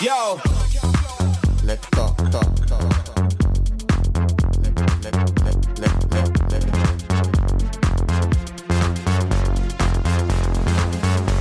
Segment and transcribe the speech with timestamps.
[0.00, 0.38] Yo.
[1.62, 3.18] Let's talk, talk, talk, talk.
[4.62, 4.72] Let,
[5.04, 6.64] let, let, let, let, let.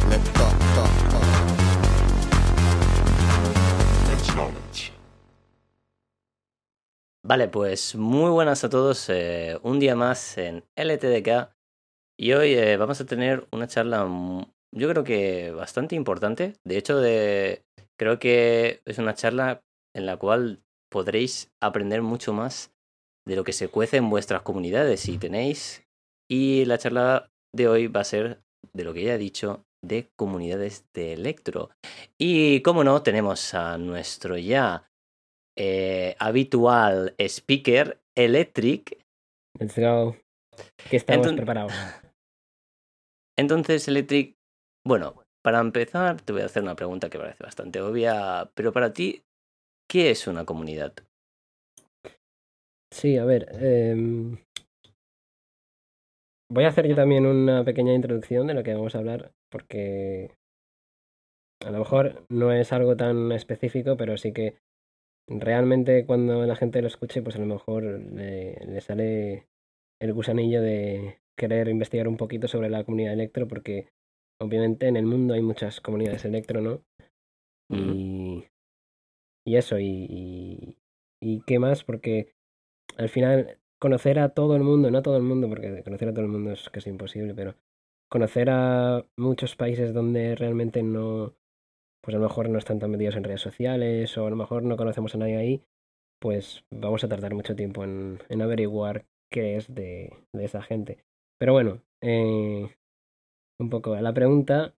[0.09, 1.23] Let's talk, talk, talk.
[4.09, 4.91] Let's knowledge.
[7.23, 9.07] Vale, pues muy buenas a todos.
[9.09, 11.55] eh, un día más en LTDK.
[12.17, 14.05] Y hoy eh, vamos a tener una charla,
[14.75, 16.53] yo creo que bastante importante.
[16.65, 17.63] De hecho, de,
[17.99, 19.61] creo que es una charla
[19.95, 20.61] en la cual
[20.91, 22.71] podréis aprender mucho más
[23.27, 25.83] de lo que se cuece en vuestras comunidades si tenéis.
[26.29, 28.41] Y la charla de hoy va a ser,
[28.73, 31.69] de lo que ya he dicho, de comunidades de Electro.
[32.19, 34.89] Y como no, tenemos a nuestro ya
[35.57, 39.03] eh, habitual speaker, Electric.
[39.59, 40.15] Let's go.
[40.89, 41.73] Que estamos Enton- preparados.
[43.37, 44.35] Entonces, Electric,
[44.85, 48.93] bueno, para empezar, te voy a hacer una pregunta que parece bastante obvia, pero para
[48.93, 49.23] ti,
[49.89, 50.93] ¿qué es una comunidad?
[52.91, 53.47] Sí, a ver.
[53.61, 54.37] em,
[56.51, 60.31] voy a hacer yo también una pequeña introducción de lo que vamos a hablar, porque
[61.65, 64.55] a lo mejor no es algo tan específico, pero sí que
[65.27, 69.47] realmente cuando la gente lo escuche, pues a lo mejor le, le sale
[70.01, 73.89] el gusanillo de querer investigar un poquito sobre la comunidad electro, porque
[74.39, 76.81] obviamente en el mundo hay muchas comunidades electro, ¿no?
[77.71, 78.45] Y,
[79.45, 80.77] y eso, y, y,
[81.21, 82.33] y qué más, porque
[82.97, 86.13] al final conocer a todo el mundo, no a todo el mundo, porque conocer a
[86.13, 87.55] todo el mundo es casi imposible, pero
[88.09, 91.35] conocer a muchos países donde realmente no,
[92.01, 94.63] pues a lo mejor no están tan metidos en redes sociales o a lo mejor
[94.63, 95.63] no conocemos a nadie ahí,
[96.19, 101.03] pues vamos a tardar mucho tiempo en, en averiguar qué es de, de esa gente.
[101.39, 102.75] Pero bueno, eh,
[103.59, 104.73] un poco a la pregunta,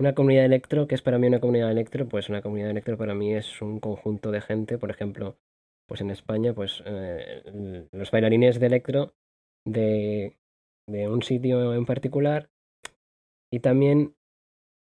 [0.00, 2.08] una comunidad electro, ¿qué es para mí una comunidad electro?
[2.08, 5.38] Pues una comunidad electro para mí es un conjunto de gente, por ejemplo,
[5.86, 9.14] pues en España, pues eh, los bailarines de electro
[9.64, 10.36] de,
[10.88, 12.50] de un sitio en particular
[13.52, 14.14] y también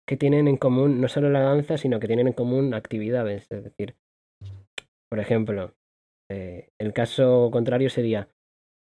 [0.06, 3.46] que tienen en común no solo la danza, sino que tienen en común actividades.
[3.50, 3.96] Es decir,
[5.08, 5.74] por ejemplo,
[6.30, 8.28] eh, el caso contrario sería,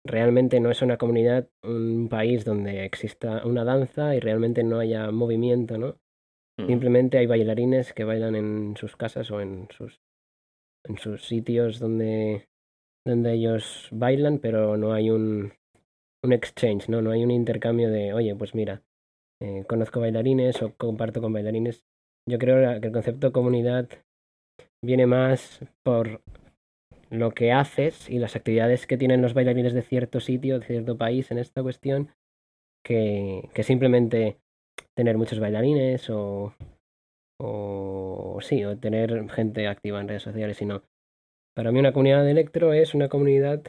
[0.04, 5.10] realmente no es una comunidad, un país donde exista una danza y realmente no haya
[5.10, 5.98] movimiento, ¿no?
[6.58, 10.00] Mm, Simplemente hay bailarines que bailan en sus casas o en sus,
[10.86, 12.48] en sus sitios donde,
[13.06, 15.52] donde ellos bailan, pero no hay un,
[16.24, 17.02] un exchange, ¿no?
[17.02, 18.82] No hay un intercambio de, oye, pues mira,
[19.40, 21.84] eh, conozco bailarines o comparto con bailarines.
[22.28, 23.88] Yo creo que el concepto comunidad
[24.84, 26.22] viene más por
[27.10, 30.96] lo que haces y las actividades que tienen los bailarines de cierto sitio, de cierto
[30.96, 32.10] país en esta cuestión,
[32.84, 34.38] que, que simplemente
[34.96, 36.54] tener muchos bailarines o,
[37.40, 40.82] o sí, o tener gente activa en redes sociales, sino
[41.54, 43.62] para mí una comunidad de electro es una comunidad,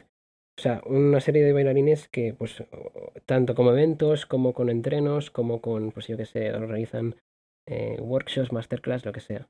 [0.58, 2.62] o sea, una serie de bailarines que pues
[3.26, 7.16] tanto como eventos, como con entrenos, como con, pues yo que sé, organizan
[7.66, 9.48] eh, workshops, masterclass, lo que sea.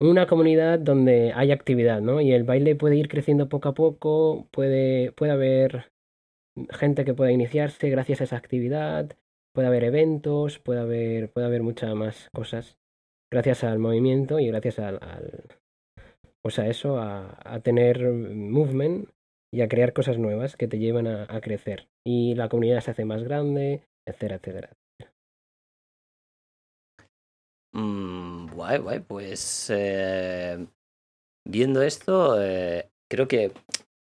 [0.00, 2.20] Una comunidad donde hay actividad, ¿no?
[2.20, 5.90] Y el baile puede ir creciendo poco a poco, puede, puede haber
[6.70, 9.16] gente que pueda iniciarse gracias a esa actividad,
[9.52, 12.78] puede haber eventos, puede haber, puede haber muchas más cosas
[13.30, 15.58] gracias al movimiento y gracias al, al
[16.42, 19.08] pues a eso, a, a tener movement
[19.52, 21.88] y a crear cosas nuevas que te llevan a, a crecer.
[22.06, 24.77] Y la comunidad se hace más grande, etcétera, etcétera.
[27.80, 30.66] Mm, guay, guay, pues eh,
[31.46, 33.52] viendo esto, eh, creo que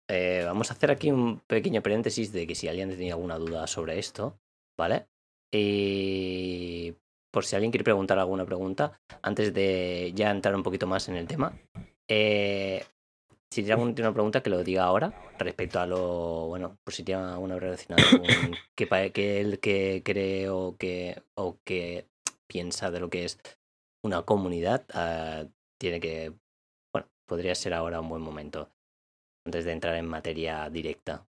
[0.09, 3.67] eh, vamos a hacer aquí un pequeño paréntesis de que si alguien tenía alguna duda
[3.67, 4.39] sobre esto,
[4.77, 5.07] ¿vale?
[5.51, 6.93] Y
[7.31, 11.15] por si alguien quiere preguntar alguna pregunta, antes de ya entrar un poquito más en
[11.15, 11.53] el tema,
[12.07, 12.83] eh,
[13.51, 17.23] si tiene alguna pregunta que lo diga ahora respecto a lo, bueno, por si tiene
[17.23, 18.23] alguna relacionada con
[18.75, 22.07] que, que él que cree o que, o que
[22.47, 23.39] piensa de lo que es
[24.05, 25.45] una comunidad, ah,
[25.79, 26.31] tiene que,
[26.93, 28.69] bueno, podría ser ahora un buen momento
[29.45, 31.27] antes de entrar en materia directa.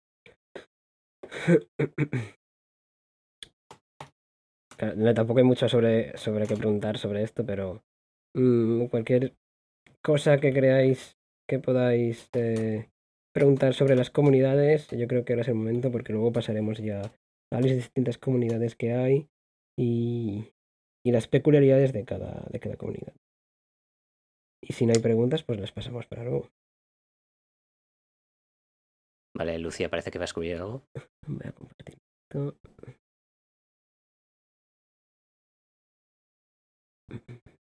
[4.96, 7.82] No, tampoco hay mucho sobre, sobre qué preguntar sobre esto, pero
[8.34, 9.34] mm, cualquier
[10.02, 12.88] cosa que creáis que podáis eh,
[13.34, 17.02] preguntar sobre las comunidades, yo creo que ahora es el momento porque luego pasaremos ya
[17.52, 19.28] a las distintas comunidades que hay
[19.76, 20.46] y,
[21.04, 23.14] y las peculiaridades de cada, de cada comunidad.
[24.62, 26.48] Y si no hay preguntas, pues las pasamos para luego.
[29.34, 30.82] Vale, Lucía parece que va a escribir algo.
[31.26, 31.96] Voy a compartir
[32.28, 32.56] esto.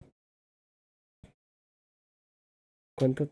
[2.97, 3.29] ¿Cuánto?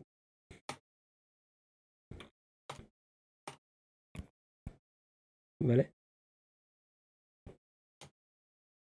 [5.60, 5.93] Vale.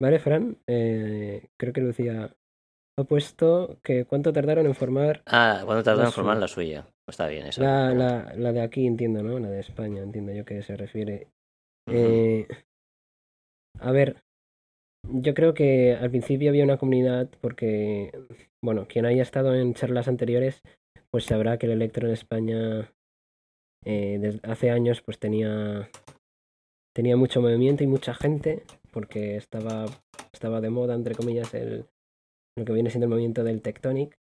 [0.02, 0.58] Vale, Fran.
[0.68, 2.36] eh, creo que Lucía
[2.98, 6.88] ha puesto que cuánto tardaron en formar Ah, ¿cuándo tardaron en formar la suya?
[7.08, 7.62] Está bien, eso.
[7.62, 9.38] la, la, la de aquí, entiendo, ¿no?
[9.40, 11.28] La de España, entiendo yo que se refiere.
[11.90, 12.48] Eh,
[13.80, 14.18] a ver,
[15.08, 18.12] yo creo que al principio había una comunidad porque,
[18.64, 20.62] bueno, quien haya estado en charlas anteriores,
[21.12, 22.92] pues sabrá que el electro en España
[23.86, 25.90] eh, desde hace años pues tenía
[26.96, 29.86] tenía mucho movimiento y mucha gente porque estaba
[30.34, 31.86] estaba de moda entre comillas el
[32.58, 34.18] lo que viene siendo el movimiento del tectonic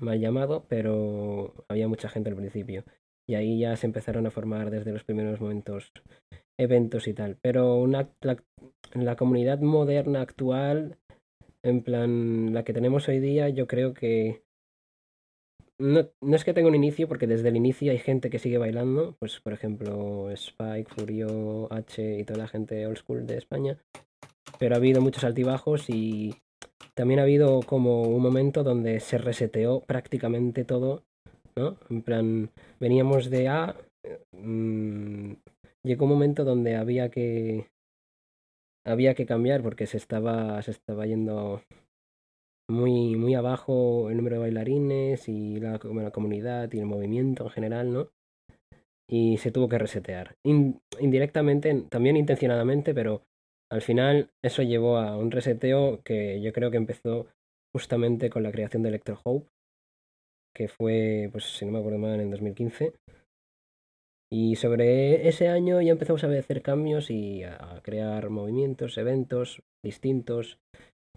[0.00, 2.84] mal llamado pero había mucha gente al principio.
[3.28, 5.92] Y ahí ya se empezaron a formar desde los primeros momentos
[6.58, 7.36] eventos y tal.
[7.40, 8.42] Pero una la,
[8.94, 10.98] la comunidad moderna actual
[11.62, 14.42] en plan la que tenemos hoy día yo creo que
[15.80, 18.58] no, no es que tenga un inicio, porque desde el inicio hay gente que sigue
[18.58, 23.78] bailando, pues por ejemplo Spike, Furio, H y toda la gente old school de España,
[24.58, 26.34] pero ha habido muchos altibajos y
[26.94, 31.02] también ha habido como un momento donde se reseteó prácticamente todo,
[31.56, 31.78] ¿no?
[31.88, 33.76] En plan, veníamos de A,
[34.32, 35.32] mm,
[35.82, 37.68] llegó un momento donde había que
[38.84, 41.62] había que cambiar porque se estaba se estaba yendo
[42.70, 47.50] muy, muy abajo el número de bailarines y la, la comunidad y el movimiento en
[47.50, 48.08] general, ¿no?
[49.08, 50.36] Y se tuvo que resetear.
[50.44, 53.22] In- indirectamente, también intencionadamente, pero
[53.70, 57.26] al final eso llevó a un reseteo que yo creo que empezó
[57.74, 59.48] justamente con la creación de Electro Hope,
[60.54, 62.94] que fue, pues si no me acuerdo mal, en 2015.
[64.32, 70.58] Y sobre ese año ya empezamos a hacer cambios y a crear movimientos, eventos distintos,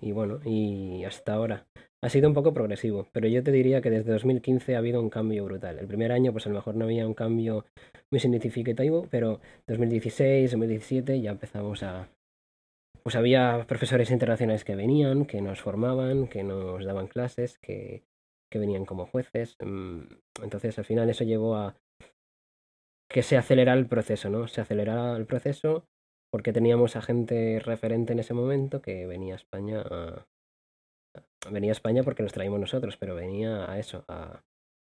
[0.02, 1.66] y bueno, y hasta ahora.
[2.02, 5.10] Ha sido un poco progresivo, pero yo te diría que desde 2015 ha habido un
[5.10, 5.80] cambio brutal.
[5.80, 7.66] El primer año, pues a lo mejor no había un cambio
[8.12, 12.10] muy significativo, pero 2016, 2017 ya empezamos a...
[13.04, 18.04] Pues había profesores internacionales que venían, que nos formaban, que nos daban clases, que,
[18.52, 19.56] que venían como jueces.
[19.64, 20.02] mm,
[20.42, 21.76] Entonces al final eso llevó a
[23.10, 24.48] que se acelerara el proceso, ¿no?
[24.48, 25.86] Se acelerara el proceso
[26.34, 30.26] porque teníamos a gente referente en ese momento que venía a España a,
[31.52, 34.42] venía a España porque los traímos nosotros, pero venía a eso, a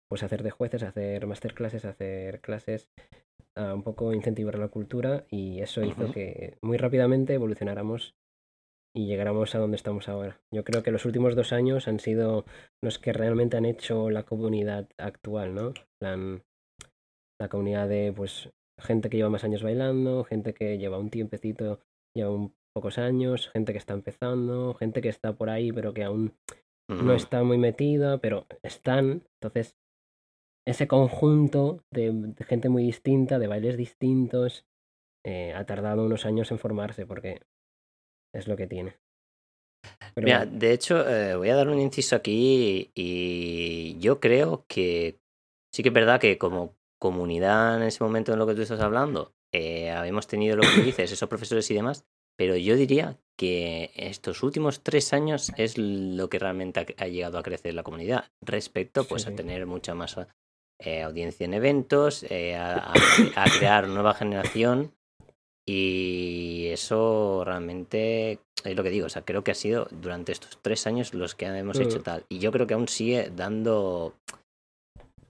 [0.08, 2.88] pues hacer de jueces, a hacer masterclasses, a hacer clases,
[3.56, 8.14] a un poco incentivar la cultura y eso hizo que muy rápidamente evolucionáramos
[8.94, 10.40] y llegáramos a donde estamos ahora.
[10.54, 12.44] Yo creo que los últimos dos años han sido
[12.80, 15.74] los que realmente han hecho la comunidad actual, ¿no?
[16.00, 16.44] Plan,
[17.40, 21.80] la comunidad de pues gente que lleva más años bailando, gente que lleva un tiempecito,
[22.14, 26.04] lleva un pocos años, gente que está empezando, gente que está por ahí pero que
[26.04, 26.34] aún
[26.88, 29.22] no está muy metida, pero están.
[29.40, 29.76] Entonces,
[30.66, 34.66] ese conjunto de, de gente muy distinta, de bailes distintos,
[35.24, 37.42] eh, ha tardado unos años en formarse porque
[38.34, 38.96] es lo que tiene.
[40.14, 44.64] Pero Mira, bueno, de hecho, eh, voy a dar un inciso aquí y yo creo
[44.66, 45.20] que
[45.72, 48.80] sí que es verdad que como comunidad en ese momento en lo que tú estás
[48.80, 52.04] hablando, eh, habíamos tenido lo que dices, esos profesores y demás,
[52.38, 57.38] pero yo diría que estos últimos tres años es lo que realmente ha, ha llegado
[57.38, 59.36] a crecer la comunidad respecto Sí, pues a sí.
[59.36, 60.16] tener mucha más
[60.78, 64.92] eh, audiencia en eventos, eh, a, a- a crear nueva generación
[65.66, 70.58] y eso realmente es lo que digo, o sea, creo que ha sido durante estos
[70.62, 71.82] tres años los que hemos Mm.
[71.82, 72.24] hecho tal.
[72.28, 74.14] Y yo creo que aún sigue dando,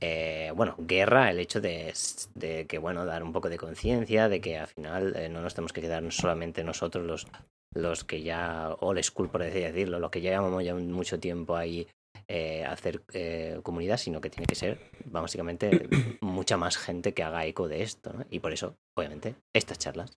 [0.00, 1.92] eh, bueno, guerra el hecho de,
[2.34, 5.54] de que, bueno, dar un poco de conciencia, de que al final eh, no nos
[5.54, 7.26] tenemos que quedar solamente nosotros los,
[7.74, 11.86] los que ya, old school por así decirlo, los que llevamos ya mucho tiempo ahí
[12.28, 15.88] eh, hacer eh, comunidad, sino que tiene que ser básicamente
[16.20, 18.24] mucha más gente que haga eco de esto, ¿no?
[18.30, 20.12] Y por eso, obviamente, estas charlas.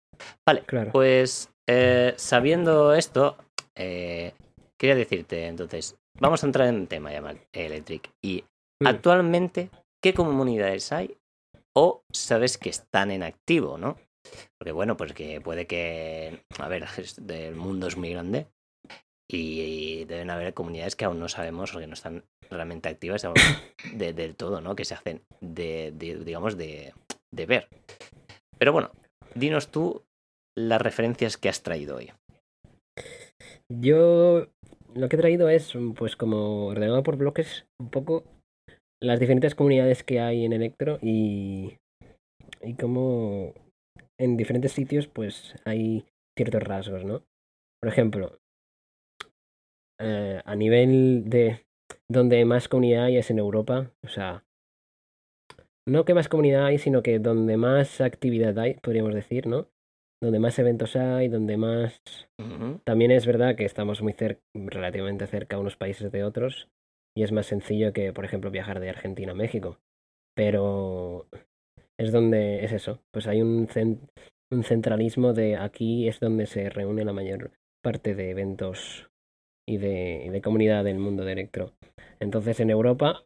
[0.46, 0.92] Vale, claro.
[0.92, 1.50] pues
[2.18, 3.38] sabiendo esto,
[3.76, 8.12] quería decirte entonces, vamos a entrar en tema ya, Electric.
[8.22, 8.44] Y
[8.84, 8.88] Mm.
[8.88, 9.70] actualmente,
[10.02, 11.18] ¿qué comunidades hay?
[11.76, 13.98] O sabes que están en activo, ¿no?
[14.58, 16.86] Porque bueno, pues que puede que, a ver,
[17.30, 18.48] el mundo es muy grande
[19.30, 23.24] y deben haber comunidades que aún no sabemos o que no están realmente activas
[23.94, 24.76] de- del todo, ¿no?
[24.76, 26.94] Que se hacen de, de, digamos, de,
[27.32, 27.68] de ver.
[28.58, 28.92] Pero bueno,
[29.34, 30.04] dinos tú
[30.56, 32.12] las referencias que has traído hoy.
[33.70, 34.48] Yo
[34.94, 38.24] lo que he traído es, pues como ordenado por bloques, un poco
[39.04, 41.78] las diferentes comunidades que hay en Electro y,
[42.62, 43.54] y cómo
[44.18, 46.06] en diferentes sitios pues hay
[46.38, 47.24] ciertos rasgos, ¿no?
[47.82, 48.40] Por ejemplo,
[50.00, 51.66] eh, a nivel de
[52.10, 53.92] donde más comunidad hay es en Europa.
[54.06, 54.46] O sea,
[55.86, 59.68] no que más comunidad hay, sino que donde más actividad hay, podríamos decir, ¿no?
[60.22, 62.02] Donde más eventos hay, donde más...
[62.86, 66.70] También es verdad que estamos muy cerca, relativamente cerca unos países de otros
[67.16, 69.80] y es más sencillo que, por ejemplo, viajar de Argentina a México.
[70.36, 71.28] Pero
[72.00, 73.68] es donde es eso, pues hay un,
[74.52, 77.52] un centralismo de aquí es donde se reúne la mayor
[77.84, 79.10] parte de eventos
[79.68, 81.74] y de, comunidad del mundo de electro.
[82.20, 83.24] Entonces en Europa,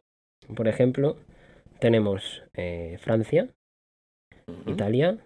[0.54, 1.16] por ejemplo,
[1.78, 3.48] tenemos eh, Francia.
[4.66, 5.18] Italia,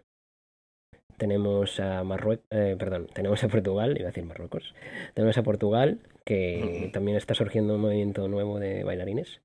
[1.17, 4.75] tenemos a Marruecos, perdón, tenemos a Portugal, iba a decir Marruecos,
[5.15, 9.41] tenemos a Portugal, que también está surgiendo un movimiento nuevo de bailarines.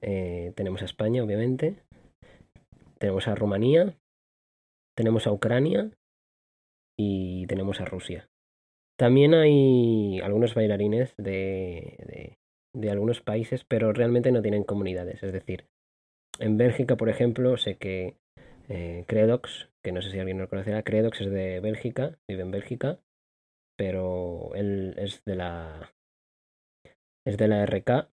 [0.00, 1.76] Eh, tenemos a España, obviamente,
[2.98, 3.94] tenemos a Rumanía,
[4.96, 5.90] tenemos a Ucrania
[6.98, 8.28] y tenemos a Rusia.
[8.98, 12.38] También hay algunos bailarines de, de,
[12.74, 15.22] de algunos países, pero realmente no tienen comunidades.
[15.22, 15.66] Es decir,
[16.40, 18.16] en Bélgica, por ejemplo, sé que
[18.68, 22.50] eh, Credox, que no sé si alguien lo conocerá, Credox es de Bélgica, vive en
[22.50, 22.98] Bélgica,
[23.76, 25.92] pero él es de la
[27.28, 28.10] es de la RK,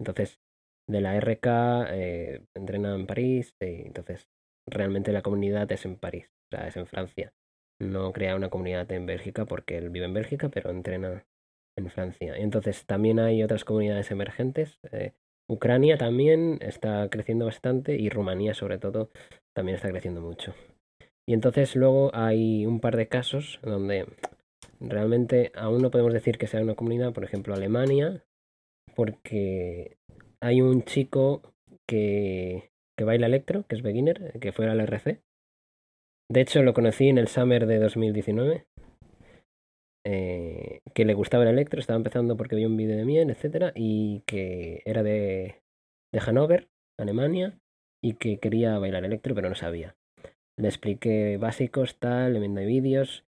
[0.00, 0.40] entonces
[0.88, 1.46] de la RK
[1.90, 4.28] eh, entrena en París, y entonces
[4.66, 7.32] realmente la comunidad es en París, o sea, es en Francia.
[7.78, 11.26] No crea una comunidad en Bélgica porque él vive en Bélgica, pero entrena
[11.76, 12.34] en Francia.
[12.36, 14.78] Entonces también hay otras comunidades emergentes.
[14.92, 15.12] eh,
[15.48, 19.10] Ucrania también está creciendo bastante y Rumanía sobre todo
[19.54, 20.54] también está creciendo mucho.
[21.28, 24.06] Y entonces luego hay un par de casos donde
[24.80, 28.24] realmente aún no podemos decir que sea una comunidad, por ejemplo Alemania,
[28.96, 29.98] porque
[30.42, 31.42] hay un chico
[31.88, 35.20] que, que baila electro, que es beginner, que fue al RC.
[36.28, 38.66] De hecho lo conocí en el Summer de 2019.
[40.06, 43.72] eh, que le gustaba el electro, estaba empezando porque vio un vídeo de miel, etcétera,
[43.74, 45.62] y que era de,
[46.12, 47.58] de Hannover, Alemania,
[48.02, 49.96] y que quería bailar electro, pero no sabía.
[50.58, 53.24] Le expliqué básicos, tal, le mandé vídeos,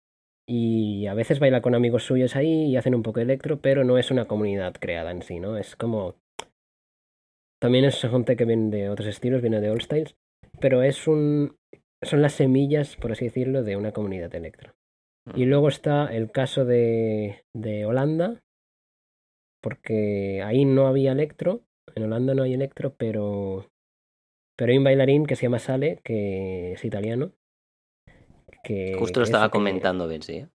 [0.47, 3.85] y a veces baila con amigos suyos ahí y hacen un poco de electro, pero
[3.85, 5.57] no es una comunidad creada en sí, ¿no?
[5.57, 6.17] Es como...
[7.61, 10.17] También es gente que viene de otros estilos, viene de All Styles,
[10.61, 11.57] pero es un...
[12.03, 14.75] Son las semillas, por así decirlo, de una comunidad de electro.
[15.37, 18.43] Y luego está el caso de, de Holanda,
[19.63, 21.63] porque ahí no había electro,
[21.95, 23.71] en Holanda no hay electro, pero,
[24.57, 27.33] pero hay un bailarín que se llama Sale, que es italiano.
[28.65, 30.47] Que Justo lo es estaba el que- comentando, Ben, sí.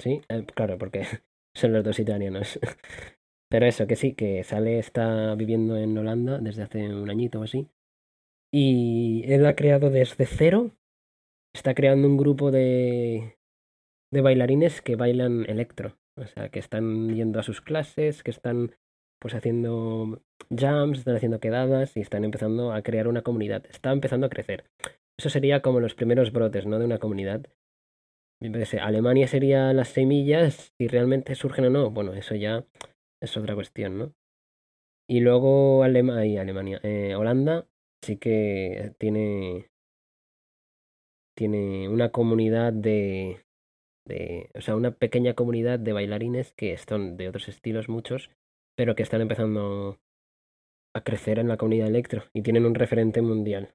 [0.00, 1.02] Sí, eh, claro, porque
[1.54, 2.58] son los dos italianos.
[3.50, 7.44] Pero eso, que sí, que Sale está viviendo en Holanda desde hace un añito o
[7.44, 7.68] así.
[8.52, 10.72] Y él ha creado desde cero,
[11.54, 13.36] está creando un grupo de,
[14.12, 15.96] de bailarines que bailan electro.
[16.16, 18.74] O sea, que están yendo a sus clases, que están
[19.20, 20.22] pues haciendo
[20.56, 23.64] jams, están haciendo quedadas y están empezando a crear una comunidad.
[23.70, 24.64] Está empezando a crecer.
[25.18, 26.78] Eso sería como los primeros brotes, ¿no?
[26.78, 27.46] De una comunidad.
[28.64, 31.90] Sé, Alemania sería las semillas, si realmente surgen o no.
[31.90, 32.66] Bueno, eso ya
[33.22, 34.12] es otra cuestión, ¿no?
[35.08, 36.80] Y luego Alema Alemania.
[36.82, 37.66] eh, Holanda
[38.02, 39.70] sí que tiene,
[41.36, 43.44] tiene una comunidad de,
[44.06, 48.30] de, o sea, una pequeña comunidad de bailarines que son de otros estilos muchos,
[48.76, 50.00] pero que están empezando
[50.94, 53.74] a crecer en la comunidad electro y tienen un referente mundial.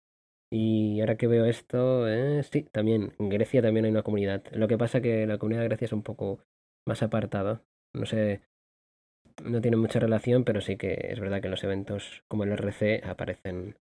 [0.52, 4.44] Y ahora que veo esto, eh, sí, también en Grecia también hay una comunidad.
[4.52, 6.40] Lo que pasa que la comunidad de Grecia es un poco
[6.88, 7.62] más apartada.
[7.94, 8.42] No sé,
[9.44, 12.52] no tiene mucha relación, pero sí que es verdad que en los eventos como el
[12.52, 13.78] RC aparecen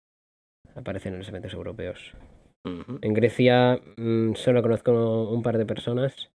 [0.75, 2.13] aparecen en los eventos europeos.
[3.01, 6.31] En Grecia mm, solo conozco un par de personas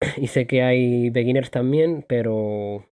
[0.16, 2.86] y sé que hay beginners también, pero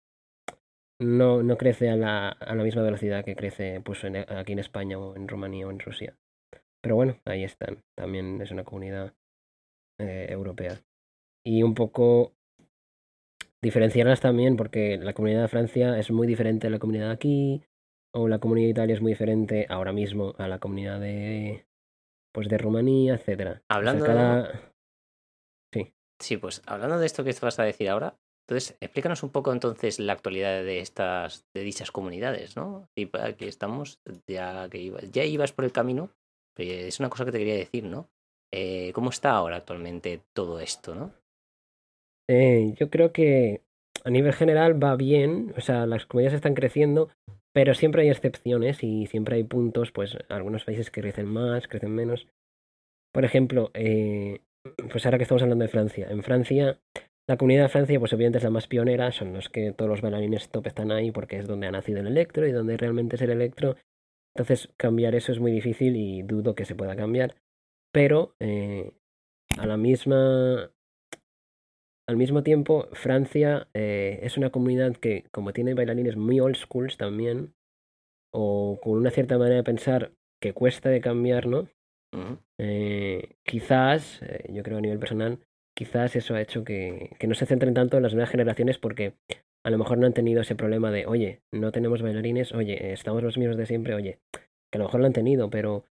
[1.00, 4.60] no, no crece a la, a la misma velocidad que crece pues, en- aquí en
[4.60, 6.18] España o en Rumanía o en Rusia.
[6.86, 7.84] Pero bueno, ahí están.
[7.98, 9.12] También es una comunidad
[10.00, 10.80] eh, europea.
[11.44, 12.34] Y un poco
[13.60, 17.64] diferenciarlas también, porque la comunidad de Francia es muy diferente a la comunidad de aquí,
[18.14, 21.66] o la comunidad de Italia es muy diferente ahora mismo a la comunidad de
[22.32, 23.52] pues de Rumanía, etcétera.
[23.54, 24.72] O sea, Hablando- cada-
[26.22, 28.16] Sí, pues hablando de esto que vas a decir ahora,
[28.48, 32.88] entonces explícanos un poco entonces la actualidad de estas, de dichas comunidades, ¿no?
[32.96, 36.12] Y para que estamos, ya que iba- ya ibas por el camino,
[36.58, 38.10] es una cosa que te quería decir, ¿no?
[38.54, 41.14] Eh, ¿Cómo está ahora actualmente todo esto, no?
[42.30, 43.62] Eh, yo creo que
[44.04, 47.10] a nivel general va bien, o sea, las comunidades están creciendo,
[47.54, 51.92] pero siempre hay excepciones y siempre hay puntos, pues algunos países que crecen más, crecen
[51.92, 52.28] menos.
[53.12, 54.42] Por ejemplo, eh,
[54.92, 56.80] pues ahora que estamos hablando de Francia, en Francia
[57.28, 60.02] La comunidad de Francia, pues obviamente es la más pionera, son los que todos los
[60.02, 63.22] bailarines top están ahí porque es donde ha nacido el electro y donde realmente es
[63.24, 63.78] el electro.
[64.36, 67.36] Entonces cambiar eso es muy difícil y dudo que se pueda cambiar.
[67.92, 68.92] Pero eh,
[69.58, 70.72] a la misma
[72.08, 76.98] al mismo tiempo, Francia eh, es una comunidad que, como tiene bailarines muy old schools
[76.98, 77.56] también,
[78.32, 81.68] o con una cierta manera de pensar que cuesta de cambiar, ¿no?
[82.58, 85.40] Eh, quizás, eh, yo creo a nivel personal,
[85.76, 89.16] quizás eso ha hecho que, que no se centren tanto en las nuevas generaciones porque
[89.66, 93.24] a lo mejor no han tenido ese problema de, oye, no tenemos bailarines, oye, estamos
[93.24, 95.88] los mismos de siempre, oye, que a lo mejor lo han tenido, pero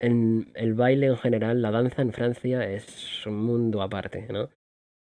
[0.00, 4.46] en el baile en general, la danza en Francia es un mundo aparte, ¿no?
[4.46, 4.50] O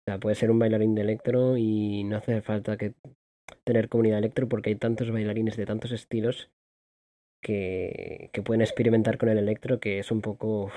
[0.06, 2.96] sea, puedes ser un bailarín de electro y no hace falta que
[3.64, 6.52] tener comunidad electro porque hay tantos bailarines de tantos estilos
[7.42, 10.70] que, que pueden experimentar con el electro que es un poco...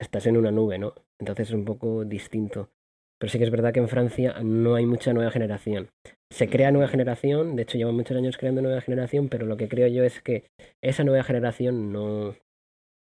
[0.00, 0.94] Estás en una nube, ¿no?
[1.20, 2.72] Entonces es un poco distinto.
[3.20, 5.88] Pero sí que es verdad que en Francia no hay mucha nueva generación.
[6.32, 9.68] Se crea nueva generación, de hecho llevan muchos años creando nueva generación, pero lo que
[9.68, 10.44] creo yo es que
[10.82, 12.34] esa nueva generación no,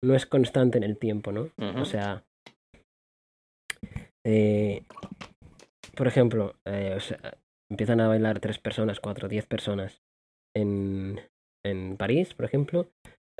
[0.04, 1.50] no es constante en el tiempo, ¿no?
[1.78, 2.24] O sea,
[4.26, 4.84] eh,
[5.96, 7.38] por ejemplo, eh, o sea,
[7.72, 10.02] empiezan a bailar tres personas, cuatro, diez personas
[10.56, 11.20] en,
[11.66, 12.88] en París, por ejemplo.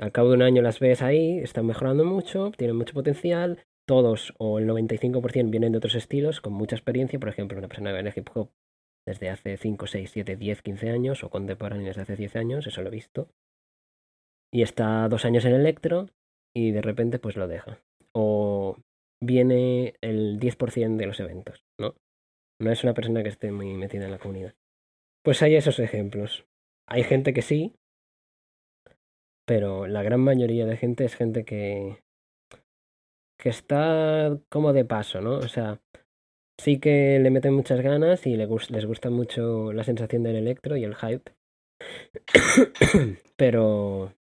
[0.00, 3.64] Al cabo de un año las ves ahí, están mejorando mucho, tienen mucho potencial.
[3.86, 7.18] Todos o el 95% vienen de otros estilos, con mucha experiencia.
[7.18, 8.50] Por ejemplo, una persona que baila hip hop
[9.06, 12.82] desde hace 5, 6, 7, 10, 15 años, o contemporáneo desde hace 10 años, eso
[12.82, 13.28] lo he visto.
[14.52, 16.08] Y está dos años en electro
[16.54, 17.82] y de repente pues lo deja.
[18.14, 18.78] O
[19.20, 21.94] viene el 10% de los eventos, ¿no?
[22.60, 24.54] No es una persona que esté muy metida en la comunidad.
[25.22, 26.46] Pues hay esos ejemplos.
[26.86, 27.74] Hay gente que sí,
[29.46, 32.03] pero la gran mayoría de gente es gente que,
[33.38, 35.38] que está como de paso, ¿no?
[35.38, 35.80] O sea,
[36.58, 40.84] sí que le meten muchas ganas y les gusta mucho la sensación del electro y
[40.84, 41.32] el hype.
[43.36, 44.14] pero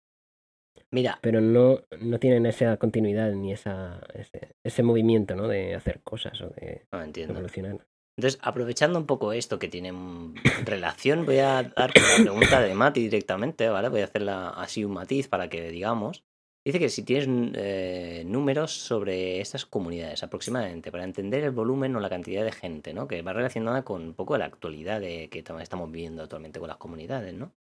[0.94, 5.48] Mira, pero no, no tienen esa continuidad ni esa, ese, ese movimiento, ¿no?
[5.48, 7.34] De hacer cosas o de no entiendo.
[7.34, 7.88] evolucionar.
[8.18, 9.94] Entonces, aprovechando un poco esto que tiene
[10.66, 13.88] relación, voy a dar la pregunta de Mati directamente, ¿vale?
[13.88, 16.26] Voy a hacerla así un matiz para que digamos.
[16.66, 21.96] Dice que si tienes mm, eh, números sobre estas comunidades aproximadamente, para entender el volumen
[21.96, 23.08] o la cantidad de gente, ¿no?
[23.08, 26.70] Que va relacionada con un poco la actualidad de que tam- estamos viviendo actualmente con
[26.70, 27.54] las comunidades, ¿no?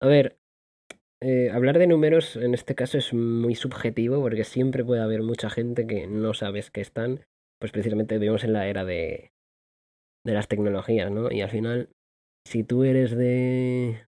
[0.00, 0.38] A ver,
[1.22, 5.50] eh, hablar de números en este caso es muy subjetivo porque siempre puede haber mucha
[5.50, 7.26] gente que no sabes que están.
[7.60, 9.32] Pues precisamente vivimos en la era de,
[10.24, 11.30] de las tecnologías, ¿no?
[11.30, 11.90] Y al final,
[12.46, 14.06] si tú eres de,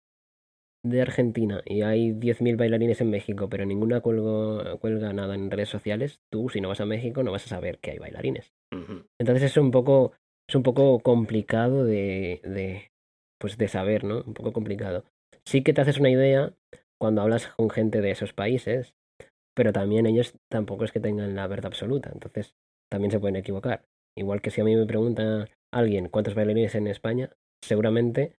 [0.82, 5.68] de Argentina y hay 10.000 bailarines en México, pero ninguna cuelgo- cuelga nada en redes
[5.68, 8.52] sociales, tú si no vas a México no vas a saber que hay bailarines.
[9.18, 10.12] Entonces es un poco,
[10.48, 12.90] es un poco complicado de, de,
[13.38, 14.22] pues de saber, ¿no?
[14.22, 15.04] Un poco complicado.
[15.44, 16.54] Sí que te haces una idea
[16.98, 18.94] cuando hablas con gente de esos países,
[19.54, 22.54] pero también ellos tampoco es que tengan la verdad absoluta, entonces
[22.90, 23.84] también se pueden equivocar.
[24.16, 27.30] Igual que si a mí me pregunta alguien cuántos bailarines en España,
[27.62, 28.36] seguramente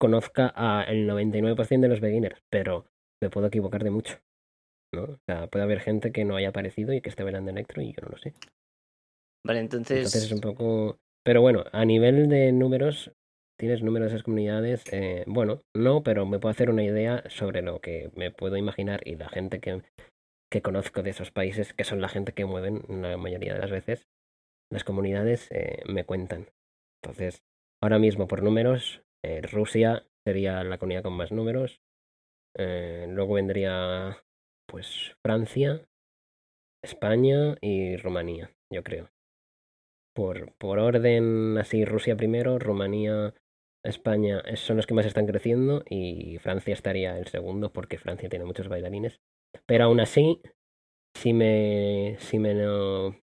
[0.00, 2.86] conozca a el 99% de los beginners, pero
[3.22, 4.18] me puedo equivocar de mucho.
[4.94, 5.02] ¿no?
[5.02, 7.92] O sea, puede haber gente que no haya aparecido y que esté bailando electro y
[7.92, 8.34] yo no lo sé.
[9.46, 9.98] Vale, entonces.
[9.98, 10.98] Entonces es un poco...
[11.24, 13.12] Pero bueno, a nivel de números,
[13.58, 14.84] ¿tienes números de esas comunidades?
[14.92, 19.06] Eh, bueno, no, pero me puedo hacer una idea sobre lo que me puedo imaginar
[19.06, 19.82] y la gente que,
[20.50, 23.70] que conozco de esos países, que son la gente que mueven la mayoría de las
[23.70, 24.06] veces,
[24.70, 26.48] las comunidades eh, me cuentan.
[27.02, 27.42] Entonces,
[27.82, 31.80] ahora mismo por números, eh, Rusia sería la comunidad con más números.
[32.58, 34.24] Eh, luego vendría
[34.66, 35.86] pues Francia,
[36.82, 39.10] España y Rumanía, yo creo
[40.14, 43.34] por, por orden así, Rusia primero, Rumanía,
[43.84, 48.28] España es- son los que más están creciendo y Francia estaría el segundo porque Francia
[48.28, 49.20] tiene muchos bailarines.
[49.66, 50.40] Pero aún así,
[51.16, 53.16] si me, si me, no-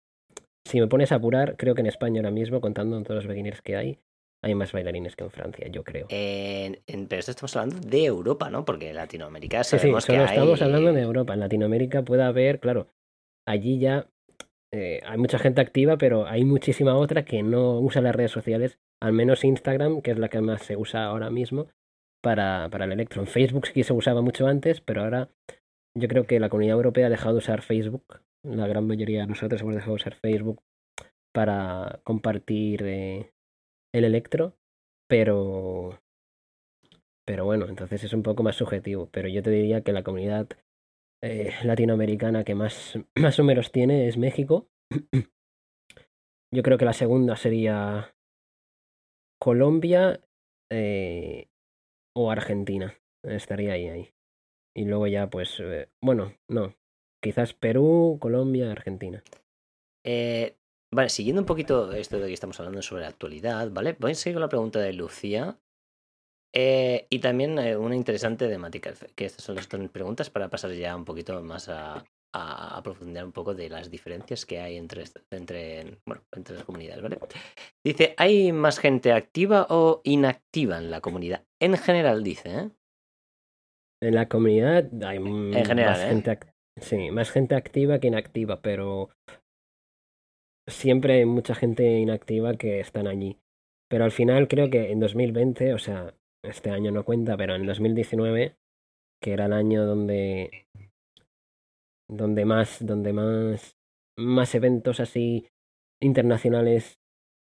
[0.65, 3.61] si me pones a apurar, creo que en España ahora mismo, contando todos los beginners
[3.61, 3.99] que hay,
[4.43, 6.05] hay más bailarines que en Francia, yo creo.
[6.09, 8.65] en- en- pero esto estamos hablando de Europa, ¿no?
[8.65, 10.29] Porque en Latinoamérica Sí, sí, sabemos solo que hay.
[10.37, 11.33] estamos hablando de Europa.
[11.33, 12.87] En Latinoamérica puede haber, claro,
[13.47, 14.07] allí ya
[14.75, 18.79] eh, hay mucha gente activa, pero hay muchísima otra que no usa las redes sociales,
[19.01, 21.67] al menos Instagram, que es la que más se usa ahora mismo
[22.23, 23.21] para, para el electro.
[23.21, 25.29] En Facebook sí se usaba mucho antes, pero ahora
[25.95, 28.03] yo creo que la comunidad europea ha dejado de usar Facebook.
[28.43, 30.59] La gran mayoría de nosotros hemos dejado de usar Facebook
[31.33, 33.31] para compartir eh,
[33.93, 34.57] el electro,
[35.07, 35.99] pero
[37.25, 39.09] pero bueno, entonces es un poco más subjetivo.
[39.11, 40.49] Pero yo te diría que la comunidad
[41.23, 44.67] eh, latinoamericana que más, más números tiene es México.
[46.53, 48.15] yo creo que la segunda sería
[49.39, 50.21] Colombia
[50.71, 51.47] eh,
[52.15, 52.99] o Argentina.
[53.23, 54.09] Estaría ahí, ahí.
[54.75, 56.75] Y luego ya, pues, eh, bueno, no.
[57.21, 59.23] Quizás Perú, Colombia, Argentina.
[60.93, 63.95] Vale, siguiendo un poquito esto de que estamos hablando sobre la actualidad, ¿vale?
[63.99, 65.57] Voy a seguir con la pregunta de Lucía.
[66.55, 70.71] Eh, y también eh, una interesante temática, que estas son las dos preguntas para pasar
[70.73, 74.77] ya un poquito más a, a, a profundizar un poco de las diferencias que hay
[74.77, 77.17] entre, entre, bueno, entre las comunidades, ¿vale?
[77.83, 81.43] Dice, ¿hay más gente activa o inactiva en la comunidad?
[81.59, 82.69] En general, dice, ¿eh?
[84.03, 86.39] En la comunidad hay mm, general, más gente
[86.75, 89.09] sí, más gente activa que inactiva, pero
[90.67, 93.37] siempre hay mucha gente inactiva que están allí.
[93.89, 97.65] Pero al final creo que en 2020, o sea, este año no cuenta, pero en
[97.65, 98.57] 2019,
[99.21, 100.67] que era el año donde
[102.09, 103.77] donde más donde más
[104.17, 105.47] más eventos así
[106.01, 106.99] internacionales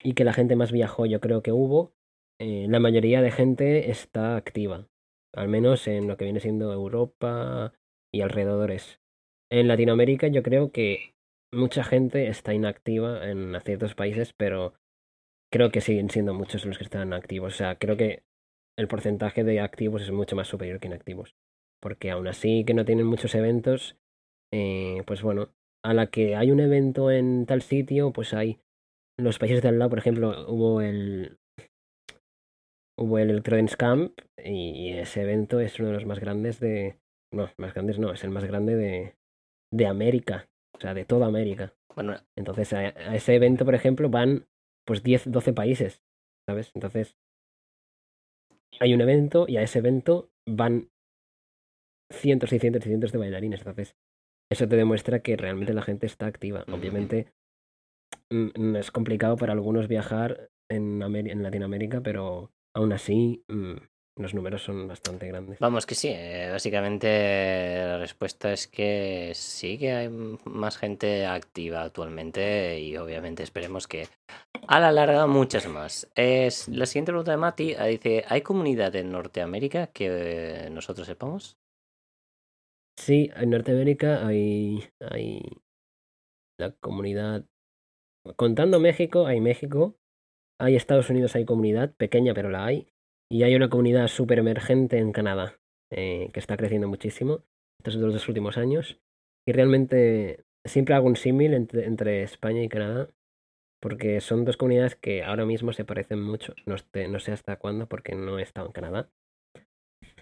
[0.02, 1.92] y que la gente más viajó, yo creo que hubo,
[2.40, 4.88] eh, la mayoría de gente está activa
[5.34, 7.72] al menos en lo que viene siendo Europa
[8.12, 9.00] y alrededores.
[9.50, 11.13] En Latinoamérica yo creo que
[11.54, 14.74] mucha gente está inactiva en ciertos países, pero
[15.52, 17.54] creo que siguen siendo muchos los que están activos.
[17.54, 18.24] O sea, creo que
[18.76, 21.34] el porcentaje de activos es mucho más superior que inactivos.
[21.80, 23.96] Porque aún así que no tienen muchos eventos,
[24.52, 25.50] eh, pues bueno,
[25.84, 28.58] a la que hay un evento en tal sitio, pues hay
[29.18, 31.38] los países de al lado, por ejemplo, hubo el
[32.98, 36.98] hubo el Electrodance Camp y ese evento es uno de los más grandes de...
[37.32, 39.16] No, más grandes no, es el más grande de,
[39.72, 41.74] de América, o sea, de toda América.
[41.94, 44.46] Bueno, Entonces a, a ese evento, por ejemplo, van
[44.86, 46.02] pues 10, 12 países,
[46.48, 46.70] ¿sabes?
[46.74, 47.16] Entonces
[48.80, 50.90] hay un evento y a ese evento van
[52.12, 53.60] cientos y cientos y cientos de bailarines.
[53.60, 53.96] Entonces
[54.50, 56.64] eso te demuestra que realmente la gente está activa.
[56.72, 57.32] Obviamente
[58.30, 63.76] es complicado para algunos viajar en, en Latinoamérica, pero aún así mm,
[64.16, 65.58] los números son bastante grandes.
[65.58, 70.08] Vamos que sí, eh, básicamente la respuesta es que sí que hay
[70.44, 74.06] más gente activa actualmente y obviamente esperemos que
[74.68, 76.10] a la larga muchas más.
[76.14, 81.06] Es, la siguiente pregunta de Mati eh, dice, ¿hay comunidad en Norteamérica que eh, nosotros
[81.06, 81.58] sepamos?
[82.96, 85.42] Sí, en Norteamérica hay, hay
[86.58, 87.44] la comunidad.
[88.36, 89.96] Contando México, hay México.
[90.60, 92.93] Hay Estados Unidos, hay comunidad, pequeña, pero la hay.
[93.34, 95.58] Y hay una comunidad súper emergente en Canadá,
[95.90, 97.42] eh, que está creciendo muchísimo
[97.82, 99.00] estos últimos años.
[99.44, 103.10] Y realmente siempre hago un símil entre, España y Canadá,
[103.80, 106.54] porque son dos comunidades que ahora mismo se parecen mucho.
[106.64, 106.76] No,
[107.08, 109.10] no sé hasta cuándo, porque no he estado en Canadá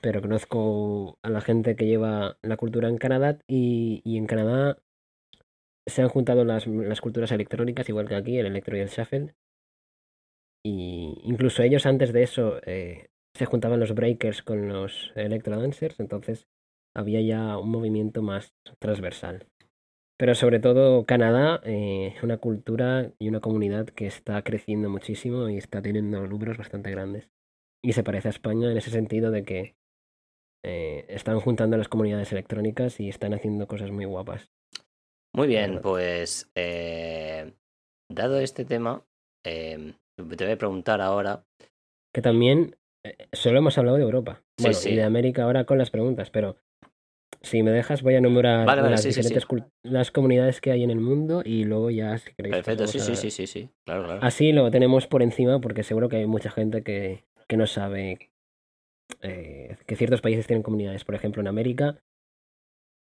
[0.00, 4.78] pero conozco a la gente que lleva la cultura en Canadá y, y en Canadá
[5.86, 9.34] se han juntado las, las culturas electrónicas, igual que aquí, el electro y el shuffle.
[10.64, 15.98] Y incluso ellos antes de eso eh, se juntaban los breakers con los electro dancers,
[15.98, 16.46] entonces
[16.94, 19.46] había ya un movimiento más transversal.
[20.18, 25.56] Pero sobre todo Canadá, eh, una cultura y una comunidad que está creciendo muchísimo y
[25.56, 27.28] está teniendo números bastante grandes.
[27.82, 29.74] Y se parece a España en ese sentido de que
[30.64, 34.52] eh, están juntando las comunidades electrónicas y están haciendo cosas muy guapas.
[35.34, 37.54] Muy bien, pues eh,
[38.08, 39.04] dado este tema,
[39.44, 41.44] eh, te voy a preguntar ahora,
[42.14, 44.42] Que también eh, solo hemos hablado de Europa.
[44.58, 44.90] Bueno, sí.
[44.90, 46.56] y de América ahora con las preguntas, pero
[47.40, 49.46] si me dejas voy a enumerar Vale, vale, las sí, diferentes
[49.82, 53.16] las comunidades que hay en el mundo y luego ya si queréis perfecto, sí, sí,
[53.16, 54.20] sí, sí, sí, claro, claro.
[54.22, 58.30] Así lo tenemos por encima porque seguro que hay mucha gente que, que no sabe
[59.20, 61.04] eh, que ciertos países tienen comunidades.
[61.04, 61.98] Por ejemplo, en América,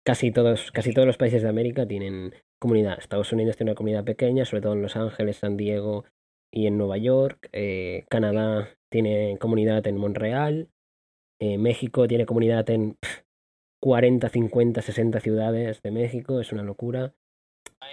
[0.04, 2.98] casi todos, casi todos los países de América tienen comunidad.
[2.98, 6.04] Estados Unidos tiene una comunidad pequeña, sobre todo en Los Ángeles, San Diego
[6.52, 7.48] y en Nueva York.
[7.52, 10.68] Eh, Canadá tiene comunidad en Montreal.
[11.40, 13.24] Eh, México tiene comunidad en pf,
[13.82, 16.40] 40, 50, 60 ciudades de México.
[16.40, 17.14] Es una locura.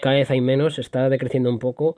[0.02, 1.98] Cada vez hay menos, está decreciendo un poco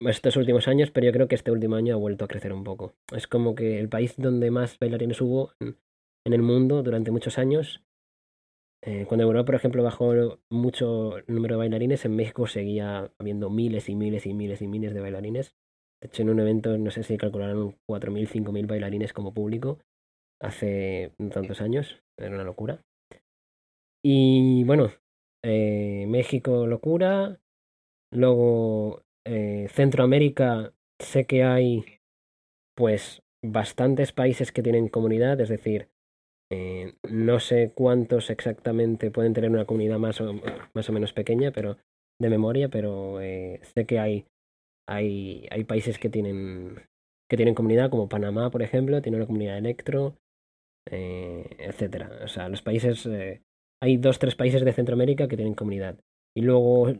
[0.00, 2.64] estos últimos años, pero yo creo que este último año ha vuelto a crecer un
[2.64, 2.94] poco.
[3.14, 5.78] Es como que el país donde más bailarines hubo en,
[6.26, 7.82] en el mundo durante muchos años.
[8.82, 13.50] eh, cuando Europa, por ejemplo, bajó mucho el número de bailarines, en México seguía habiendo
[13.50, 15.54] miles y miles y miles y miles de bailarines.
[16.00, 19.78] De hecho, en un evento, no sé si calcularon 4.000, 5.000 bailarines como público
[20.40, 22.02] hace tantos años.
[22.18, 22.82] Era una locura.
[24.04, 24.90] Y bueno,
[25.44, 27.40] eh, México, locura.
[28.12, 31.84] Luego, eh, Centroamérica, sé que hay
[32.76, 35.88] pues bastantes países que tienen comunidad, es decir,
[36.52, 40.34] eh, no sé cuántos exactamente pueden tener una comunidad más o,
[40.74, 41.78] más o menos pequeña, pero
[42.20, 44.26] de memoria, pero sé que hay
[44.88, 46.82] hay, hay países que tienen,
[47.28, 50.16] que tienen comunidad, como Panamá, por ejemplo, tiene una comunidad electro,
[50.90, 52.10] eh, etcétera.
[52.24, 53.42] O sea, los países, eh,
[53.82, 55.98] hay dos, tres países de Centroamérica que tienen comunidad.
[56.36, 56.92] Y luego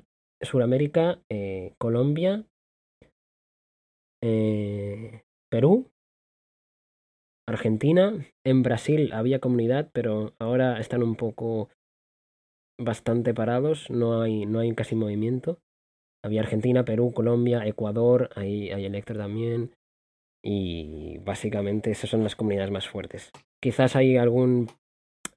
[0.42, 2.44] Sudamérica, eh, Colombia,
[5.48, 5.88] Perú,
[7.48, 8.26] Argentina.
[8.44, 11.68] En Brasil había comunidad, pero ahora están un poco
[12.78, 15.60] bastante parados, no hay, no hay casi movimiento.
[16.26, 19.70] Había Argentina, Perú, Colombia, Ecuador, hay, hay Electro también.
[20.44, 23.30] Y básicamente esas son las comunidades más fuertes.
[23.62, 24.68] Quizás hay algún,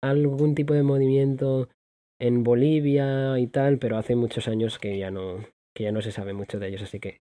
[0.02, 1.70] algún tipo de movimiento
[2.20, 6.12] en Bolivia y tal, pero hace muchos años que ya no, que ya no se
[6.12, 7.22] sabe mucho de ellos, así que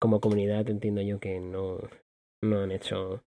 [0.00, 1.78] como comunidad entiendo yo que no,
[2.42, 3.22] no han hecho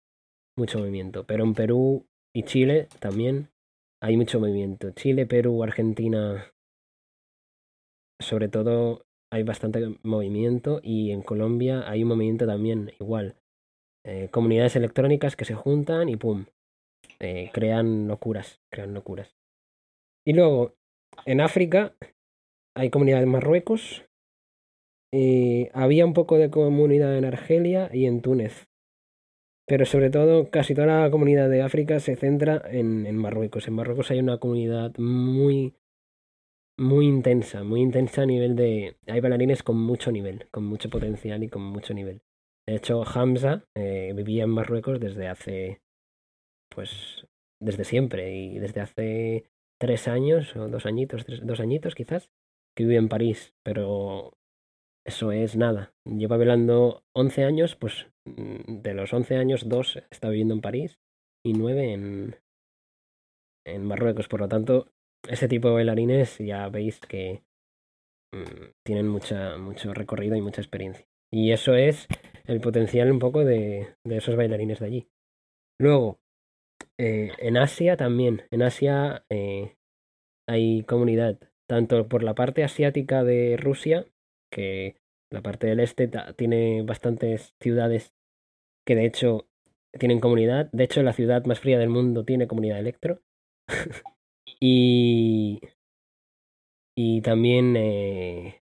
[0.58, 1.26] mucho movimiento.
[1.26, 3.50] Pero en Perú y Chile también
[4.02, 4.92] hay mucho movimiento.
[4.92, 6.52] Chile, Perú, Argentina,
[8.20, 13.36] sobre todo hay bastante movimiento y en Colombia hay un movimiento también igual.
[14.06, 16.46] Eh, comunidades electrónicas que se juntan y pum,
[17.20, 19.36] eh, crean locuras, crean locuras.
[20.26, 20.76] Y luego,
[21.26, 21.94] en África
[22.76, 24.08] hay comunidad en Marruecos,
[25.12, 28.68] y había un poco de comunidad en Argelia y en Túnez.
[29.66, 33.68] Pero sobre todo, casi toda la comunidad de África se centra en, en Marruecos.
[33.68, 35.76] En Marruecos hay una comunidad muy,
[36.78, 38.98] muy intensa, muy intensa a nivel de...
[39.08, 42.22] Hay bailarines con mucho nivel, con mucho potencial y con mucho nivel.
[42.68, 45.82] De hecho, Hamza eh, vivía en Marruecos desde hace,
[46.70, 47.26] pues,
[47.62, 49.46] desde siempre y desde hace
[49.80, 52.30] tres años o dos añitos, tres, dos añitos quizás,
[52.76, 54.34] que vive en París, pero
[55.06, 55.94] eso es nada.
[56.06, 61.00] Lleva velando 11 años, pues mm, de los 11 años, dos está viviendo en París
[61.44, 62.36] y nueve en,
[63.66, 64.28] en Marruecos.
[64.28, 64.92] Por lo tanto,
[65.28, 67.44] ese tipo de bailarines ya veis que
[68.34, 71.06] mm, tienen mucha, mucho recorrido y mucha experiencia.
[71.32, 72.08] Y eso es
[72.46, 75.08] el potencial un poco de, de esos bailarines de allí.
[75.80, 76.20] Luego,
[77.00, 78.44] eh, en Asia también.
[78.52, 79.76] En Asia eh,
[80.48, 84.06] hay comunidad, tanto por la parte asiática de Rusia,
[84.52, 84.96] que
[85.32, 88.14] la parte del este tiene bastantes ciudades
[88.86, 89.48] que de hecho
[90.00, 90.70] tienen comunidad.
[90.72, 93.22] De hecho, la ciudad más fría del mundo tiene comunidad electro.
[94.60, 95.62] y,
[96.96, 98.62] y también eh,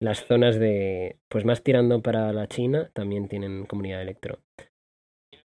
[0.00, 4.40] las zonas de, pues más tirando para la China, también tienen comunidad electro.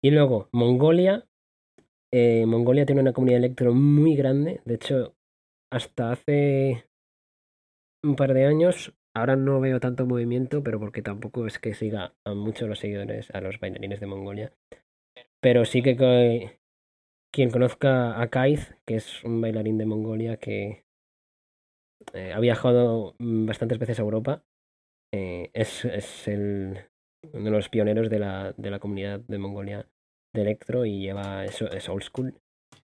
[0.04, 1.26] Y luego, Mongolia.
[2.14, 4.62] Eh, Mongolia tiene una comunidad electro muy grande.
[4.66, 5.16] De hecho,
[5.72, 6.86] hasta hace
[8.04, 12.14] un par de años, ahora no veo tanto movimiento, pero porque tampoco es que siga
[12.26, 14.54] a muchos los seguidores, a los bailarines de Mongolia.
[15.42, 15.96] Pero sí que
[17.32, 20.84] quien conozca a Kaiz, que es un bailarín de Mongolia que
[22.14, 24.44] eh, ha viajado bastantes veces a Europa,
[25.14, 26.90] eh, es, es el,
[27.34, 29.88] uno de los pioneros de la, de la comunidad de Mongolia
[30.34, 32.34] de electro y lleva eso es old school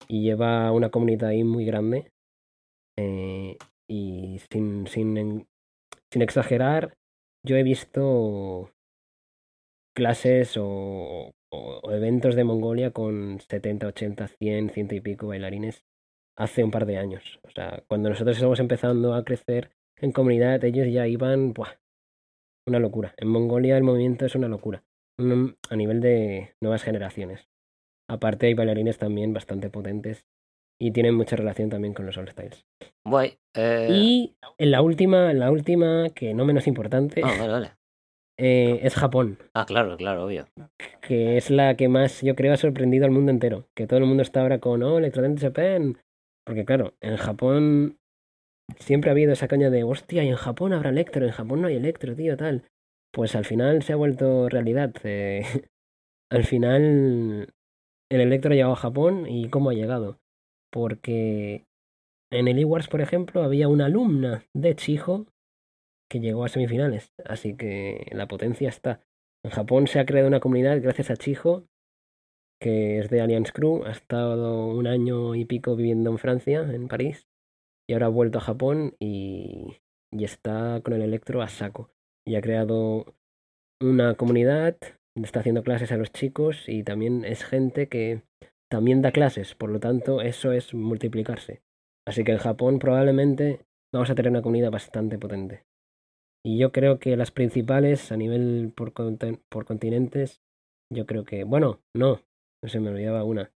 [0.08, 2.12] y lleva una comunidad ahí muy grande
[2.97, 5.47] eh, y sin, sin,
[6.12, 6.97] sin exagerar
[7.45, 8.71] yo he visto
[9.95, 15.84] clases o, o, eventos de Mongolia con 70, 80, 100, ciento y pico bailarines
[16.38, 17.40] hace un par de años.
[17.44, 21.76] O sea, cuando nosotros estamos empezando a crecer en comunidad, ellos ya iban, ¡buah!
[22.68, 23.14] Una locura.
[23.18, 24.84] En Mongolia el movimiento es una locura.
[25.18, 27.50] A nivel de nuevas generaciones.
[28.10, 30.26] Aparte hay bailarines también bastante potentes
[30.80, 32.66] y tienen mucha relación también con los All Styles.
[33.06, 33.38] Guay.
[33.54, 33.88] Eh...
[33.92, 37.72] Y en la última, en la última, que no menos importante, Ah, vale, vale.
[38.41, 39.38] Eh, es Japón.
[39.54, 40.47] Ah, claro, claro, obvio.
[41.02, 43.67] que es la que más yo creo ha sorprendido al mundo entero.
[43.75, 45.97] Que todo el mundo está ahora con, oh, Electrodance Japan.
[46.45, 47.99] Porque claro, en Japón
[48.78, 51.67] siempre ha habido esa caña de, hostia, y en Japón habrá electro, en Japón no
[51.67, 52.63] hay electro, tío, tal.
[53.12, 54.93] Pues al final se ha vuelto realidad.
[55.04, 55.43] Eh,
[56.32, 57.54] al final
[58.10, 60.17] el electro ha llegado a Japón y cómo ha llegado.
[60.71, 61.65] Porque
[62.32, 65.25] en el E-Wars, por ejemplo, había una alumna de Chijo
[66.10, 67.13] que llegó a semifinales.
[67.26, 69.02] Así que la potencia está.
[69.43, 71.65] En Japón se ha creado una comunidad gracias a Chijo,
[72.60, 73.86] que es de Alliance Crew.
[73.86, 77.28] Ha estado un año y pico viviendo en Francia, en París.
[77.88, 79.78] Y ahora ha vuelto a Japón y,
[80.12, 81.91] y está con el electro a saco.
[82.28, 83.15] Y ha creado
[83.82, 84.78] una comunidad,
[85.15, 88.24] está haciendo clases a los chicos y también es gente que
[88.69, 89.56] también da clases.
[89.56, 91.62] Por lo tanto, eso es multiplicarse.
[92.08, 95.69] Así que en Japón probablemente vamos a tener una comunidad bastante potente.
[96.43, 100.41] Y yo creo que las principales a nivel por, por continentes,
[100.91, 102.21] yo creo que, bueno, no,
[102.63, 103.52] se me olvidaba una.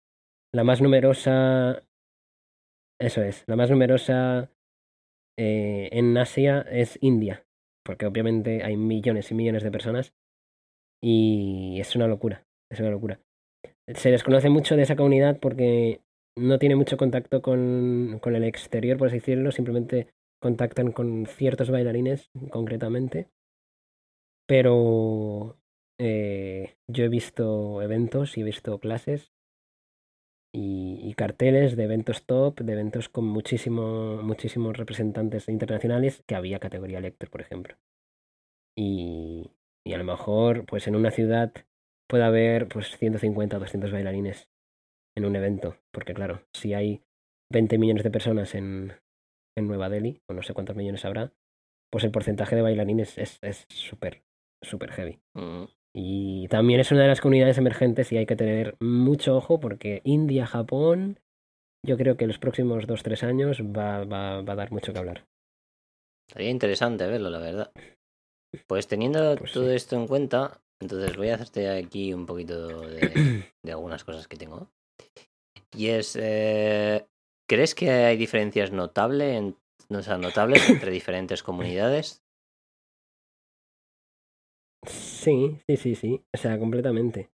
[0.54, 1.84] La más numerosa,
[3.00, 4.50] eso es, la más numerosa
[5.38, 7.46] eh, en Asia es India.
[7.84, 10.12] porque obviamente hay millones y millones de personas
[11.02, 13.20] y es una locura, es una locura.
[13.94, 16.02] Se desconoce mucho de esa comunidad porque
[16.38, 20.08] no tiene mucho contacto con, con el exterior, por así decirlo, simplemente
[20.40, 23.30] contactan con ciertos bailarines concretamente.
[24.46, 25.58] Pero
[25.98, 29.32] eh, yo he visto eventos y he visto clases
[30.52, 37.00] y, carteles de eventos top, de eventos con muchísimo, muchísimos representantes internacionales que había categoría
[37.00, 37.76] lector, por ejemplo.
[38.76, 39.52] Y,
[39.84, 41.52] y a lo mejor, pues en una ciudad
[42.08, 44.48] puede haber pues 150 o 200 bailarines
[45.16, 47.04] en un evento, porque claro, si hay
[47.52, 48.94] 20 millones de personas en,
[49.60, 51.32] en Nueva Delhi, o no sé cuántos millones habrá,
[51.92, 54.22] pues el porcentaje de bailarines es súper,
[54.62, 55.20] es súper heavy.
[55.34, 55.64] Mm.
[55.94, 60.02] Y también es una de las comunidades emergentes y hay que tener mucho ojo porque
[60.04, 61.18] India, Japón,
[61.84, 65.26] yo creo que los próximos 2-3 años va, va, va, a dar mucho que hablar.
[66.30, 67.72] Sería interesante verlo, la verdad.
[68.66, 69.76] Pues teniendo Pues todo sí.
[69.76, 74.36] esto en cuenta, entonces voy a hacerte aquí un poquito de, de algunas cosas que
[74.36, 74.68] tengo.
[75.76, 77.06] Y es, eh,
[77.50, 79.56] ¿crees que hay diferencias notable en,
[79.90, 82.22] o sea, notables entre diferentes comunidades?
[84.86, 86.24] Sí, sí, sí, sí.
[86.32, 87.28] O sea, completamente.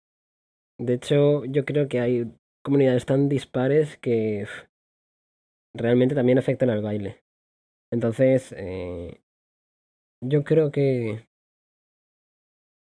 [0.79, 2.31] De hecho, yo creo que hay
[2.63, 4.47] comunidades tan dispares que
[5.75, 7.25] realmente también afectan al baile.
[7.91, 9.21] Entonces, eh,
[10.23, 11.27] yo creo que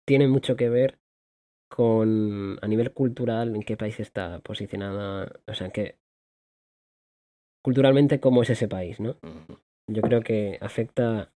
[0.07, 0.99] tiene mucho que ver
[1.71, 5.97] con a nivel cultural en qué país está posicionada, o sea, que
[7.62, 9.16] culturalmente cómo es ese país, ¿no?
[9.90, 11.33] Yo creo que afecta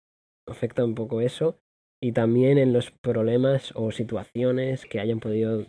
[0.48, 1.58] afecta un poco eso
[2.00, 5.66] y también en los problemas o situaciones que hayan podido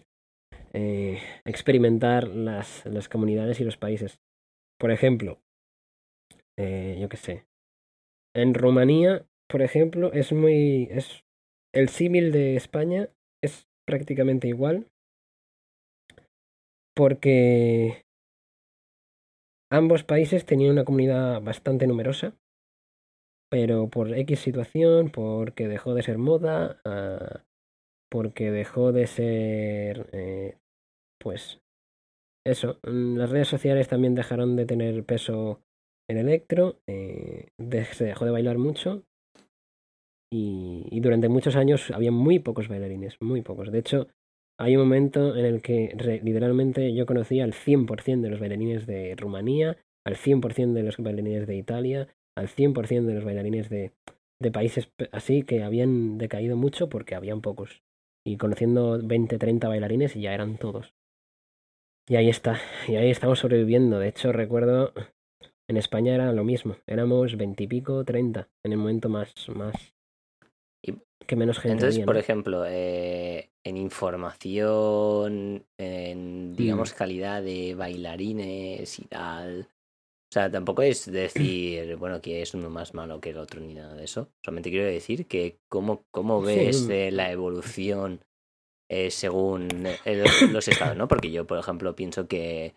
[0.73, 4.19] eh, experimentar las, las comunidades y los países.
[4.79, 5.39] Por ejemplo,
[6.57, 7.45] eh, yo qué sé,
[8.35, 11.23] en Rumanía, por ejemplo, es muy es
[11.73, 13.09] el símil de España
[13.43, 14.87] es prácticamente igual
[16.95, 18.06] porque
[19.69, 22.35] ambos países tenían una comunidad bastante numerosa
[23.49, 27.39] pero por X situación, porque dejó de ser moda, uh,
[28.09, 30.57] porque dejó de ser, eh,
[31.19, 31.61] pues,
[32.45, 35.61] eso, las redes sociales también dejaron de tener peso
[36.09, 37.49] en electro, eh,
[37.91, 39.03] se dejó de bailar mucho
[40.31, 43.71] y, y, durante muchos años había muy pocos bailarines, muy pocos.
[43.71, 44.07] De hecho,
[44.59, 48.87] hay un momento en el que re, literalmente yo conocía al 100% de los bailarines
[48.87, 53.91] de Rumanía, al 100% de los bailarines de Italia, al 100% de los bailarines de,
[54.39, 57.83] de, países así que habían decaído mucho porque habían pocos.
[58.25, 60.93] Y conociendo 20, 30 bailarines y ya eran todos.
[62.09, 63.99] Y ahí está, y ahí estamos sobreviviendo.
[63.99, 64.93] De hecho, recuerdo,
[65.69, 66.77] en España era lo mismo.
[66.87, 69.93] Éramos 20 y pico, 30, en el momento más, más
[70.81, 70.93] y,
[71.25, 71.73] que menos gente.
[71.73, 76.95] Entonces, había, por ejemplo, eh, en información, en, digamos, Mm.
[76.95, 79.61] calidad de bailarines y tal,
[80.29, 83.73] o sea, tampoco es decir, bueno, que es uno más malo que el otro ni
[83.73, 84.29] nada de eso.
[84.43, 86.91] Solamente quiero decir que cómo, cómo ves Sí.
[86.93, 88.21] eh, la evolución
[88.89, 89.67] eh, según
[90.05, 91.07] el- los estados, ¿no?
[91.09, 92.73] Porque yo, por ejemplo, pienso que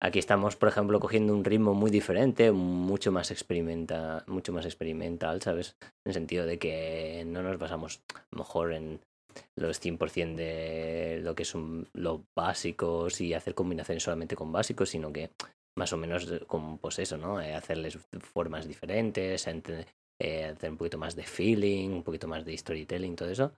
[0.00, 5.40] aquí estamos, por ejemplo, cogiendo un ritmo muy diferente, mucho más experimenta, mucho más experimental,
[5.40, 5.76] ¿sabes?
[5.82, 9.00] En el sentido de que no nos basamos a lo mejor en
[9.56, 15.12] los 100% de lo que son los básicos y hacer combinaciones solamente con básicos, sino
[15.12, 15.30] que
[15.78, 17.40] más o menos como pues eso, ¿no?
[17.40, 19.86] Eh, hacerles formas diferentes, ente-
[20.20, 23.52] eh, hacer un poquito más de feeling, un poquito más de storytelling, todo eso.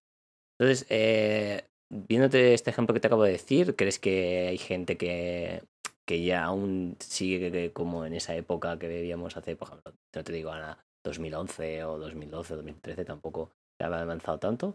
[0.61, 5.62] Entonces, eh, viéndote este ejemplo que te acabo de decir, ¿crees que hay gente que,
[6.07, 10.33] que ya aún sigue como en esa época que debíamos hacer, por ejemplo, no te
[10.33, 14.75] digo Ana, 2011 o 2012 o 2013 tampoco se ha avanzado tanto?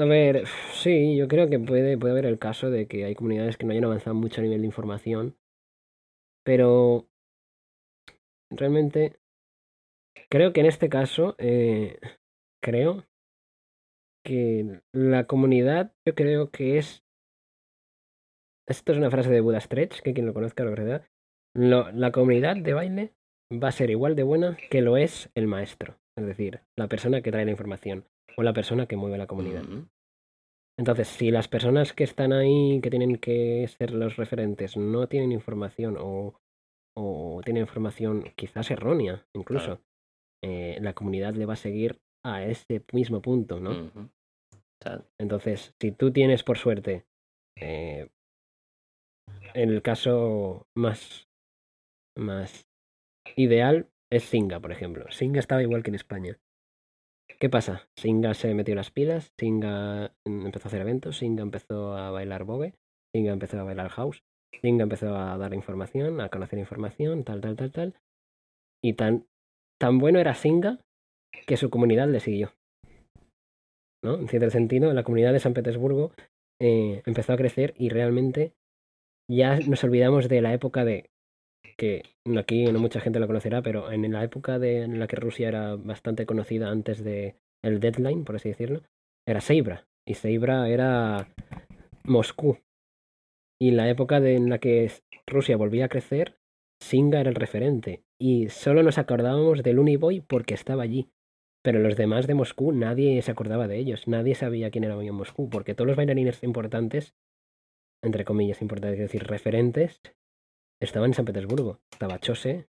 [0.00, 3.58] A ver, sí, yo creo que puede, puede haber el caso de que hay comunidades
[3.58, 5.36] que no hayan avanzado mucho a nivel de información,
[6.42, 7.06] pero
[8.50, 9.20] realmente
[10.30, 12.00] creo que en este caso, eh,
[12.62, 13.04] creo
[14.24, 17.04] que la comunidad, yo creo que es...
[18.66, 21.06] Esto es una frase de Buda Stretch, que quien lo conozca lo verdad.
[21.54, 23.12] Lo, la comunidad de baile
[23.52, 27.20] va a ser igual de buena que lo es el maestro, es decir, la persona
[27.20, 28.06] que trae la información
[28.36, 29.64] o la persona que mueve la comunidad.
[30.78, 35.30] Entonces, si las personas que están ahí, que tienen que ser los referentes, no tienen
[35.32, 36.40] información o,
[36.96, 39.82] o tienen información quizás errónea, incluso, Claro.
[40.42, 43.90] eh, la comunidad le va a seguir a ese mismo punto, ¿no?
[45.18, 47.04] Entonces, si tú tienes por suerte,
[47.56, 48.08] eh,
[49.52, 51.28] en el caso más,
[52.16, 52.66] más
[53.36, 55.10] ideal es Singa, por ejemplo.
[55.10, 56.38] Singa estaba igual que en España.
[57.40, 57.88] ¿Qué pasa?
[57.96, 62.44] Singa se metió las pilas, Singa mm, empezó a hacer eventos, Singa empezó a bailar
[62.44, 62.74] bogue,
[63.14, 64.22] Singa empezó a bailar house,
[64.60, 67.94] Singa empezó a dar información, a conocer información, tal, tal, tal, tal.
[68.84, 69.26] Y tan,
[69.80, 70.80] tan bueno era Singa
[71.46, 72.52] que su comunidad le siguió.
[74.04, 74.18] ¿No?
[74.18, 76.12] En cierto sentido, la comunidad de San Petersburgo
[76.60, 78.52] eh, empezó a crecer y realmente
[79.30, 81.08] ya nos olvidamos de la época de
[81.76, 82.02] que
[82.36, 85.48] aquí no mucha gente lo conocerá, pero en la época de, en la que Rusia
[85.48, 88.82] era bastante conocida antes de el deadline, por así decirlo,
[89.26, 89.86] era Seibra.
[90.06, 91.28] Y Seibra era
[92.04, 92.58] Moscú.
[93.60, 94.90] Y la época de, en la que
[95.26, 96.38] Rusia volvía a crecer,
[96.82, 98.02] Singa era el referente.
[98.18, 101.10] Y solo nos acordábamos del Uniboy porque estaba allí.
[101.62, 104.08] Pero los demás de Moscú nadie se acordaba de ellos.
[104.08, 105.50] Nadie sabía quién era en Moscú.
[105.50, 107.14] Porque todos los bailarines importantes,
[108.02, 110.00] entre comillas importantes, es decir, referentes,
[110.80, 111.80] estaba en San Petersburgo.
[111.92, 112.66] Estaba Chose,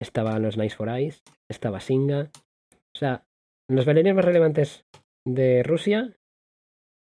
[0.00, 2.30] estaban los Nice for Eyes, estaba Singa.
[2.94, 3.24] O sea,
[3.68, 4.84] los bailarines más relevantes
[5.26, 6.16] de Rusia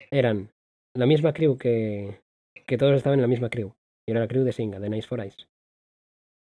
[0.10, 0.52] eran
[0.96, 2.22] la misma crew que,
[2.66, 3.74] que todos estaban en la misma crew.
[4.08, 5.48] Y era la crew de Singa, de Nice for Eyes.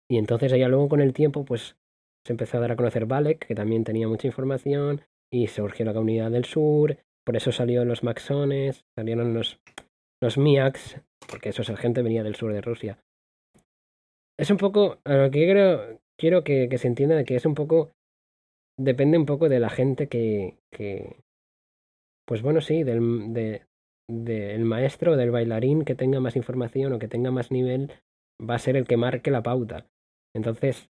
[0.09, 1.77] Y entonces allá luego con el tiempo, pues
[2.25, 5.01] se empezó a dar a conocer Balek, que también tenía mucha información,
[5.31, 9.59] y surgió la comunidad del sur, por eso salieron los Maxones, salieron los,
[10.21, 12.99] los Miaks, porque esa gente venía del sur de Rusia
[14.37, 17.45] es un poco, a lo que quiero, quiero que, que, se entienda de que es
[17.45, 17.91] un poco,
[18.77, 21.17] depende un poco de la gente que, que
[22.25, 23.65] pues bueno, sí, del, de,
[24.09, 27.91] del maestro, del bailarín que tenga más información o que tenga más nivel,
[28.41, 29.87] va a ser el que marque la pauta.
[30.35, 30.89] Entonces,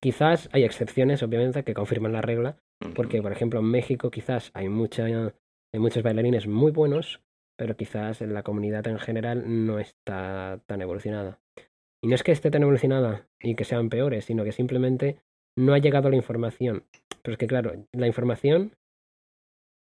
[0.00, 2.56] quizás hay excepciones, obviamente, que confirman la regla,
[2.94, 7.20] porque, por ejemplo, en México quizás hay, mucha, hay muchos bailarines muy buenos,
[7.56, 11.40] pero quizás en la comunidad en general no está tan evolucionada.
[12.04, 15.16] Y no es que esté tan evolucionada y que sean peores, sino que simplemente
[15.56, 16.84] no ha llegado la información.
[17.22, 18.76] Pero es que, claro, la información,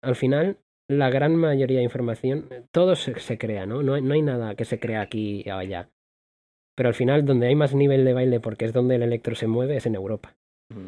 [0.04, 0.56] al final,
[0.88, 3.82] la gran mayoría de información, todo se, se crea, ¿no?
[3.82, 3.94] ¿no?
[3.94, 5.90] hay nada que se crea aquí o allá.
[6.76, 9.48] Pero al final, donde hay más nivel de baile, porque es donde el electro se
[9.48, 10.36] mueve, es en Europa.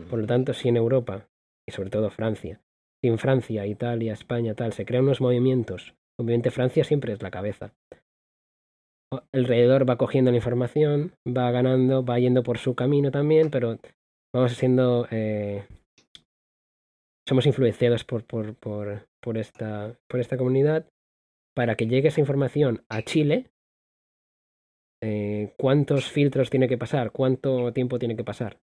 [0.08, 0.28] Por lo mm.
[0.28, 1.28] tanto, si en Europa,
[1.68, 2.60] y sobre todo Francia,
[3.02, 7.32] si en Francia, Italia, España, tal, se crean unos movimientos, obviamente Francia siempre es la
[7.32, 7.74] cabeza
[9.32, 13.78] alrededor va cogiendo la información, va ganando, va yendo por su camino también, pero
[14.34, 15.06] vamos siendo...
[15.10, 15.66] Eh,
[17.28, 20.86] somos influenciados por, por, por, por, esta, por esta comunidad
[21.54, 23.50] para que llegue esa información a Chile.
[25.02, 27.12] Eh, ¿Cuántos filtros tiene que pasar?
[27.12, 28.60] ¿Cuánto tiempo tiene que pasar?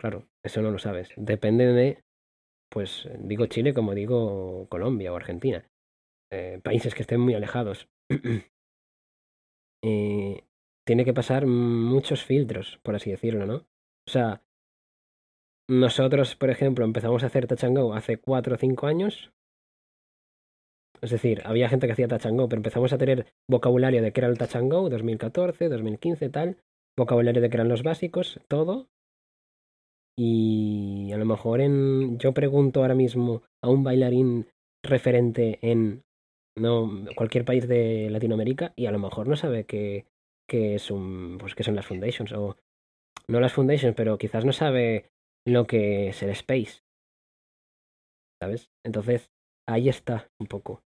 [0.00, 1.10] Claro, eso no lo sabes.
[1.16, 2.02] Depende de,
[2.70, 5.66] pues digo Chile como digo Colombia o Argentina.
[6.32, 7.88] Eh, países que estén muy alejados.
[9.82, 10.44] eh,
[10.86, 13.66] tiene que pasar muchos filtros, por así decirlo, ¿no?
[14.06, 14.42] O sea,
[15.68, 17.64] nosotros, por ejemplo, empezamos a hacer touch
[17.94, 19.32] hace 4 o 5 años.
[21.00, 24.12] Es decir, había gente que hacía touch and go, pero empezamos a tener vocabulario de
[24.12, 26.58] qué era el touch and go, 2014, 2015, tal.
[26.96, 28.88] Vocabulario de qué eran los básicos, todo.
[30.18, 32.18] Y a lo mejor en.
[32.18, 34.48] Yo pregunto ahora mismo a un bailarín
[34.82, 36.02] referente en
[36.60, 40.06] no cualquier país de Latinoamérica y a lo mejor no sabe que,
[40.48, 40.76] que
[41.38, 42.56] pues que son las foundations o
[43.28, 45.10] no las foundations pero quizás no sabe
[45.46, 46.82] lo que es el space
[48.42, 49.30] sabes entonces
[49.68, 50.82] ahí está un poco.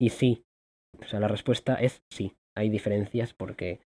[0.00, 0.44] Y sí
[1.00, 2.36] o sea la respuesta es sí.
[2.56, 3.80] Hay diferencias porque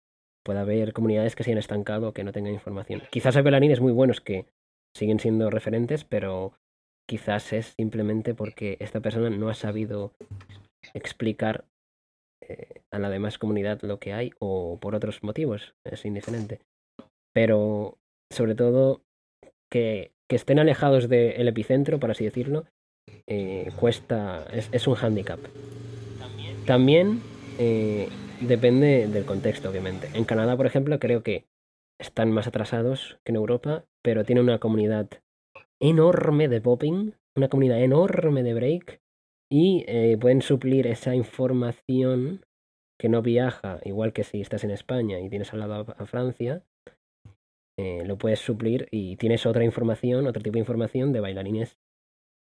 [0.45, 3.03] puede haber comunidades que se hayan estancado o que no tengan información.
[3.11, 4.47] Quizás hay bailarines muy buenos que
[4.97, 6.53] siguen siendo referentes pero
[7.09, 10.13] quizás es simplemente porque esta persona no ha sabido
[10.93, 11.65] explicar
[12.49, 16.61] eh, a la demás comunidad lo que hay o por otros motivos, es indiferente.
[17.33, 17.99] Pero
[18.31, 19.03] sobre todo
[19.71, 22.67] que, que estén alejados del epicentro, por así decirlo,
[23.27, 25.41] eh, cuesta, es, es, un hándicap.
[26.67, 27.21] También
[27.59, 28.09] eh,
[28.41, 30.09] depende del contexto, obviamente.
[30.15, 31.47] En Canadá, por ejemplo, creo que
[32.01, 35.09] están más atrasados que en Europa, pero tiene una comunidad
[35.81, 39.01] enorme de popping, una comunidad enorme de break
[39.55, 42.45] y eh, pueden suplir esa información
[42.99, 46.65] que no viaja, igual que si estás en España y tienes al lado a, Francia,
[47.79, 51.79] eh, lo puedes suplir y tienes otra información, otro tipo de información de bailarines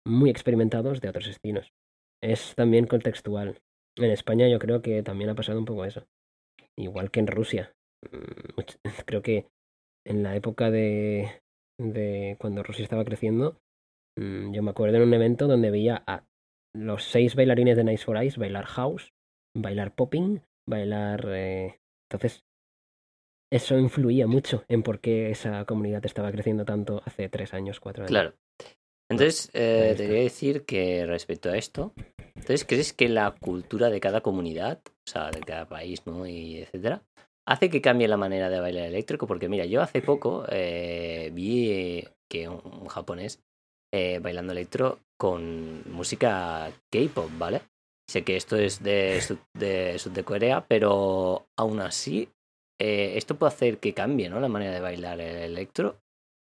[0.04, 1.72] muy experimentados de otros estilos.
[2.20, 3.60] Es también contextual.
[3.96, 6.08] En España yo creo que también ha pasado un poco eso.
[6.76, 7.72] Igual que en Rusia.
[8.10, 8.62] Mm,
[9.06, 9.46] creo que
[10.04, 11.40] en la época de,
[11.78, 13.60] de cuando Rusia estaba creciendo,
[14.18, 16.24] mm, yo me acuerdo en un evento donde veía a
[16.76, 19.12] los seis bailarines de Nice for Ice bailar house,
[19.56, 21.26] bailar popping, bailar...
[21.28, 21.80] Eh...
[22.10, 22.44] Entonces,
[23.52, 28.04] eso influía mucho en por qué esa comunidad estaba creciendo tanto hace tres años, cuatro
[28.04, 28.10] años.
[28.10, 28.34] Claro.
[29.10, 31.94] Entonces, eh, Ahí te quería decir que respecto a esto,
[32.34, 36.26] entonces, ¿crees que la cultura de cada comunidad, o sea, de cada país, ¿no?
[36.26, 37.02] Y etcétera,
[37.46, 39.26] hace que cambie la manera de bailar eléctrico?
[39.26, 43.45] Porque mira, yo hace poco eh, vi que un, un japonés
[43.96, 47.62] eh, bailando electro con música K-pop, ¿vale?
[48.06, 52.28] Sé que esto es de Sud de, Sud de Corea, pero aún así,
[52.78, 54.38] eh, esto puede hacer que cambie, ¿no?
[54.38, 55.96] La manera de bailar el electro.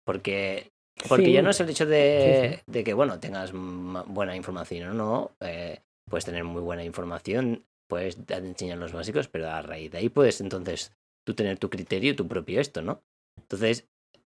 [0.05, 0.71] Porque
[1.09, 4.91] porque Sí, ya no es el hecho de, sí, de que, bueno, tengas buena información
[4.91, 9.91] o no, eh, puedes tener muy buena información, puedes enseñar los básicos, pero a raíz
[9.91, 10.93] de ahí puedes entonces
[11.25, 13.01] tú tener tu criterio, tu propio esto, ¿no?
[13.37, 13.89] Entonces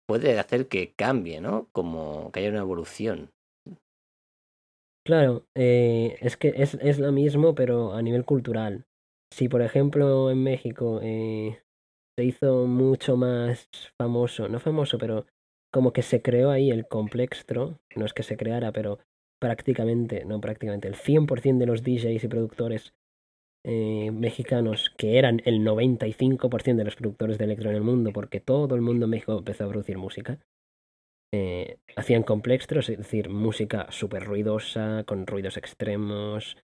[0.10, 1.70] puede hacer que cambie, ¿no?
[1.72, 3.30] Como que haya una evolución.
[5.05, 8.88] Claro, eh, es que es, es lo mismo, pero a nivel cultural.
[9.32, 11.62] Si, por ejemplo, en México eh,
[12.18, 13.70] se hizo mucho más
[14.01, 15.28] famoso, no famoso, pero
[15.72, 18.97] como que se creó ahí el complextro, no es que se creara, pero
[19.39, 22.93] prácticamente, no prácticamente, el 100% de los DJs y productores
[23.66, 28.39] eh, mexicanos, que eran el 95% de los productores de electro en el mundo, porque
[28.39, 30.39] todo el mundo en México empezó a producir música,
[31.32, 36.57] eh, hacían complextros, es decir, música súper ruidosa, con ruidos extremos,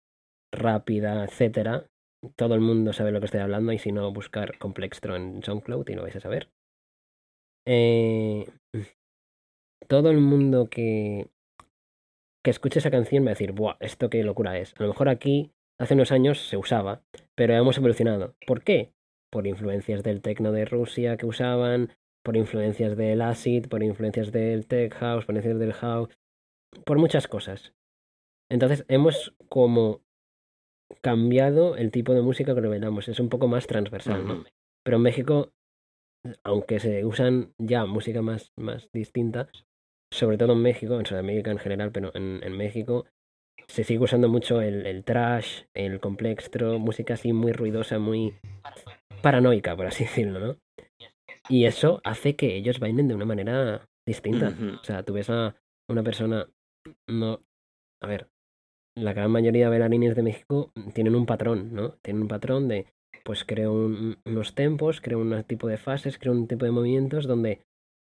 [0.52, 1.86] rápida, etcétera.
[2.36, 5.88] Todo el mundo sabe lo que estoy hablando y si no, buscar complextro en SoundCloud
[5.88, 6.48] y lo vais a saber.
[7.66, 8.46] Eh,
[9.86, 11.28] todo el mundo que,
[12.42, 13.76] que escuche esa canción va a decir, ¡buah!
[13.80, 14.74] ¿Esto qué locura es?
[14.78, 17.02] A lo mejor aquí, hace unos años, se usaba,
[17.34, 18.34] pero hemos evolucionado.
[18.46, 18.92] ¿Por qué?
[19.30, 21.92] Por influencias del techno de Rusia que usaban,
[22.24, 26.18] por influencias del acid, por influencias del tech house, por influencias del house,
[26.84, 27.74] por muchas cosas.
[28.50, 30.02] Entonces hemos como
[31.02, 34.44] cambiado el tipo de música que revelamos, es un poco más transversal, ¿no?
[34.84, 35.52] Pero en México,
[36.44, 39.48] aunque se usan ya música más, más distinta,
[40.12, 43.06] sobre todo en México, en Sudamérica en general, pero en, en México
[43.68, 48.34] se sigue usando mucho el, el trash, el complextro, música así muy ruidosa, muy
[49.22, 50.56] paranoica, por así decirlo, ¿no?
[51.48, 54.48] Y eso hace que ellos bailen de una manera distinta.
[54.80, 55.54] O sea, tú ves a
[55.90, 56.46] una persona,
[57.08, 57.40] no,
[58.02, 58.28] a ver,
[58.96, 61.96] la gran mayoría de bailarines de México tienen un patrón, ¿no?
[62.02, 62.86] Tienen un patrón de,
[63.24, 67.26] pues creo un- unos tempos, creo un tipo de fases, creo un tipo de movimientos
[67.26, 67.60] donde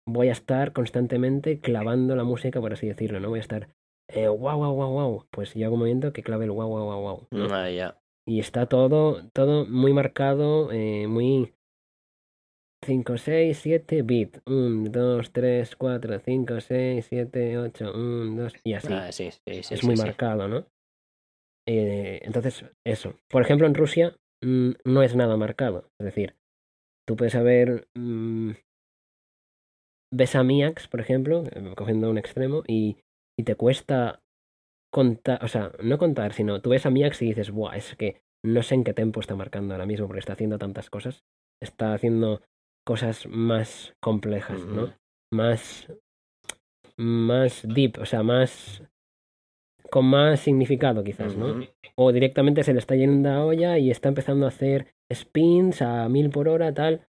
[0.08, 3.30] voy a estar constantemente clavando la música, por así decirlo, ¿no?
[3.30, 3.70] Voy a estar,
[4.14, 5.26] eh, wow, wow, wow, wow.
[5.32, 7.28] Pues yo hago un movimiento que clave el wow, wow, wow, wow.
[7.32, 7.54] ¿no?
[7.54, 7.98] Ah, ya.
[8.26, 11.54] Y está todo, todo muy marcado, eh, muy
[12.84, 14.42] 5, 6, 7, beat.
[14.46, 18.94] 1, 2, 3, 4, 5, 6, 7, 8, 1, 2, y así.
[18.94, 20.66] Ah, sí, sí, sí, es muy marcado, ¿no?
[21.68, 23.14] Eh, entonces, eso.
[23.30, 25.90] Por ejemplo, en Rusia mm, no es nada marcado.
[26.00, 26.36] Es decir,
[27.08, 27.88] tú puedes saber.
[27.96, 28.52] mm,
[30.14, 32.98] ves a Miax, por ejemplo, eh, cogiendo un extremo, y,
[33.38, 34.22] y te cuesta
[34.92, 38.22] contar, o sea, no contar, sino tú ves a Miax y dices, buah, es que
[38.44, 41.24] no sé en qué tempo está marcando ahora mismo porque está haciendo tantas cosas.
[41.62, 42.42] Está haciendo
[42.86, 44.94] cosas más complejas, ¿no?
[45.32, 45.92] Más.
[46.98, 48.84] Más deep, o sea, más.
[49.92, 51.62] con más significado, quizás, ¿no?
[51.96, 56.10] O directamente se le está yendo la olla y está empezando a hacer spins a
[56.10, 57.08] mil por hora, tal.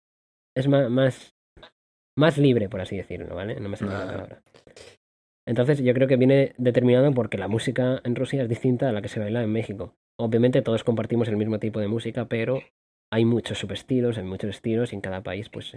[0.57, 1.35] Es más,
[2.17, 3.61] más, libre, por así decirlo, ¿vale?
[3.61, 4.43] No me sale la palabra.
[5.51, 9.03] Entonces yo creo que viene determinado porque la música en Rusia es distinta a la
[9.03, 9.97] que se baila en México.
[10.17, 12.61] Obviamente todos compartimos el mismo tipo de música, pero
[13.13, 15.77] hay muchos subestilos, hay muchos estilos y en cada país pues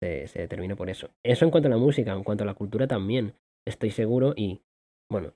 [0.00, 1.10] se, determina por eso.
[1.22, 3.34] Eso en cuanto a la música, en cuanto a la cultura también,
[3.66, 4.62] estoy seguro y
[5.10, 5.34] bueno,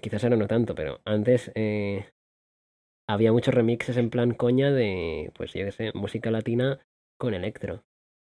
[0.00, 2.06] quizás ahora no tanto, pero antes eh,
[3.08, 6.78] había muchos remixes en plan coña de, pues yo qué sé, música latina
[7.18, 7.82] con electro.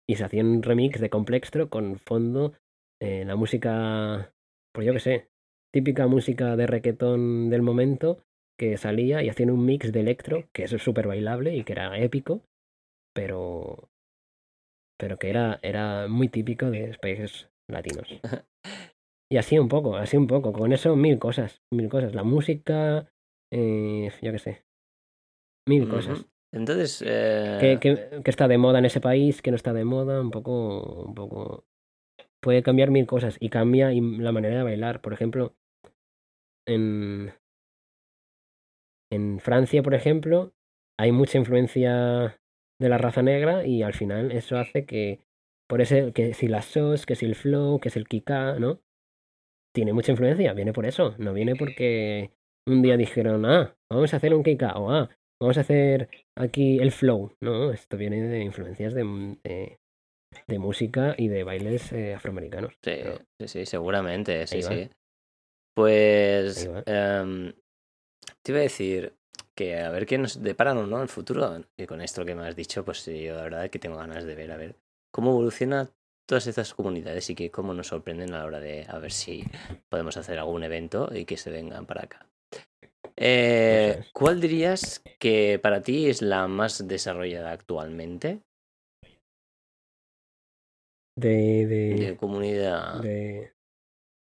[0.08, 2.54] Y se hacían un remix de complextro con fondo
[3.00, 4.33] eh, la música,
[4.74, 5.30] pues yo qué sé,
[5.72, 8.24] típica música de reggaetón del momento
[8.58, 11.96] que salía y hacían un mix de electro, que es súper bailable y que era
[11.98, 12.42] épico,
[13.14, 13.88] pero
[14.98, 18.08] pero que era, era muy típico de los países latinos.
[19.32, 20.52] Y así un poco, así un poco.
[20.52, 22.14] Con eso mil cosas, mil cosas.
[22.14, 23.10] La música,
[23.50, 24.64] eh, yo qué sé.
[25.66, 26.26] Mil cosas.
[26.52, 29.84] Entonces, eh, Que, que, que está de moda en ese país, que no está de
[29.84, 31.64] moda, un poco, un poco.
[32.44, 35.00] Puede cambiar mil cosas y cambia la manera de bailar.
[35.00, 35.56] Por ejemplo,
[36.68, 37.32] en,
[39.10, 40.52] en Francia, por ejemplo,
[40.98, 42.38] hay mucha influencia
[42.78, 45.20] de la raza negra y al final eso hace que,
[45.66, 48.82] por ese, que si las SOS, que si el flow, que si el kika, ¿no?
[49.74, 52.30] Tiene mucha influencia, viene por eso, no viene porque
[52.66, 55.08] un día dijeron, ah, vamos a hacer un kika o ah,
[55.40, 59.02] vamos a hacer aquí el flow, no, esto viene de influencias de,
[59.42, 59.78] de,
[60.46, 62.72] de música y de bailes eh, afroamericanos.
[62.72, 64.90] sí, Pero sí, sí, seguramente, sí, sí.
[65.74, 67.52] Pues em,
[68.42, 69.14] te iba a decir
[69.54, 71.60] que a ver qué nos depara o no el futuro.
[71.76, 73.96] Y con esto que me has dicho, pues sí, yo la verdad es que tengo
[73.96, 74.76] ganas de ver, a ver
[75.10, 75.90] cómo evoluciona
[76.26, 79.44] todas estas comunidades y que cómo nos sorprenden a la hora de a ver si
[79.88, 82.26] podemos hacer algún evento y que se vengan para acá.
[83.16, 84.04] Eh.
[84.12, 88.40] ¿Cuál dirías que para ti es la más desarrollada actualmente
[91.16, 93.00] De, de, de comunidad?
[93.00, 93.52] de,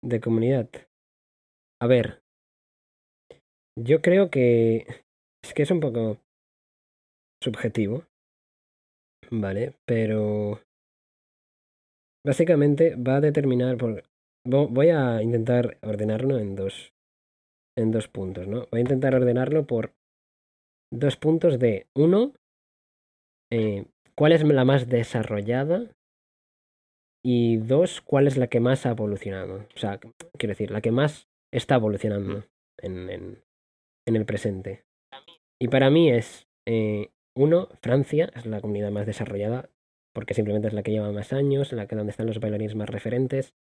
[0.02, 0.68] de comunidad.
[1.80, 2.22] A ver,
[3.78, 4.86] yo creo que
[5.42, 6.18] es que es un poco
[7.42, 8.04] subjetivo,
[9.30, 9.74] ¿vale?
[9.86, 10.60] Pero
[12.26, 14.02] básicamente va a determinar por
[14.46, 16.92] vo- voy a intentar ordenarlo en dos
[17.78, 18.66] en dos puntos, ¿no?
[18.70, 19.94] Voy a intentar ordenarlo por
[20.92, 22.34] dos puntos de uno,
[23.52, 23.86] eh,
[24.16, 25.96] ¿cuál es la más desarrollada?
[27.24, 29.66] Y dos, ¿cuál es la que más ha evolucionado?
[29.74, 32.44] O sea, quiero decir, la que más está evolucionando
[32.78, 33.44] en, en,
[34.06, 34.84] en el presente.
[35.60, 39.68] Y para mí es, eh, uno, Francia es la comunidad más desarrollada,
[40.14, 42.88] porque simplemente es la que lleva más años, la que donde están los bailarines más
[42.88, 43.54] referentes,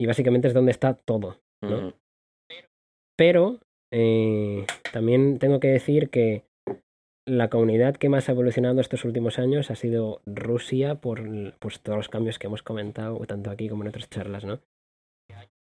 [0.00, 1.40] y básicamente es donde está todo.
[1.62, 1.94] ¿no?
[3.16, 3.60] Pero
[3.92, 6.44] eh, también tengo que decir que
[7.28, 11.22] la comunidad que más ha evolucionado estos últimos años ha sido Rusia por
[11.58, 14.60] pues, todos los cambios que hemos comentado, tanto aquí como en otras charlas, ¿no?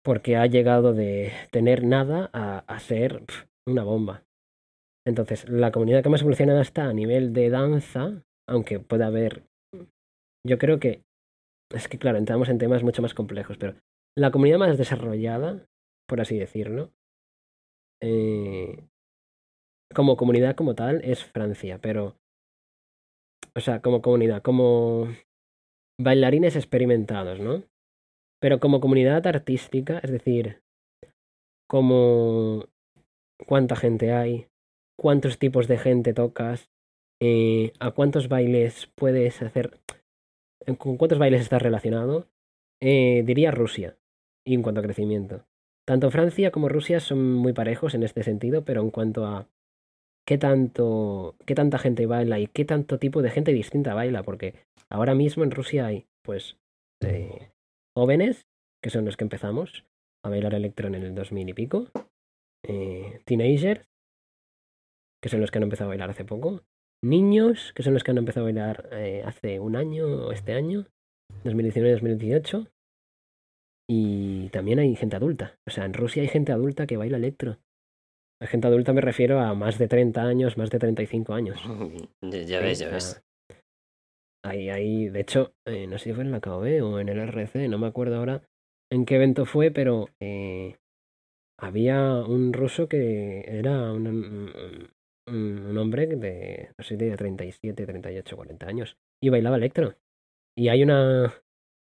[0.04, 3.24] Porque ha llegado de tener nada a, a ser
[3.68, 4.24] una bomba.
[5.06, 9.44] Entonces, la comunidad que más evolucionada está a nivel de danza, aunque pueda haber.
[10.46, 11.04] Yo creo que.
[11.72, 13.76] Es que, claro, entramos en temas mucho más complejos, pero
[14.18, 15.68] la comunidad más desarrollada,
[16.08, 16.92] por así decirlo,
[18.02, 18.88] eh,
[19.94, 22.16] como comunidad como tal es Francia, pero,
[23.56, 25.08] o sea, como comunidad, como
[26.00, 27.64] bailarines experimentados, ¿no?
[28.42, 30.62] Pero como comunidad artística, es decir,
[31.68, 32.66] como
[33.46, 34.48] cuánta gente hay,
[34.98, 36.70] cuántos tipos de gente tocas,
[37.22, 39.80] eh, a cuántos bailes puedes hacer,
[40.78, 42.28] con cuántos bailes estás relacionado,
[42.82, 43.98] eh, diría Rusia,
[44.46, 45.46] y en cuanto a crecimiento.
[45.86, 49.50] Tanto Francia como Rusia son muy parejos en este sentido, pero en cuanto a
[50.30, 54.54] qué tanto, qué tanta gente baila y qué tanto tipo de gente distinta baila, porque
[54.88, 56.56] ahora mismo en Rusia hay, pues,
[57.02, 57.50] eh,
[57.98, 58.46] jóvenes,
[58.80, 59.86] que son los que empezamos
[60.24, 61.88] a bailar electro en el 2000 y pico,
[62.64, 63.90] eh, teenagers,
[65.20, 66.62] que son los que han empezado a bailar hace poco,
[67.04, 70.54] niños, que son los que han empezado a bailar eh, hace un año o este
[70.54, 70.86] año,
[71.44, 72.70] 2019-2018,
[73.90, 75.58] y también hay gente adulta.
[75.68, 77.58] O sea, en Rusia hay gente adulta que baila electro.
[78.42, 81.60] A gente adulta me refiero a más de 30 años, más de 35 años.
[82.22, 83.24] Ya ves, ya ves.
[84.46, 87.20] Ahí, ahí, de hecho, eh, no sé si fue en la KOB o en el
[87.20, 88.42] RC, no me acuerdo ahora
[88.92, 90.78] en qué evento fue, pero eh,
[91.60, 94.90] había un ruso que era un, un-
[95.28, 99.96] un hombre de, no sé, de 37, 38, 40 años y bailaba electro.
[100.58, 101.34] Y hay una,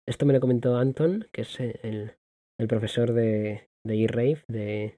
[0.07, 2.15] esto me lo comentó Anton, que es el,
[2.59, 4.97] el profesor de, de E-Rave, de,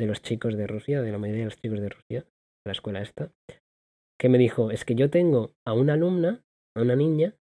[0.00, 2.72] de los chicos de Rusia, de la mayoría de los chicos de Rusia, de la
[2.72, 3.30] escuela esta,
[4.18, 6.42] que me dijo, es que yo tengo a una alumna,
[6.74, 7.34] a una niña,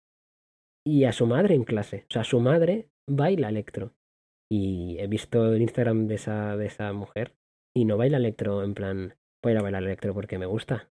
[0.85, 2.05] y a su madre en clase.
[2.09, 3.93] O sea, su madre baila electro.
[4.51, 7.35] Y he visto el Instagram de esa, de esa mujer
[7.75, 10.89] y no baila electro en plan, voy a ir a bailar electro porque me gusta.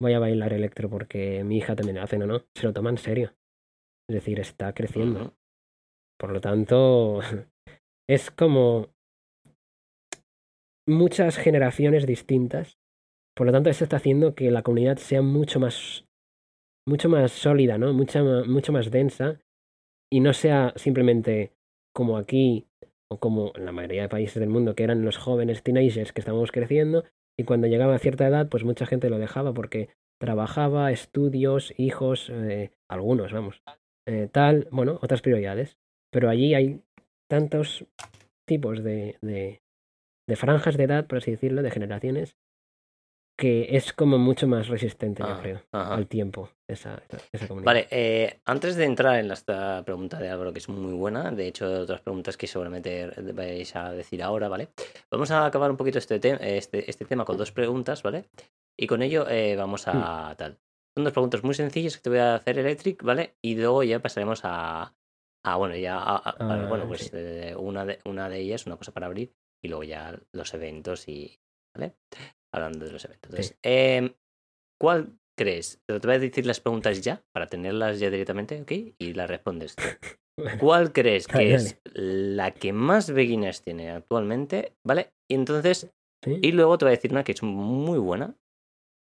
[0.00, 2.90] Voy a bailar electro porque mi hija también lo hace, no, no, se lo toma
[2.90, 3.34] en serio.
[4.08, 5.36] Es decir, está creciendo.
[6.18, 7.20] Por lo tanto,
[8.08, 8.88] es como
[10.90, 12.78] muchas generaciones distintas.
[13.34, 16.04] Por lo tanto, eso está haciendo que la comunidad sea mucho más,
[16.86, 17.92] mucho más sólida, ¿no?
[17.92, 19.40] Mucha, mucho más densa
[20.12, 21.52] y no sea simplemente
[21.94, 22.66] como aquí
[23.10, 26.20] o como en la mayoría de países del mundo, que eran los jóvenes teenagers que
[26.20, 27.04] estábamos creciendo
[27.38, 29.88] y cuando llegaba a cierta edad, pues mucha gente lo dejaba porque
[30.20, 33.62] trabajaba, estudios, hijos, eh, algunos, vamos,
[34.06, 35.78] eh, tal, bueno, otras prioridades.
[36.12, 36.82] Pero allí hay
[37.28, 37.86] tantos
[38.46, 39.62] tipos de,
[40.30, 42.36] de franjas de edad, por así decirlo, de generaciones,
[43.36, 45.94] que es como mucho más resistente, yo Ah, creo, ajá.
[45.94, 47.02] al tiempo, esa,
[47.32, 47.66] esa, comunidad.
[47.72, 51.48] Vale, eh, antes de entrar en esta pregunta de Álvaro, que es muy buena, de
[51.48, 54.68] hecho, otras preguntas que seguramente vais a decir ahora, ¿vale?
[55.10, 58.26] Vamos a acabar un poquito este, te- este, este tema con dos preguntas, ¿vale?
[58.78, 60.58] Y con ello eh, vamos a tal.
[60.94, 63.34] Son dos preguntas muy sencillas que te voy a hacer, Electric, ¿vale?
[63.42, 64.94] Y luego ya pasaremos a.
[65.44, 65.96] a bueno, ya.
[65.98, 67.10] a- a- Ah, bueno, pues sí.
[67.14, 69.32] eh, una, de, una de ellas, una cosa para abrir,
[69.62, 71.38] y luego ya los eventos y.
[71.76, 71.94] ¿Vale?
[72.52, 73.30] Hablando de los eventos.
[73.30, 74.12] Entonces, em,
[74.80, 75.80] ¿cuál crees?
[75.86, 78.72] Te voy a decir las preguntas ya, para tenerlas ya directamente, ¿ok?
[78.98, 79.76] Y las respondes.
[80.60, 84.74] ¿cuál crees que Dale, es la que más beginners tiene actualmente?
[84.86, 85.12] ¿Vale?
[85.30, 85.90] Y entonces,
[86.24, 86.38] ¿Sí?
[86.42, 88.36] y luego te voy a decir una que es muy buena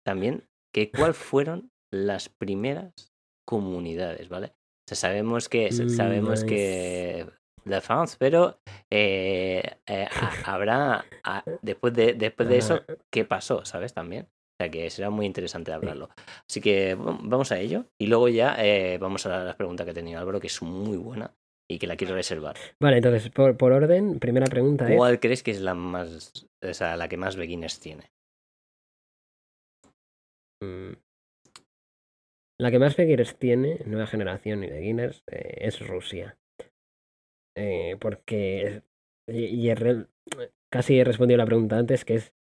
[0.06, 3.14] también, que cuál fueron las primeras
[3.48, 4.48] comunidades, ¿vale?
[4.48, 6.46] O sea, sabemos que, Mm, sabemos nice.
[6.46, 7.28] que
[7.66, 8.60] la France, pero
[8.90, 13.94] eh, eh, ha- habrá, a- después de, después de eso, qué pasó, ¿sabes?
[13.94, 14.26] También.
[14.26, 16.10] O sea que será muy interesante hablarlo.
[16.50, 17.86] Así que vam- vamos a ello.
[18.00, 20.96] Y luego ya eh, vamos a la pregunta que ha tenido Álvaro, que es muy
[20.98, 21.36] buena
[21.70, 22.56] y que la quiero reservar.
[22.80, 24.96] Vale, entonces, por, por orden, primera pregunta es.
[24.96, 28.12] ¿Cuál crees que es la más, o sea, la que más beginners tiene?
[30.64, 30.94] mm,
[32.60, 36.38] La que más beginners tiene, nueva generación y beginners, eh, es Rusia.
[37.58, 38.84] Eh, porque.
[39.28, 39.76] Y, y he
[40.72, 42.34] casi he respondido la pregunta antes, que es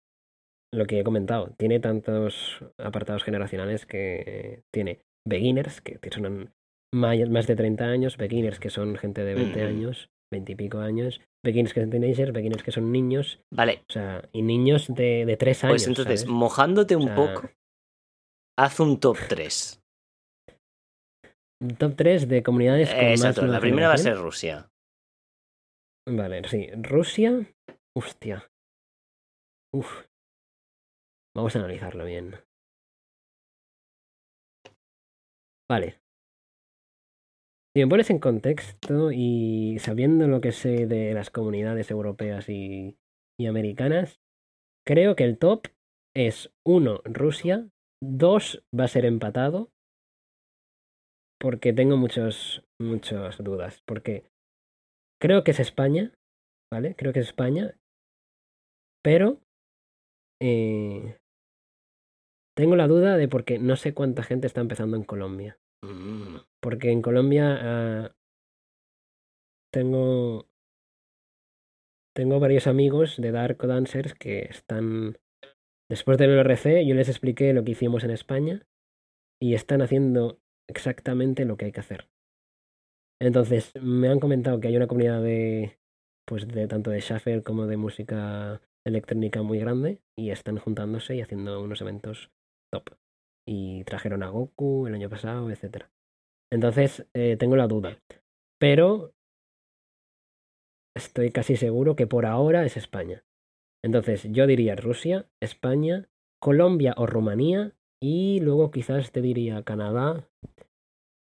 [0.74, 1.53] lo que he comentado.
[1.57, 6.51] Tiene tantos apartados generacionales que tiene beginners, que son
[6.93, 9.68] más de 30 años, beginners, que son gente de 20 Ujú.
[9.70, 13.93] años, 20 y pico años, beginners que son teenagers, beginners que son niños, Vale, o
[13.93, 15.74] sea, y niños de, de 3 años.
[15.74, 16.32] pues entonces, ¿sabes?
[16.34, 17.51] mojándote un O sea, poco,
[18.57, 19.80] haz un top 3.
[21.78, 24.18] Top 3 de comunidades con más exacto, la primera va a ser.
[24.18, 24.70] Rusia.
[26.05, 26.69] Vale, sí.
[26.75, 27.45] Rusia.
[27.95, 28.51] Hostia.
[29.73, 30.05] Uf.
[31.35, 32.35] Vamos a analizarlo bien.
[35.69, 35.99] Vale.
[37.75, 42.97] Si me pones en contexto y sabiendo lo que sé de las comunidades europeas y,
[43.39, 44.21] y americanas,
[44.85, 45.67] creo que el top
[46.15, 47.67] es 1 Rusia,
[47.99, 49.71] 2 va a ser empatado,
[51.39, 54.23] porque tengo muchos, muchas dudas, porque
[55.24, 56.11] creo que es España,
[56.69, 56.95] ¿vale?
[56.97, 57.78] Creo que es España,
[59.01, 59.39] pero
[60.41, 61.17] eh,
[62.57, 65.57] tengo la duda de porque no sé cuánta gente está empezando en Colombia.
[65.82, 68.15] Mm, Porque en Colombia ah,
[69.71, 70.49] tengo
[72.13, 75.17] tengo varios amigos de Dark Dancers que están
[75.89, 78.67] después del RC, yo les expliqué lo que hicimos en España
[79.41, 82.12] y están haciendo exactamente lo que hay que hacer.
[83.24, 85.80] Entonces, me han comentado que hay una comunidad de
[86.28, 91.21] pues de tanto de shuffle como de música electrónica muy grande y están juntándose y
[91.21, 92.32] haciendo unos eventos
[92.69, 92.89] top.
[93.47, 95.89] Y trajeron a Goku el año pasado, etcétera.
[96.51, 97.97] Entonces, eh, tengo la duda.
[98.59, 99.13] Pero
[100.93, 103.24] estoy casi seguro que por ahora es España.
[103.86, 106.09] Entonces, yo diría Rusia, España,
[106.41, 107.71] Colombia o Rumanía.
[108.01, 110.30] Y luego quizás te diría Canadá.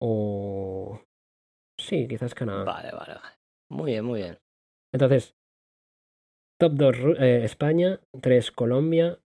[0.01, 0.99] O.
[1.83, 2.63] Sí, quizás Canadá.
[2.63, 3.35] Vale, vale, vale.
[3.69, 4.39] Muy bien, muy bien.
[4.93, 5.35] Entonces,
[6.59, 9.19] top 2 España, 3 Colombia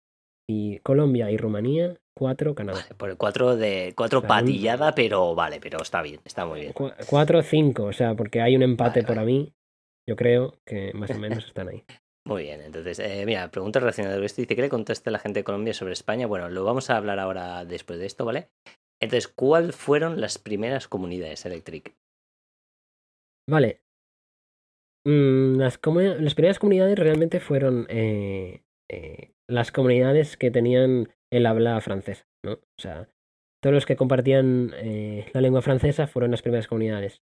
[0.49, 2.81] y Colombia y Rumanía, 4 Canadá.
[2.83, 6.21] Vale, por el 4 de 4 O sea, un- patillada, pero vale, pero está bien,
[6.25, 6.75] está muy bien.
[7.09, 9.21] 4 5, o sea, porque hay un empate Vale, por vale.
[9.23, 9.53] a mí.
[10.09, 11.85] Yo creo que más o menos están ahí.
[12.27, 14.43] Muy bien, entonces, eh, mira, pregunta relacionada con esto.
[14.43, 16.27] Dice, ¿qué le conteste la gente de Colombia sobre España?
[16.27, 18.49] Bueno, lo vamos a hablar ahora después de esto, ¿vale?
[19.01, 21.95] Entonces, ¿cuáles fueron las primeras comunidades Electric?
[23.49, 23.80] Vale.
[25.07, 32.26] Mm, las, primeras comunidades realmente fueron eh, eh, las comunidades que tenían el habla francesa,
[32.44, 32.55] ¿no?
[32.55, 33.09] O sea,
[33.62, 37.22] todos los que compartían eh, la lengua francesa fueron las primeras comunidades.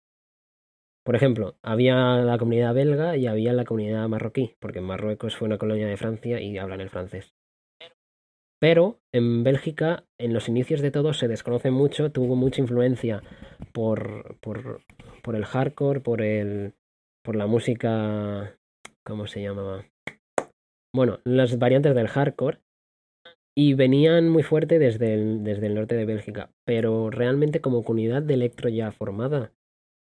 [1.06, 5.58] Por ejemplo, había la comunidad belga y había la comunidad marroquí, porque Marruecos fue una
[5.58, 7.36] colonia de Francia y hablan el francés.
[8.60, 13.22] Pero en Bélgica, en los inicios de todo, se desconoce mucho, tuvo mucha influencia
[13.72, 14.82] por, por,
[15.26, 16.76] por el hardcore, por el
[17.24, 18.58] por la música
[19.04, 19.86] ¿cómo se llamaba?
[20.96, 22.60] Bueno, las variantes del hardcore
[23.58, 28.22] y venían muy fuerte desde el, desde el norte de Bélgica, pero realmente como comunidad
[28.24, 29.54] de electro ya formada,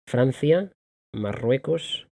[0.09, 0.73] Francia,
[1.15, 2.09] Marruecos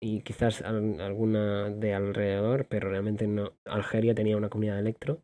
[0.00, 3.56] y quizás al- alguna de alrededor, pero realmente no.
[3.64, 5.22] Algeria tenía una comunidad de electro,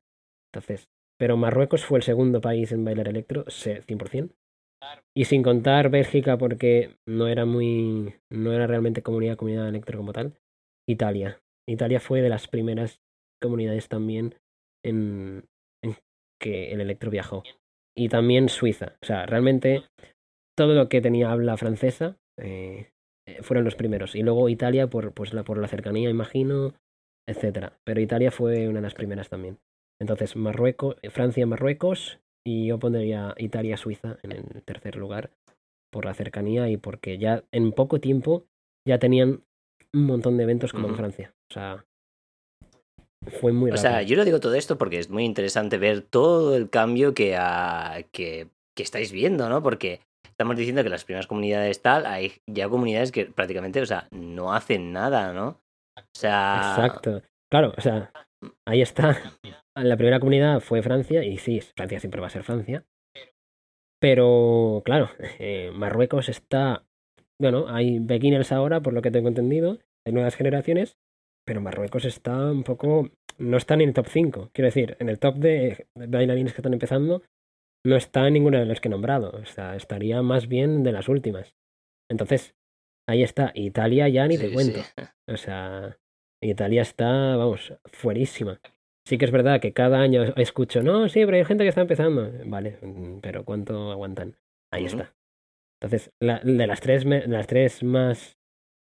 [0.52, 4.34] entonces, pero Marruecos fue el segundo país en bailar electro, se- 100%.
[5.14, 10.12] Y sin contar Bélgica porque no era muy no era realmente comunidad comunidad electro como
[10.12, 10.38] tal,
[10.88, 11.42] Italia.
[11.68, 13.00] Italia fue de las primeras
[13.40, 14.34] comunidades también
[14.84, 15.44] en,
[15.82, 15.96] en
[16.40, 17.42] que el electro viajó.
[17.96, 18.96] Y también Suiza.
[19.02, 19.84] O sea, realmente
[20.56, 22.90] todo lo que tenía habla francesa eh,
[23.26, 24.14] eh, fueron los primeros.
[24.14, 26.74] Y luego Italia por, pues, la, por la cercanía, imagino,
[27.28, 27.78] etcétera.
[27.84, 29.58] Pero Italia fue una de las primeras también.
[30.00, 35.30] Entonces, Marruecos, Francia, Marruecos, y yo pondría Italia, Suiza en el tercer lugar
[35.92, 38.44] por la cercanía y porque ya en poco tiempo
[38.86, 39.42] ya tenían
[39.92, 40.96] un montón de eventos como en.
[40.96, 41.34] Francia.
[41.50, 41.84] O sea,
[43.40, 43.90] fue muy O rápido.
[43.90, 47.36] sea, yo lo digo todo esto porque es muy interesante ver todo el cambio que,
[47.36, 49.62] ha- que, que estáis viendo, ¿no?
[49.62, 54.08] Porque estamos diciendo que las primeras comunidades tal, hay ya comunidades que prácticamente, o sea,
[54.10, 55.60] no hacen nada, ¿no?
[55.98, 56.74] O sea.
[56.76, 57.22] Exacto.
[57.50, 58.12] Claro, o sea,
[58.66, 59.16] ahí está.
[59.74, 62.84] La primera comunidad fue Francia, y sí, Francia siempre va a ser Francia.
[64.00, 66.84] Pero, claro, eh, Marruecos está.
[67.40, 70.96] Bueno, hay beginners ahora, por lo que tengo entendido, hay nuevas generaciones,
[71.46, 73.10] pero Marruecos está un poco.
[73.38, 74.50] No está en el top 5.
[74.52, 77.22] Quiero decir, en el top de bailarines que están empezando,
[77.86, 79.30] no está en ninguno de los que he nombrado.
[79.30, 81.54] O sea, estaría más bien de las últimas.
[82.10, 82.54] Entonces,
[83.08, 83.52] ahí está.
[83.54, 84.80] Italia ya ni te cuento.
[84.80, 85.04] sí.
[85.26, 85.96] O sea,
[86.42, 88.60] Italia está, vamos, fuerísima.
[89.06, 91.80] Sí que es verdad que cada año escucho, no, sí, pero hay gente que está
[91.82, 92.30] empezando.
[92.46, 94.36] Vale, mm, pero ¿cuánto aguantan?
[94.72, 95.14] Ahí está.
[95.80, 98.36] Entonces, la, de las tres, me- las tres más...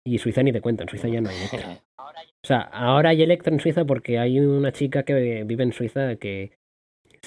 [0.05, 1.83] Y Suiza ni te cuento, en Suiza ya no hay electro.
[1.97, 6.15] O sea, ahora hay electro en Suiza porque hay una chica que vive en Suiza
[6.15, 6.57] que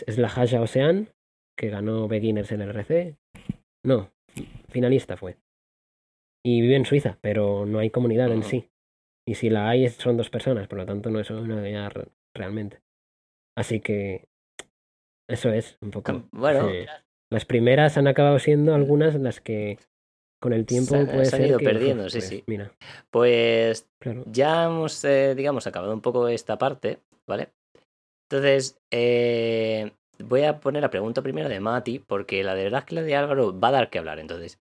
[0.07, 1.09] es la Haja Ocean,
[1.57, 3.17] que ganó Beginners en el RC.
[3.85, 4.11] No,
[4.69, 5.37] finalista fue.
[6.45, 8.70] Y vive en Suiza, pero no hay comunidad en sí.
[9.31, 12.83] Y si la hay, son dos personas, por lo tanto no es una re- realmente.
[13.57, 14.27] Así que
[15.29, 16.25] eso es un poco.
[16.33, 16.73] Bueno,
[17.31, 19.79] las primeras han acabado siendo algunas las que
[20.43, 22.45] con el tiempo Se- puede se han ser ido que, perdiendo, sí, pues, sí.
[22.49, 22.73] Mira,
[23.13, 24.25] pues claro.
[24.27, 27.51] ya hemos, eh, digamos, acabado un poco esta parte, ¿vale?
[28.29, 29.93] Entonces, eh,
[30.25, 33.03] voy a poner la pregunta primero de Mati, porque la de verdad es que la
[33.03, 34.19] de Álvaro va a dar que hablar.
[34.19, 34.59] Entonces,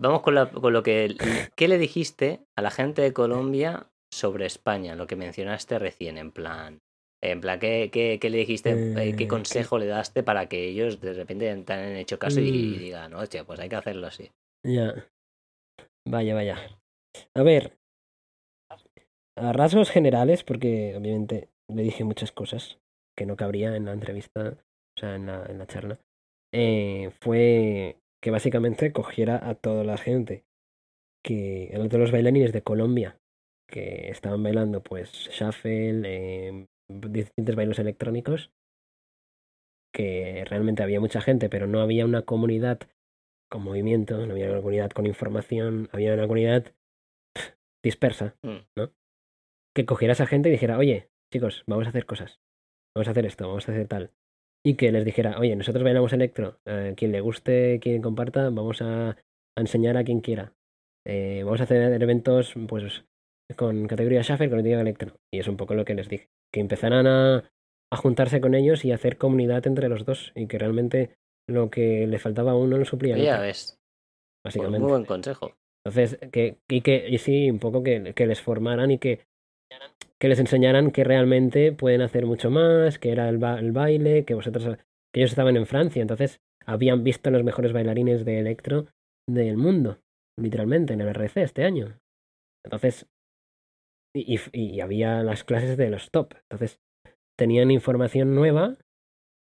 [0.00, 1.14] vamos con, la- con lo que.
[1.54, 4.94] ¿Qué le dijiste a la gente de Colombia sobre España?
[4.94, 6.80] Lo que mencionaste recién, en plan.
[7.22, 8.70] En plan, ¿qué, qué, qué le dijiste?
[8.72, 12.18] eh, Eh, ¿Qué que- consejo le daste para que ellos de repente te han hecho
[12.18, 12.78] caso y, y Mm.
[12.78, 14.30] digan, hostia, pues hay que hacerlo así?
[14.64, 14.94] Ya.
[16.08, 16.56] Vaya, vaya.
[17.34, 17.76] A ver.
[19.38, 22.78] A rasgos generales, porque obviamente le dije muchas cosas
[23.16, 24.56] que no cabría en la entrevista,
[24.96, 25.98] o sea, en la, en la charla.
[26.54, 30.44] eh, fue que básicamente cogiera a toda la gente,
[31.22, 33.18] que a todos los bailarines de Colombia
[33.68, 38.52] que estaban bailando, pues, shuffle, eh, distintos bailos electrónicos,
[39.92, 42.80] que realmente había mucha gente, pero no había una comunidad
[43.50, 46.74] con movimiento, no había una comunidad con información, había una comunidad
[47.82, 48.66] dispersa, Mm.
[48.76, 48.92] ¿no?
[49.74, 52.40] Que cogiera a esa gente y dijera, oye, chicos, vamos a hacer cosas,
[52.94, 54.10] vamos a hacer esto, vamos a hacer tal.
[54.64, 58.82] Y que les dijera, oye, nosotros bailamos electro, eh, quien le guste, quien comparta, vamos
[58.82, 60.54] a, a enseñar a quien quiera.
[61.06, 63.04] Eh, vamos a hacer eventos, pues,
[63.54, 65.16] con categoría shuffle, con electro.
[65.32, 67.50] Y es un poco lo que les dije, que empezaran a,
[67.92, 71.16] a juntarse con ellos y hacer comunidad entre los dos, y que realmente
[71.48, 73.78] lo que le faltaba a uno lo suplía Ya ves,
[74.42, 74.80] pues básicamente.
[74.80, 75.52] muy buen consejo.
[75.84, 79.20] Entonces, que, y que, y sí, un poco que, que les formaran y que,
[80.18, 84.24] que les enseñaran que realmente pueden hacer mucho más, que era el, ba- el baile,
[84.24, 84.64] que vosotros,
[85.12, 88.86] que ellos estaban en Francia, entonces habían visto los mejores bailarines de electro
[89.28, 89.98] del mundo,
[90.36, 92.00] literalmente, en el RC este año.
[92.64, 93.06] Entonces,
[94.16, 96.80] y, y- había las clases de los top, entonces
[97.38, 98.76] tenían información nueva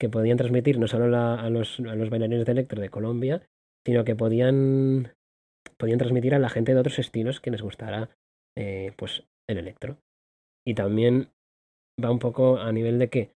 [0.01, 3.43] que podían transmitir no solo a, los, a los bailarines de electro de Colombia,
[3.87, 5.15] sino que podían
[5.79, 8.11] podían transmitir a la gente de otros estilos que les gustara
[8.57, 9.99] eh, pues el electro.
[10.67, 11.31] Y también
[12.03, 13.33] va un poco a nivel de que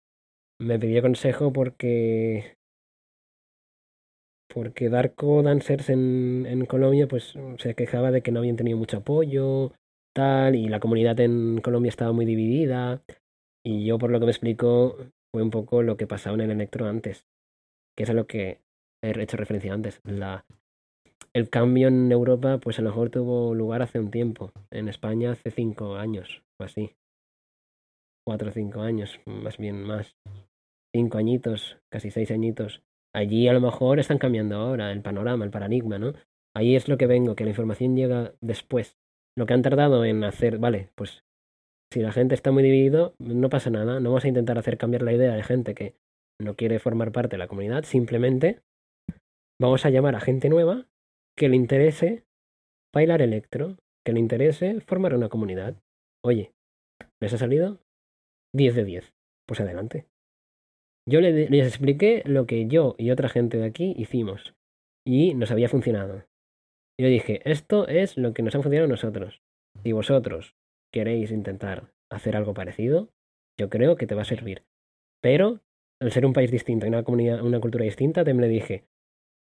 [0.60, 2.56] me pidió consejo porque
[4.52, 8.98] porque Darko Dancers en, en Colombia pues se quejaba de que no habían tenido mucho
[8.98, 9.72] apoyo,
[10.14, 13.02] tal, y la comunidad en Colombia estaba muy dividida.
[13.66, 14.96] Y yo por lo que me explicó
[15.32, 17.26] fue un poco lo que pasaba en el electro antes,
[17.96, 18.60] que es a lo que
[19.02, 20.00] he hecho referencia antes.
[20.04, 20.46] La,
[21.34, 24.52] el cambio en Europa, pues a lo mejor tuvo lugar hace un tiempo.
[24.70, 26.94] En España hace cinco años, o así.
[28.26, 30.16] Cuatro o cinco años, más bien más.
[30.94, 32.82] Cinco añitos, casi seis añitos.
[33.14, 36.12] Allí a lo mejor están cambiando ahora el panorama, el paradigma, ¿no?
[36.56, 38.96] Ahí es lo que vengo, que la información llega después.
[39.36, 41.24] Lo que han tardado en hacer, vale, pues
[41.92, 44.00] si la gente está muy dividido, no pasa nada.
[44.00, 45.94] No vamos a intentar hacer cambiar la idea de gente que
[46.40, 47.84] no quiere formar parte de la comunidad.
[47.84, 48.60] Simplemente
[49.60, 50.86] vamos a llamar a gente nueva
[51.36, 52.24] que le interese
[52.94, 55.76] bailar electro, que le interese formar una comunidad.
[56.24, 56.52] Oye,
[57.20, 57.80] ¿les ha salido?
[58.54, 59.14] 10 de 10.
[59.46, 60.06] Pues adelante.
[61.08, 64.54] Yo le- les expliqué lo que yo y otra gente de aquí hicimos
[65.06, 66.24] y nos había funcionado.
[67.00, 69.42] Yo dije, esto es lo que nos ha funcionado a nosotros.
[69.82, 70.54] Si vosotros
[70.92, 73.10] queréis intentar hacer algo parecido,
[73.58, 74.64] yo creo que te va a servir.
[75.20, 75.60] Pero,
[76.00, 78.84] al ser un país distinto y una, comunidad, una cultura distinta, también le dije,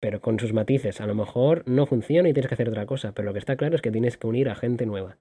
[0.01, 3.13] pero con sus matices, a lo mejor no funciona y tienes que hacer otra cosa,
[3.13, 5.19] pero lo que está claro es que tienes que unir a gente nueva.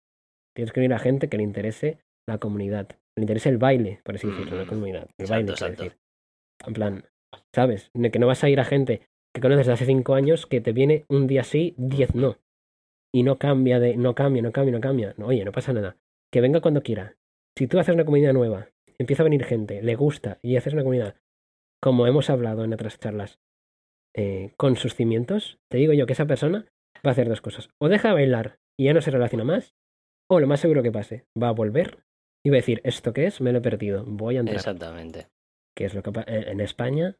[0.55, 4.15] Tienes que unir a gente que le interese la comunidad, le interese el baile, por
[4.15, 5.09] así decirlo, la Mm, comunidad.
[5.17, 5.84] El exacto, baile, exacto.
[5.84, 5.99] decir.
[6.65, 7.05] En plan,
[7.53, 7.91] ¿sabes?
[8.11, 9.01] Que no vas a ir a gente
[9.36, 12.38] que conoces de hace cinco años que te viene un día sí, diez no.
[13.13, 15.13] Y no cambia de, no cambia, no cambia, no cambia.
[15.17, 15.97] No, oye, no pasa nada.
[16.31, 17.17] Que venga cuando quiera.
[17.57, 20.83] Si tú haces una comunidad nueva, empieza a venir gente, le gusta y haces una
[20.83, 21.15] comunidad,
[21.81, 23.39] como hemos hablado en otras charlas,
[24.15, 26.65] eh, con sus cimientos, te digo yo que esa persona
[27.05, 27.69] va a hacer dos cosas.
[27.77, 29.75] O deja de bailar y ya no se relaciona más,
[30.29, 32.05] o lo más seguro que pase, va a volver
[32.41, 33.41] y va a decir, ¿esto qué es?
[33.41, 34.55] Me lo he perdido, voy a entrar.
[34.55, 35.27] Exactamente.
[35.75, 37.17] Que es lo que eh, en España,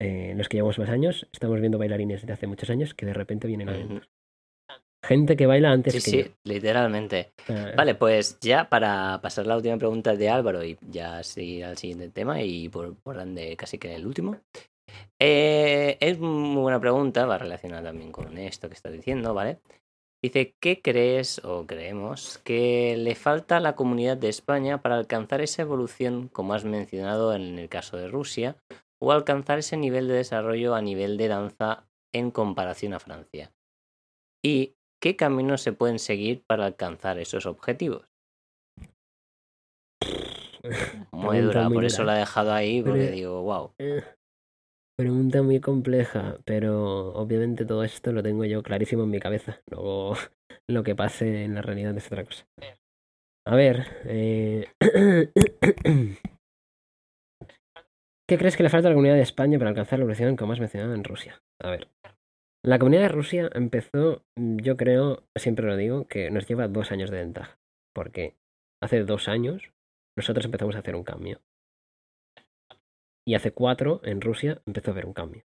[0.00, 3.14] eh, los que llevamos más años, estamos viendo bailarines de hace muchos años que de
[3.14, 4.08] repente vienen a eventos.
[5.04, 6.34] Gente que baila antes Sí, que sí, yo.
[6.44, 7.32] literalmente.
[7.76, 12.10] Vale, pues ya para pasar la última pregunta de Álvaro y ya seguir al siguiente
[12.10, 14.38] tema y por, por ende casi que el último.
[15.20, 19.58] Eh, es muy buena pregunta, va relacionada también con esto que estás diciendo, ¿vale?
[20.22, 25.40] Dice, ¿qué crees o creemos que le falta a la comunidad de España para alcanzar
[25.40, 28.56] esa evolución, como has mencionado en el caso de Rusia,
[29.00, 33.52] o alcanzar ese nivel de desarrollo a nivel de danza en comparación a Francia?
[34.44, 38.08] ¿Y qué caminos se pueden seguir para alcanzar esos objetivos?
[41.12, 43.72] Muy dura, muy por eso la he dejado ahí, porque Pero- digo, wow.
[43.78, 44.02] eh,
[44.98, 49.60] pregunta muy compleja, pero obviamente todo esto lo tengo yo clarísimo en mi cabeza.
[49.70, 50.14] Luego
[50.68, 52.46] lo que pase en la realidad es otra cosa.
[53.46, 54.66] A ver, eh,
[58.28, 60.52] ¿qué crees que le falta a la comunidad de España para alcanzar la evolución como
[60.52, 61.42] has mencionado en Rusia?
[61.60, 61.88] A ver,
[62.64, 66.92] la comunidad de Rusia empezó, mm, yo creo, siempre lo digo, que nos lleva dos
[66.92, 67.58] años de ventaja,
[67.94, 68.36] porque
[68.82, 69.72] hace dos años
[70.16, 71.40] nosotros empezamos a hacer un cambio.
[73.26, 75.44] Y hace cuatro, en Rusia, empezó a haber un cambio.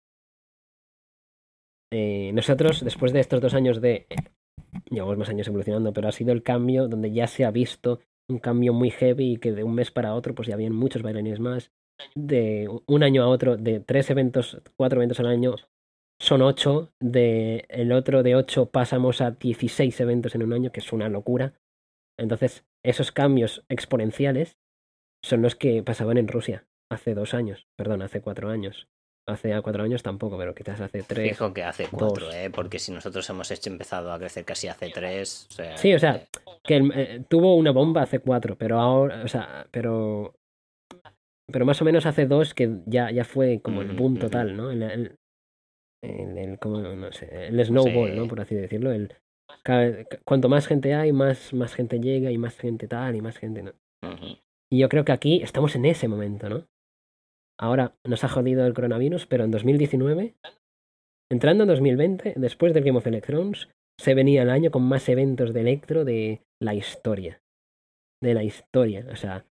[1.93, 4.07] Eh, nosotros, después de estos dos años de...
[4.91, 8.39] llevamos más años evolucionando, pero ha sido el cambio donde ya se ha visto un
[8.39, 11.39] cambio muy heavy y que de un mes para otro pues ya habían muchos bailarines
[11.39, 11.71] más.
[12.15, 15.57] De un año a otro, de tres eventos, cuatro eventos al año,
[16.21, 16.93] son ocho.
[17.01, 21.09] De el otro de ocho pasamos a 16 eventos en un año, que es una
[21.09, 21.55] locura.
[22.19, 24.59] Entonces, esos cambios exponenciales
[25.23, 28.89] son los que pasaban en Rusia hace dos años, perdón, hace cuatro años.
[29.29, 31.31] Hace cuatro años tampoco, pero quizás hace tres.
[31.31, 32.35] Fijo que hace cuatro, dos.
[32.35, 32.49] ¿eh?
[32.49, 35.77] Porque si nosotros hemos hecho, empezado a crecer casi hace tres, o sea...
[35.77, 36.29] Sí, o sea, eh,
[36.63, 40.37] que eh, tuvo una bomba hace cuatro, pero ahora, o sea, pero
[41.51, 44.71] pero más o menos hace dos que ya, ya fue como el boom total, ¿no?
[44.71, 45.17] El, el,
[46.03, 48.17] el- el- como, no sé, el snowball, Sí.
[48.17, 48.29] ¿no?
[48.29, 48.93] Por así decirlo.
[48.93, 49.13] El,
[49.63, 53.39] cada- cuanto más gente hay, más, más gente llega y más gente tal y más
[53.39, 53.73] gente, ¿no?
[54.71, 56.65] Y yo creo que aquí estamos en ese momento, ¿no?
[57.59, 60.35] Ahora nos ha jodido el coronavirus, pero en 2019,
[61.31, 63.69] entrando en 2020, después del Game of Electrons,
[63.99, 67.41] se venía el año con más eventos de Electro de la historia.
[68.23, 69.07] De la historia.
[69.11, 69.47] O sea,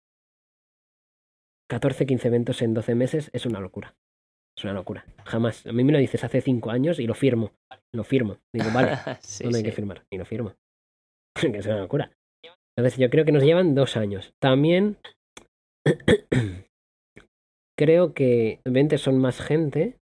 [1.73, 3.95] 14, 15 eventos en 12 meses es una locura.
[4.55, 5.07] Es una locura.
[5.25, 5.67] Jamás.
[5.67, 7.53] A mí me lo dices hace 5 años y lo firmo.
[7.95, 8.37] Lo firmo.
[8.55, 10.05] Digo, vale, Sí, ¿dónde hay que firmar?
[10.13, 10.55] Y lo firmo.
[11.41, 12.13] que es una locura.
[12.77, 14.35] Entonces yo creo que nos llevan dos años.
[14.39, 14.99] También
[17.79, 19.97] creo que obviamente son más gente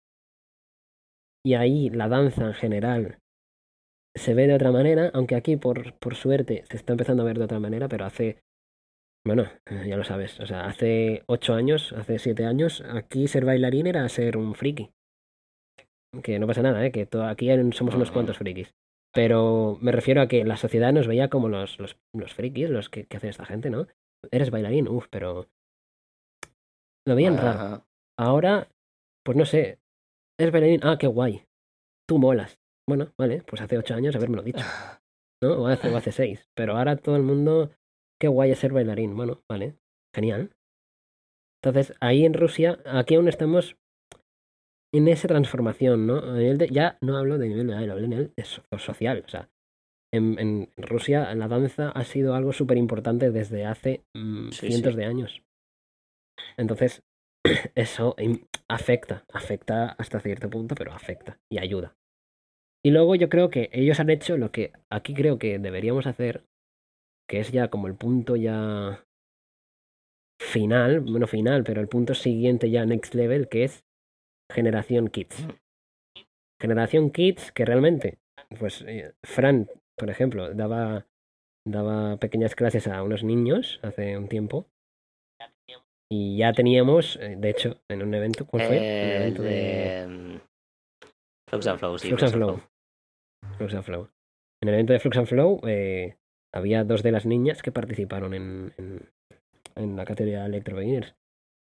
[1.47, 3.19] y ahí la danza en general
[4.17, 7.39] se ve de otra manera, aunque aquí por, por suerte se está empezando a ver
[7.39, 8.43] de otra manera, pero hace,
[9.25, 13.45] bueno, eh, ya lo sabes, o sea, hace ocho años, hace siete años, aquí ser
[13.45, 14.93] bailarín era ser un friki.
[16.23, 16.91] Que no pasa nada, ¿eh?
[16.91, 18.75] que to- aquí somos unos cuantos frikis.
[19.13, 22.89] Pero me refiero a que la sociedad nos veía como los, los, los frikis, los
[22.89, 23.87] que, que hacen esta gente, ¿no?
[24.31, 25.49] Eres bailarín, uff, pero...
[27.07, 27.49] Lo veían raro.
[27.51, 27.87] Ajá.
[28.19, 28.69] Ahora,
[29.25, 29.79] pues no sé,
[30.39, 31.45] eres bailarín, ah, qué guay.
[32.09, 32.59] Tú molas.
[32.89, 34.59] Bueno, vale, pues hace ocho años haberme lo dicho,
[35.43, 35.63] ¿no?
[35.63, 36.49] O hace, o hace seis.
[36.55, 37.71] Pero ahora todo el mundo,
[38.21, 39.17] qué guay es ser bailarín.
[39.17, 39.77] Bueno, vale,
[40.15, 40.53] genial.
[41.63, 43.77] Entonces, ahí en Rusia, aquí aún estamos
[44.95, 46.17] en esa transformación, ¿no?
[46.19, 48.45] A nivel de- ya no hablo de nivel de baile, hablo de nivel de
[48.79, 49.23] social.
[49.25, 49.51] O sea,
[50.13, 54.95] en, en Rusia la danza ha sido algo súper importante desde hace mm, Sí, cientos
[54.95, 54.99] sí.
[54.99, 55.43] de años.
[56.57, 57.03] Entonces,
[57.75, 58.17] eso
[58.69, 61.95] afecta, afecta hasta cierto punto, pero afecta y ayuda.
[62.85, 66.45] Y luego yo creo que ellos han hecho lo que aquí creo que deberíamos hacer,
[67.31, 69.07] que es ya como el punto ya
[70.43, 73.85] final, bueno, final, pero el punto siguiente ya next level, que es
[74.53, 75.47] generación kids.
[76.61, 78.19] Generación kids que realmente,
[78.59, 81.07] pues eh, Fran, por ejemplo, daba,
[81.65, 84.67] daba pequeñas clases a unos niños hace un tiempo.
[86.13, 88.77] Y ya teníamos, eh, de hecho, en un evento, ¿cuál fue?
[88.77, 90.07] En el Eh, evento de de...
[90.09, 90.41] mm,
[91.49, 92.09] Flux and Flow, sí.
[92.09, 92.61] Flux and Flow.
[93.57, 94.09] Flux and Flow.
[94.61, 96.17] En el evento de Flux and Flow eh,
[96.53, 98.75] había dos de las niñas que participaron en,
[99.77, 101.15] en, la categoría Electro Beginners.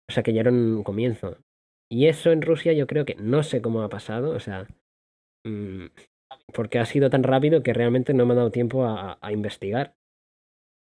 [0.10, 1.38] O sea que ya era un comienzo.
[1.90, 4.68] Y eso en Rusia yo creo que no sé cómo ha pasado, o sea,
[5.46, 5.88] mm,
[6.54, 9.96] porque ha sido tan rápido que realmente no me ha dado tiempo a, a investigar.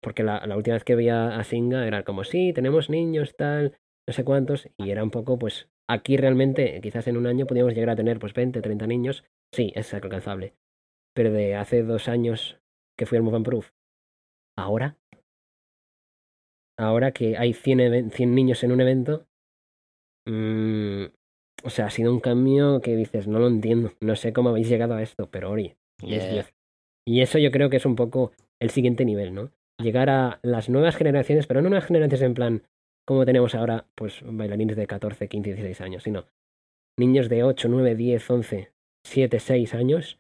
[0.03, 4.13] Porque la, última vez que veía a Singa era como, sí, tenemos niños, tal, no
[4.13, 7.91] sé cuántos, y era un poco, pues, aquí realmente, quizás en un año podríamos llegar
[7.91, 9.23] a tener, pues, 20, 30 niños,
[9.53, 10.55] sí, es alcanzable.
[11.15, 12.59] Pero de hace dos años
[12.97, 13.71] que fui al Move Proof,
[14.57, 14.97] ahora,
[16.77, 19.25] ahora que hay 100, 100 niños en un evento,
[20.27, 21.05] mmm,
[21.63, 24.69] o sea, ha sido un cambio que dices, no lo entiendo, no sé cómo habéis
[24.69, 26.17] llegado a esto, pero oye, Yeah.
[26.17, 26.53] es Dios.
[27.07, 29.51] Y eso yo creo que es un poco el siguiente nivel, ¿no?
[29.81, 32.63] Llegar a las nuevas generaciones, pero no nuevas generaciones en plan
[33.05, 36.25] como tenemos ahora, pues bailarines de 14, 15, 16 años, sino
[36.97, 38.73] niños de 8, 9, 10, 11,
[39.05, 40.19] 7, 6 años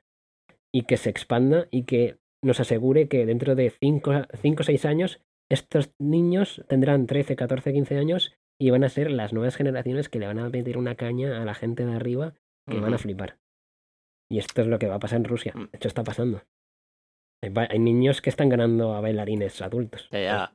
[0.73, 5.21] y que se expanda y que nos asegure que dentro de 5 o 6 años
[5.49, 10.19] estos niños tendrán 13, 14, 15 años y van a ser las nuevas generaciones que
[10.19, 12.33] le van a meter una caña a la gente de arriba
[12.69, 13.37] que van a flipar.
[14.31, 15.53] Y esto es lo que va a pasar en Rusia.
[15.55, 15.69] Mm.
[15.71, 16.43] De hecho, está pasando.
[17.41, 20.07] Hay, niños que están ganando a bailarines adultos.
[20.11, 20.53] Ya, ya.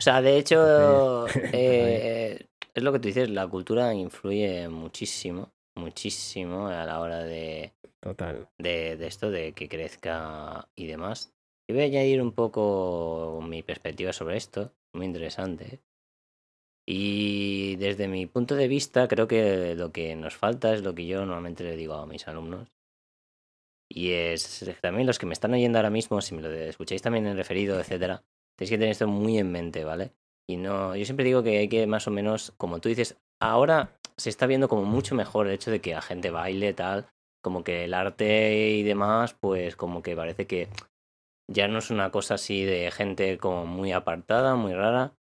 [0.00, 5.52] O sea, de hecho, Entonces, eh, es lo que tú dices, la cultura influye muchísimo,
[5.76, 8.48] muchísimo a la hora de, Total.
[8.58, 11.32] de, de esto, de que crezca y demás.
[11.68, 15.80] Y voy a añadir un poco mi perspectiva sobre esto, muy interesante.
[16.84, 21.06] Y desde mi punto de vista, creo que lo que nos falta es lo que
[21.06, 22.72] yo normalmente le digo a mis alumnos.
[23.88, 27.26] Y es también los que me están oyendo ahora mismo, si me lo escucháis también
[27.26, 28.24] en referido, etcétera,
[28.56, 30.12] tenéis que tener esto muy en mente, ¿vale?
[30.48, 33.96] Y no, yo siempre digo que hay que más o menos, como tú dices, ahora
[34.16, 37.06] se está viendo como mucho mejor el hecho de que la gente baile, tal,
[37.42, 40.68] como que el arte y demás, pues como que parece que
[41.50, 45.14] ya no es una cosa así de gente como muy apartada, muy rara,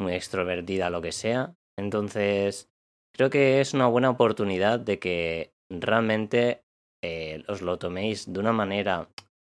[0.00, 1.54] muy extrovertida, lo que sea.
[1.78, 2.70] Entonces,
[3.14, 6.62] creo que es una buena oportunidad de que realmente
[7.02, 9.08] eh, os lo toméis de una manera,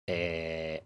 [0.07, 0.85] eh,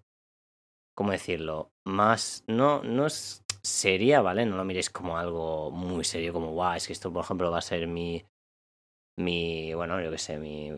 [0.95, 1.71] ¿cómo decirlo?
[1.85, 4.45] Más, no, no es seria, ¿vale?
[4.45, 7.59] No lo miréis como algo muy serio, como, guau, es que esto, por ejemplo, va
[7.59, 8.23] a ser mi,
[9.17, 10.71] mi, bueno, yo qué sé, mi,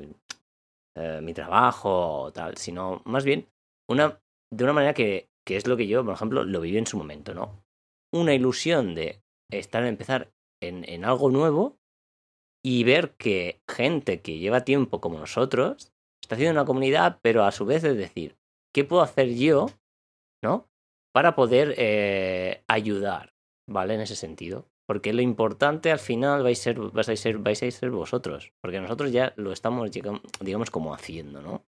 [0.95, 3.47] eh, mi trabajo o tal, sino más bien
[3.89, 4.21] una,
[4.51, 6.97] de una manera que, que es lo que yo, por ejemplo, lo viví en su
[6.97, 7.63] momento, ¿no?
[8.13, 9.21] Una ilusión de
[9.51, 10.31] estar, empezar
[10.61, 11.77] en, en algo nuevo
[12.63, 15.93] y ver que gente que lleva tiempo como nosotros
[16.25, 18.37] está haciendo una comunidad, pero a su vez es decir,
[18.73, 19.67] ¿qué puedo hacer yo,
[20.43, 20.67] ¿no?
[21.13, 23.35] Para poder eh, ayudar,
[23.69, 23.93] ¿vale?
[23.93, 24.65] En ese sentido.
[24.88, 28.53] Porque lo importante al final vais a ser, vais a ser, vais a ser vosotros.
[28.61, 29.89] Porque nosotros ya lo estamos,
[30.39, 31.65] digamos, como haciendo, ¿no?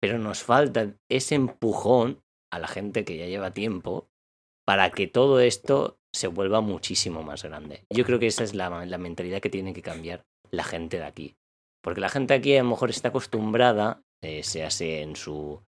[0.00, 4.08] Pero nos falta ese empujón a la gente que ya lleva tiempo
[4.66, 7.84] para que todo esto se vuelva muchísimo más grande.
[7.90, 11.04] Yo creo que esa es la, la mentalidad que tiene que cambiar la gente de
[11.04, 11.36] aquí.
[11.82, 15.62] Porque la gente aquí a lo mejor está acostumbrada, eh, se hace en su,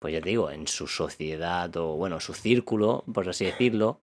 [0.00, 4.03] pues ya te digo, en su sociedad o bueno, su círculo, por así decirlo,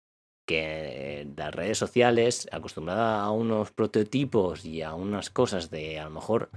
[0.48, 6.10] que las redes sociales, acostumbrada a unos prototipos y a unas cosas de a lo
[6.12, 6.50] mejor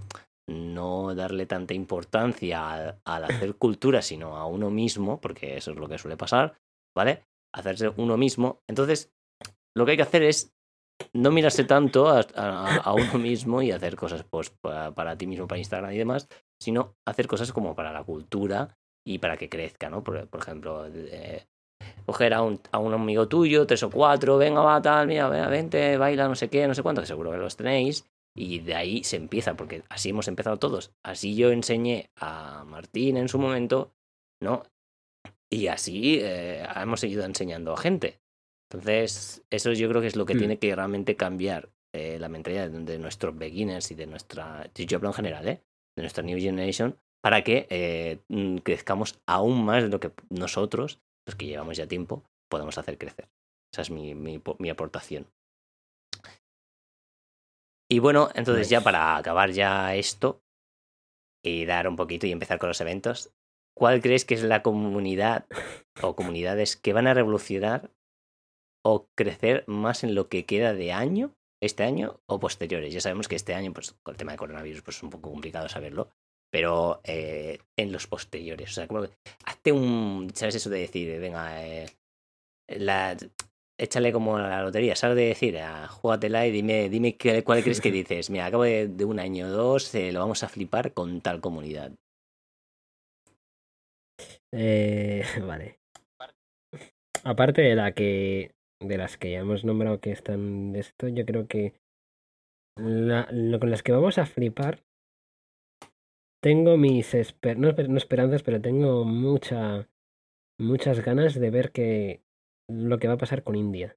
[0.49, 5.77] no darle tanta importancia al, al hacer cultura, sino a uno mismo, porque eso es
[5.77, 6.55] lo que suele pasar,
[6.97, 7.25] ¿vale?
[7.55, 8.61] Hacerse uno mismo.
[8.69, 9.13] Entonces,
[9.77, 10.53] lo que hay que hacer es
[11.13, 15.27] no mirarse tanto a, a- a uno mismo y hacer cosas pues, para, para ti
[15.27, 16.29] mismo, para Instagram y demás,
[16.61, 18.77] sino hacer cosas como para la cultura
[19.07, 20.03] y para que crezca, ¿no?
[20.03, 21.47] Por, por ejemplo, eh,
[22.05, 25.49] coger a un, a un amigo tuyo, tres o cuatro, venga, va, tal, mira, venga,
[25.49, 28.05] vente, baila, no sé qué, no sé cuánto, que seguro que los tenéis,
[28.37, 30.93] y de ahí se empieza, porque así hemos empezado todos.
[31.03, 33.95] Así yo enseñé a Martín en su momento,
[34.43, 34.63] ¿no?
[35.51, 38.21] Y así eh, hemos seguido enseñando a gente.
[38.71, 40.39] Entonces, eso yo creo que es lo que Hmm.
[40.39, 44.97] tiene que realmente cambiar eh, la mentalidad de, de nuestros beginners y de nuestra, yo
[44.99, 45.63] hablo en general, ¿eh?
[45.97, 51.01] De nuestra New Generation, para que eh, mm, crezcamos aún más de lo que nosotros,
[51.27, 53.29] los que llevamos ya tiempo, podemos hacer crecer.
[53.73, 55.27] Esa es mi, mi, mi aportación.
[57.91, 60.43] Y bueno, entonces ya para acabar ya esto
[61.45, 63.33] y dar un poquito y empezar con los eventos,
[63.77, 65.47] ¿cuál crees que es la comunidad
[66.03, 67.93] o comunidades que van a revolucionar
[68.85, 72.93] o crecer más en lo que queda de año, este año o posteriores?
[72.93, 75.31] Ya sabemos que este año, pues con el tema de coronavirus, pues es un poco
[75.31, 76.11] complicado saberlo,
[76.57, 79.05] pero eh, en los posteriores, o sea, como
[79.45, 81.85] hazte un, ¿sabes eso de decir, venga, eh,
[82.67, 83.15] la,
[83.79, 85.59] échale como a la lotería, ¿sabes de decir?
[85.59, 88.31] Ah, júgatela y dime, dime qué- cuál crees que dices.
[88.31, 91.43] Mira, acabo de, de un año o dos, eh, lo vamos a flipar con tal
[91.43, 91.93] comunidad.
[94.51, 95.79] Eh, vale.
[97.23, 101.27] Aparte de la que de las que ya hemos nombrado que están de esto, yo
[101.27, 101.75] creo que
[102.79, 104.86] la- lo con las que vamos a flipar,
[106.43, 109.89] tengo mis esper- no, no esperanzas, pero tengo mucha,
[110.59, 112.23] muchas ganas de ver que
[112.69, 113.97] lo que va a pasar con India.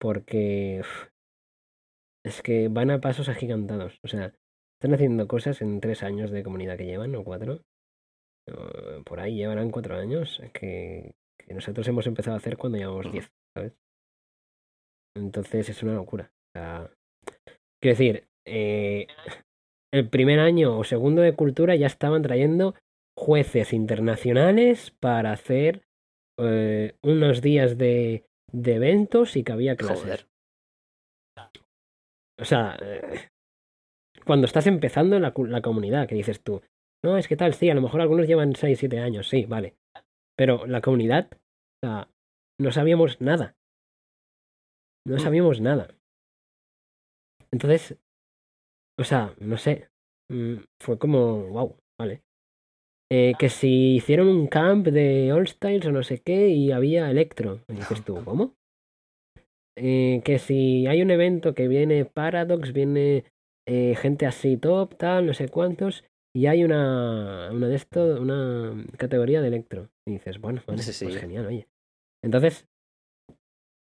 [0.00, 0.82] Porque
[2.24, 3.98] es que van a pasos agigantados.
[4.02, 4.32] O sea,
[4.80, 7.62] están haciendo cosas en tres años de comunidad que llevan, o cuatro.
[9.04, 13.30] por ahí llevarán cuatro años que, que nosotros hemos empezado a hacer cuando llevamos diez,
[13.54, 13.72] ¿sabes?
[15.16, 16.32] Entonces es una locura.
[16.54, 16.90] O sea,
[17.80, 19.06] quiero decir, eh,
[19.92, 22.74] el primer año o segundo de cultura ya estaban trayendo
[23.16, 25.82] jueces internacionales para hacer
[26.38, 30.02] eh, unos días de, de eventos y que había clases.
[30.04, 30.26] Joder.
[32.40, 33.28] O sea, eh,
[34.24, 36.60] cuando estás empezando la, la comunidad, que dices tú,
[37.04, 39.74] no, es que tal, sí, a lo mejor algunos llevan 6, 7 años, sí, vale.
[40.36, 42.08] Pero la comunidad, o sea,
[42.60, 43.56] no sabíamos nada.
[45.06, 45.20] No Mm.
[45.20, 45.88] sabíamos nada.
[47.50, 47.96] Entonces,
[48.98, 49.88] o sea, no sé,
[50.30, 52.22] mm, fue como, wow, vale.
[53.10, 57.10] Eh, que si hicieron un camp de All Styles o no sé qué y había
[57.10, 57.60] Electro.
[57.68, 58.54] Y dices tú, ¿cómo?
[59.78, 63.24] Eh, que si hay un evento que viene Paradox, viene
[63.66, 66.04] eh, gente así top, tal, no sé cuántos,
[66.34, 69.88] y hay una, una de esto, una categoría de Electro.
[70.06, 71.04] Y dices, bueno, vale, Sí, sí.
[71.06, 71.68] pues genial, oye.
[72.22, 72.66] Entonces,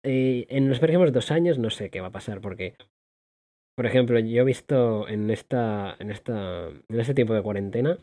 [0.04, 2.76] eh, en los próximos dos años no sé qué va a pasar, porque,
[3.76, 7.98] por ejemplo, yo he visto en esta, en esta, en este tiempo de cuarentena,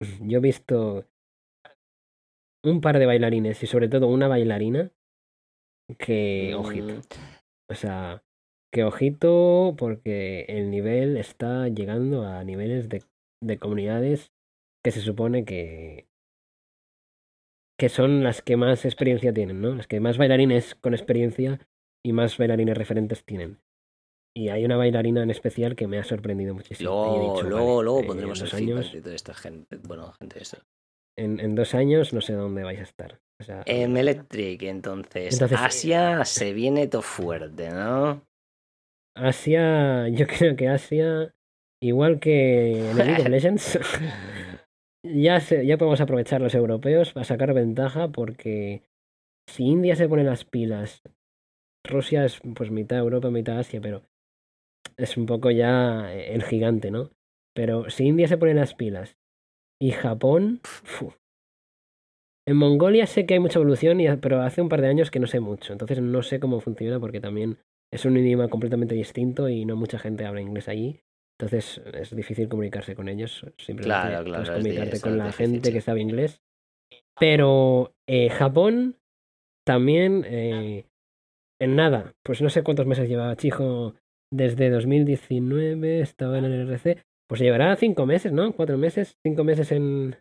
[0.20, 1.04] yo he visto
[2.64, 4.90] un par de bailarines y sobre todo una bailarina
[5.98, 7.00] que, ojito, Mm,
[7.70, 8.24] o sea,
[8.72, 13.04] que ojito porque el nivel está llegando a niveles de,
[13.42, 14.32] de comunidades
[14.84, 16.06] que se supone que
[17.78, 19.74] que son las que más experiencia tienen, ¿no?
[19.74, 21.60] Las que más bailarines con experiencia
[22.04, 23.58] y más bailarines referentes tienen.
[24.36, 26.90] Y hay una bailarina en especial que me ha sorprendido muchísimo.
[26.90, 29.76] Luego, dicho, luego, vale, luego eh, pondremos en feedback años, de toda esta gente.
[29.78, 30.58] Bueno, gente de eso.
[31.18, 33.18] en, en dos años no sé dónde vais a estar.
[33.40, 35.32] O sea, M Electric, entonces.
[35.32, 38.22] Entonces, Asia se viene todo fuerte, ¿no?
[39.16, 41.34] Asia, yo creo que Asia,
[41.82, 43.78] igual que en League of Legends,
[45.02, 48.82] ya, se- ya podemos aprovechar los europeos para sacar ventaja porque
[49.48, 51.02] si India se pone las pilas,
[51.88, 54.02] Rusia es pues mitad Europa, mitad Asia, pero
[54.98, 57.10] es un poco ya el gigante, ¿no?
[57.54, 59.16] Pero si India se pone las pilas
[59.80, 60.60] y Japón,
[62.46, 65.20] en Mongolia sé que hay mucha evolución, y, pero hace un par de años que
[65.20, 67.58] no sé mucho, entonces no sé cómo funciona porque también
[67.92, 71.00] es un idioma completamente distinto y no mucha gente habla inglés allí.
[71.38, 73.44] Entonces es difícil comunicarse con ellos.
[73.58, 76.40] Simplemente Claro, claro, puedes comunicarte con la gente que sabe inglés.
[77.18, 78.96] Pero eh, Japón
[79.66, 80.86] también, eh,
[81.60, 83.94] en nada, pues no sé cuántos meses llevaba Chijo
[84.32, 87.04] desde 2019, estaba en el RC.
[87.28, 88.52] Pues llevará cinco meses, ¿no?
[88.52, 90.16] Cuatro meses, cinco meses en,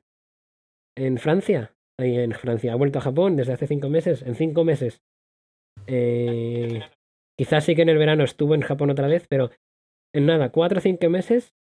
[0.97, 1.75] en Francia.
[1.99, 2.73] Ahí en Francia.
[2.73, 4.21] Ha vuelto a Japón desde hace cinco meses.
[4.23, 5.01] En cinco meses.
[5.87, 6.81] Eh,
[7.37, 9.51] quizás sí que en el verano estuvo en Japón otra vez, pero
[10.13, 11.53] en nada, cuatro o cinco meses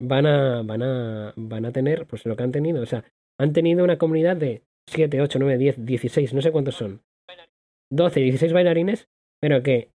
[0.00, 2.82] van a, van a, van a tener pues lo que han tenido.
[2.82, 3.04] O sea,
[3.38, 7.02] han tenido una comunidad de 7, 8, 9, 10, 16, no sé cuántos son.
[7.92, 9.08] 12, 16 bailarines,
[9.40, 9.90] pero que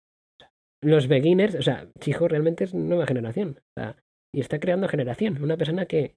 [0.84, 3.58] los beginners, o sea, Chijo realmente es nueva generación.
[3.76, 3.96] O sea,
[4.34, 5.42] y está creando generación.
[5.42, 6.14] Una persona que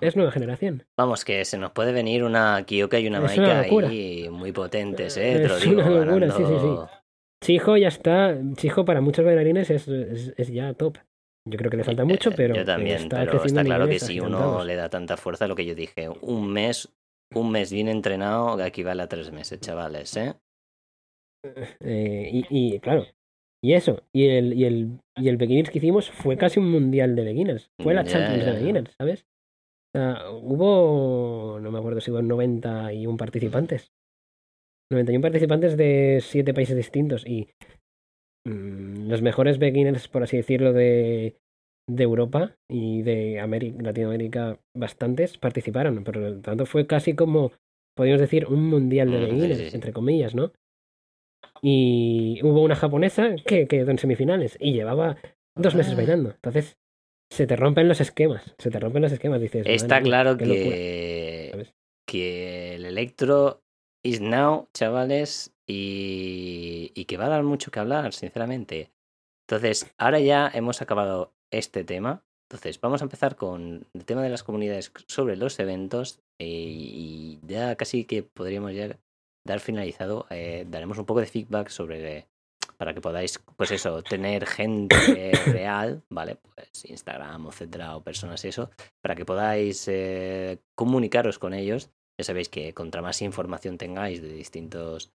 [0.00, 0.84] es nueva generación.
[0.98, 5.16] Vamos, que se nos puede venir una Kyoka y una Es Maika ahí muy potentes,
[5.16, 5.40] ¿eh?
[5.40, 5.82] Te lo Es digo.
[5.82, 6.98] una locura, sí, sí,
[7.44, 8.38] Chijo ya está.
[8.56, 10.98] Chijo para muchos bailarines es, es, es ya top.
[11.46, 13.86] Yo creo que le falta mucho, Eh, pero Yo eh, también, está pero está claro
[13.86, 16.96] que si uno le da tanta fuerza, lo que yo dije, un mes,
[17.34, 20.34] un mes bien entrenado equivale a tres meses, chavales, ¿eh?
[21.80, 23.04] Eh, y, y, claro,
[23.64, 27.16] y eso, y el, y el, y el beginners que hicimos fue casi un mundial
[27.16, 27.70] de beginners.
[27.80, 29.24] Fue la Champions de beginners, ¿sabes?
[29.94, 33.92] O sea, hubo, no me acuerdo si hubo 91 participantes.
[34.92, 37.48] 91 participantes de 7 países distintos y
[38.46, 41.36] mm, los mejores beginners, por así decirlo, de,
[41.88, 46.04] de Europa y de Ameri- Latinoamérica, bastantes participaron.
[46.04, 47.52] Por lo tanto, fue casi como,
[47.96, 49.74] podríamos decir, un mundial de Mm, sí, beginners, sí, sí.
[49.76, 50.52] entre comillas, ¿no?
[51.66, 55.16] Y hubo una japonesa que quedó en semifinales y llevaba
[55.56, 55.96] dos meses Ah.
[55.96, 56.30] bailando.
[56.32, 56.76] Entonces,
[57.30, 58.54] se te rompen los esquemas.
[58.58, 59.40] Se te rompen los esquemas.
[59.40, 60.76] Dices, Está "Madre mía, claro qué locura".
[60.76, 61.66] que,
[62.06, 63.62] que el Electro
[64.02, 68.90] is now, chavales, y, y que va a dar mucho que hablar, sinceramente.
[69.48, 72.22] Entonces, ahora ya hemos acabado este tema.
[72.50, 77.40] Entonces, vamos a empezar con el tema de las comunidades sobre los eventos eh, y
[77.46, 78.98] ya casi que podríamos ya
[79.44, 80.26] dar finalizado.
[80.30, 82.34] eh, daremos un poco de feedback sobre para
[82.76, 84.96] para que podáis, pues eso, tener gente
[85.46, 86.36] real, ¿vale?
[86.36, 91.90] Pues Instagram, etcétera, o personas eso, para que podáis eh, comunicaros con ellos.
[92.18, 95.12] Ya sabéis que contra más información tengáis de distintos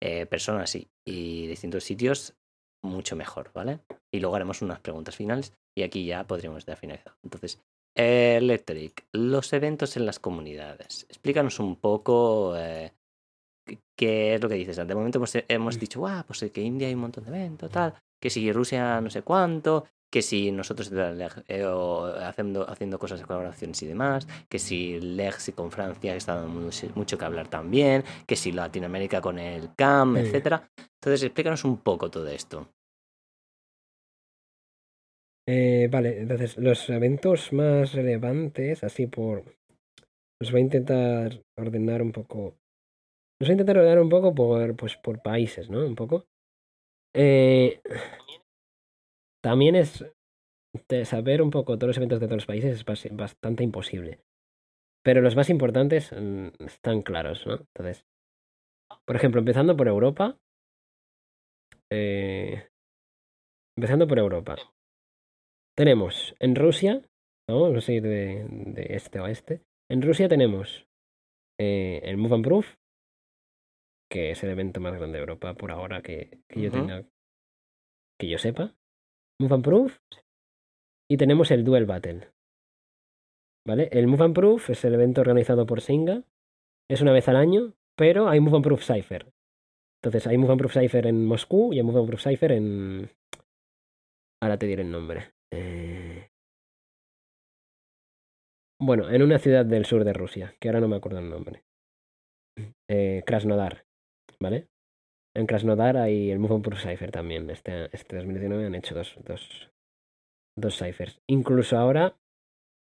[0.00, 2.34] eh, personas y, y distintos sitios,
[2.82, 3.80] mucho mejor, ¿vale?
[4.12, 7.16] Y luego haremos unas preguntas finales y aquí ya podríamos dar finalizado.
[7.22, 7.60] Entonces,
[7.94, 11.04] Electric, los eventos en las comunidades.
[11.08, 12.92] Explícanos un poco eh,
[13.96, 14.76] qué es lo que dices.
[14.76, 15.80] De momento hemos, hemos Mm.
[15.80, 19.10] dicho, ah, pues que India hay un montón de eventos, tal, que si Rusia no
[19.10, 20.90] sé cuánto, que si nosotros
[21.48, 26.16] eh, o haciendo, haciendo cosas de colaboraciones y demás, que si Lex y con Francia
[26.16, 30.20] está dando mucho, mucho que hablar también, que si Latinoamérica con el CAM, Sí.
[30.22, 30.70] etcétera.
[30.94, 32.68] Entonces, explícanos un poco todo esto.
[35.46, 39.44] Eh, vale, entonces los eventos más relevantes, así por...
[40.40, 42.54] Los voy a intentar ordenar un poco.
[43.40, 45.84] Voy a intentar ordenar un poco por, pues, por países, ¿no?
[45.86, 46.26] Un poco.
[47.14, 47.80] Eh,
[49.42, 50.04] también es
[51.04, 54.20] saber un poco todos los eventos de todos los países es bas- bastante imposible.
[55.04, 57.54] Pero los más importantes mm, están claros, ¿no?
[57.54, 58.04] Entonces,
[59.06, 60.38] por ejemplo, empezando por Europa.
[61.90, 62.68] eh,
[63.76, 64.56] empezando por Europa.
[65.76, 67.02] Tenemos en Rusia,
[67.48, 67.60] ¿no?
[67.62, 69.62] vamos a ir de, de este a oeste.
[69.90, 70.86] En Rusia tenemos
[71.60, 72.74] eh, el Move and Proof,
[74.10, 77.04] que es el evento más grande de Europa por ahora que, que yo tenga,
[78.18, 78.74] que yo sepa.
[79.40, 79.98] Move and Proof.
[81.10, 82.28] Y tenemos el Duel Battle.
[83.66, 83.88] ¿Vale?
[83.92, 86.24] El Move and Proof es el evento organizado por Singa.
[86.90, 89.32] Es una vez al año, pero hay Move and Proof Cypher.
[90.02, 93.10] Entonces hay Move and Proof Cypher en Moscú y hay Move and Proof Cypher en.
[94.42, 95.32] Ahora te diré el nombre.
[95.52, 96.28] Eh,
[98.80, 101.64] Bueno, en una ciudad del sur de Rusia, que ahora no me acuerdo el nombre.
[102.88, 103.84] Eh, Krasnodar,
[104.42, 104.68] ¿vale?
[105.36, 107.48] En Krasnodar hay el Move on Proof Cypher también.
[107.50, 109.70] Este, este 2019 han hecho dos, dos,
[110.56, 111.20] dos ciphers.
[111.28, 112.16] Incluso ahora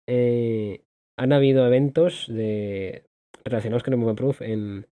[0.07, 0.83] eh,
[1.17, 3.05] han habido eventos de,
[3.43, 4.87] relacionados con el Move on Proof en,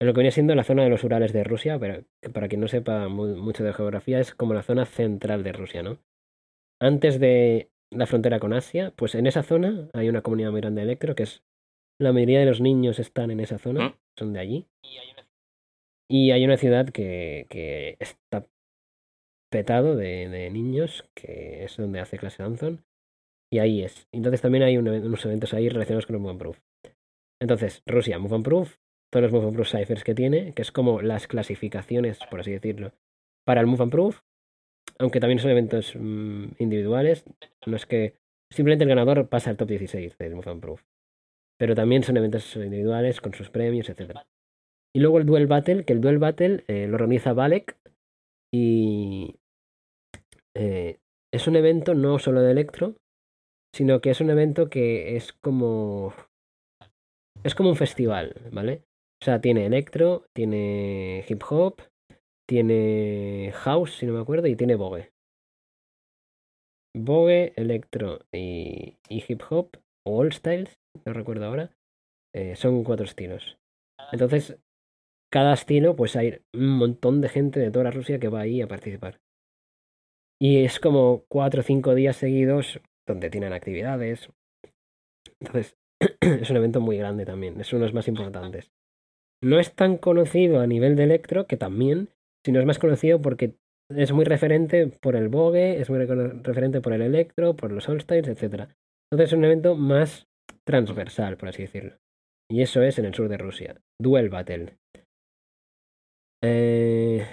[0.00, 2.48] en lo que viene siendo la zona de los Urales de Rusia, pero que para
[2.48, 5.98] quien no sepa mu- mucho de geografía es como la zona central de Rusia, ¿no?
[6.80, 10.80] Antes de la frontera con Asia, pues en esa zona hay una comunidad muy grande
[10.82, 11.42] de electro, que es
[12.00, 13.94] la mayoría de los niños están en esa zona, Mm.
[14.18, 14.66] son de allí.
[14.84, 15.26] Y hay una
[16.56, 18.46] ciudad que, que está
[19.50, 22.84] petado de, de niños, que es donde hace clase Anson,
[23.50, 24.08] y ahí es.
[24.12, 26.58] Entonces también hay unos eventos ahí relacionados con Move and Proof.
[27.40, 28.76] Entonces, Rusia, Move and Proof,
[29.10, 32.52] todos los Move and Proof ciphers que tiene, que es como las clasificaciones, por así
[32.52, 32.92] decirlo,
[33.46, 34.20] para el Move and Proof,
[34.98, 37.24] aunque también son eventos mm, individuales,
[37.66, 38.14] no es que
[38.50, 40.82] simplemente el ganador pasa al top 16 del Move and Proof.
[41.58, 44.26] Pero también son eventos individuales con sus premios, etcétera.
[44.94, 47.76] Y luego el Duel Battle, que el Duel Battle eh, lo organiza Valek
[48.52, 49.36] y
[50.56, 50.98] eh,
[51.32, 52.96] es un evento no solo de electro,
[53.74, 56.14] sino que es un evento que es como
[57.44, 58.82] es como un festival, ¿vale?
[59.20, 61.82] O sea, tiene electro, tiene hip hop,
[62.48, 65.12] tiene house, si no me acuerdo, y tiene bogue.
[66.96, 69.70] Bogue, electro y, y hip hop,
[70.06, 71.70] o all styles, no recuerdo ahora,
[72.34, 73.58] eh, son cuatro estilos.
[74.12, 74.58] Entonces,
[75.30, 78.68] cada estilo, pues hay un montón de gente de toda Rusia que va ahí a
[78.68, 79.20] participar.
[80.40, 84.28] Y es como cuatro o cinco días seguidos donde tienen actividades.
[85.40, 85.76] Entonces,
[86.20, 88.70] es un evento muy grande también, es uno de los más importantes.
[89.42, 92.08] No es tan conocido a nivel de electro, que también,
[92.44, 93.54] sino es más conocido porque
[93.90, 98.28] es muy referente por el Vogue, es muy referente por el electro, por los All-Stars,
[98.28, 98.68] etc.
[99.10, 100.26] Entonces es un evento más
[100.66, 101.96] transversal, por así decirlo.
[102.50, 103.80] Y eso es en el sur de Rusia.
[104.00, 104.76] Duel Battle.
[106.42, 107.26] Eh,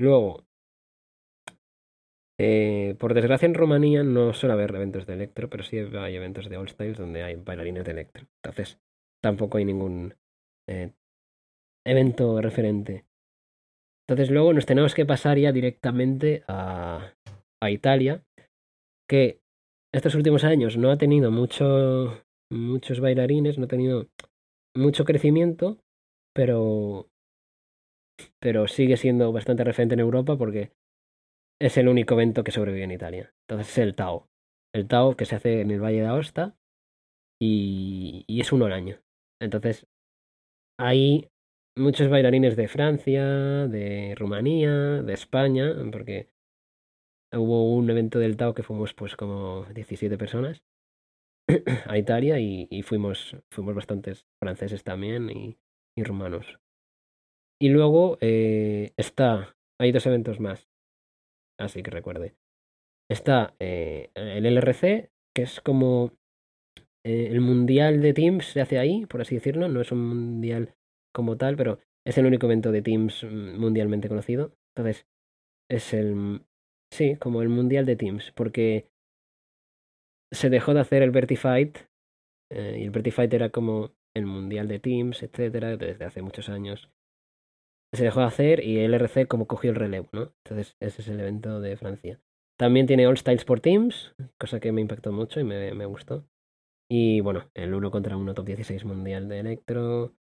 [0.00, 0.46] Luego,
[2.40, 6.48] eh, por desgracia en Rumanía no suele haber eventos de electro, pero sí hay eventos
[6.48, 8.26] de All Styles donde hay bailarines de electro.
[8.42, 8.80] Entonces,
[9.22, 10.14] tampoco hay ningún
[10.66, 10.94] eh,
[11.86, 13.04] evento referente.
[14.08, 17.12] Entonces, luego nos tenemos que pasar ya directamente a,
[17.62, 18.24] a Italia,
[19.06, 19.42] que
[19.92, 24.08] estos últimos años no ha tenido mucho, muchos bailarines, no ha tenido
[24.74, 25.76] mucho crecimiento,
[26.34, 27.09] pero,
[28.40, 30.72] pero sigue siendo bastante referente en Europa porque
[31.60, 33.34] es el único evento que sobrevive en Italia.
[33.48, 34.28] Entonces es el Tao.
[34.74, 36.56] El Tao que se hace en el Valle de Aosta
[37.40, 39.02] y, y es uno al.
[39.40, 39.86] Entonces
[40.78, 41.28] hay
[41.76, 43.24] muchos bailarines de Francia,
[43.68, 46.30] de Rumanía, de España, porque
[47.32, 50.62] hubo un evento del Tao que fuimos pues como 17 personas
[51.86, 55.58] a Italia y, y fuimos, fuimos bastantes franceses también y,
[55.96, 56.58] y rumanos.
[57.62, 60.68] Y luego eh, está hay dos eventos más.
[61.58, 62.34] Así que recuerde.
[63.10, 66.12] Está eh, el LRC, que es como
[67.04, 69.68] eh, el mundial de Teams se hace ahí, por así decirlo.
[69.68, 70.74] No es un mundial
[71.14, 74.54] como tal, pero es el único evento de Teams mm, mundialmente conocido.
[74.74, 75.06] Entonces,
[75.70, 76.42] es el.
[76.92, 78.88] Sí, como el mundial de Teams, porque
[80.32, 81.76] se dejó de hacer el Vertified.
[82.52, 86.90] Y el Vertified era como el mundial de Teams, etcétera, desde hace muchos años.
[87.92, 90.32] Se dejó de hacer y el RC como cogió el relevo, ¿no?
[90.44, 92.20] Entonces, ese es el evento de Francia.
[92.56, 96.24] También tiene All Styles por Teams, cosa que me impactó mucho y me, me gustó.
[96.88, 100.14] Y bueno, el 1 contra 1 top 16 mundial de Electro,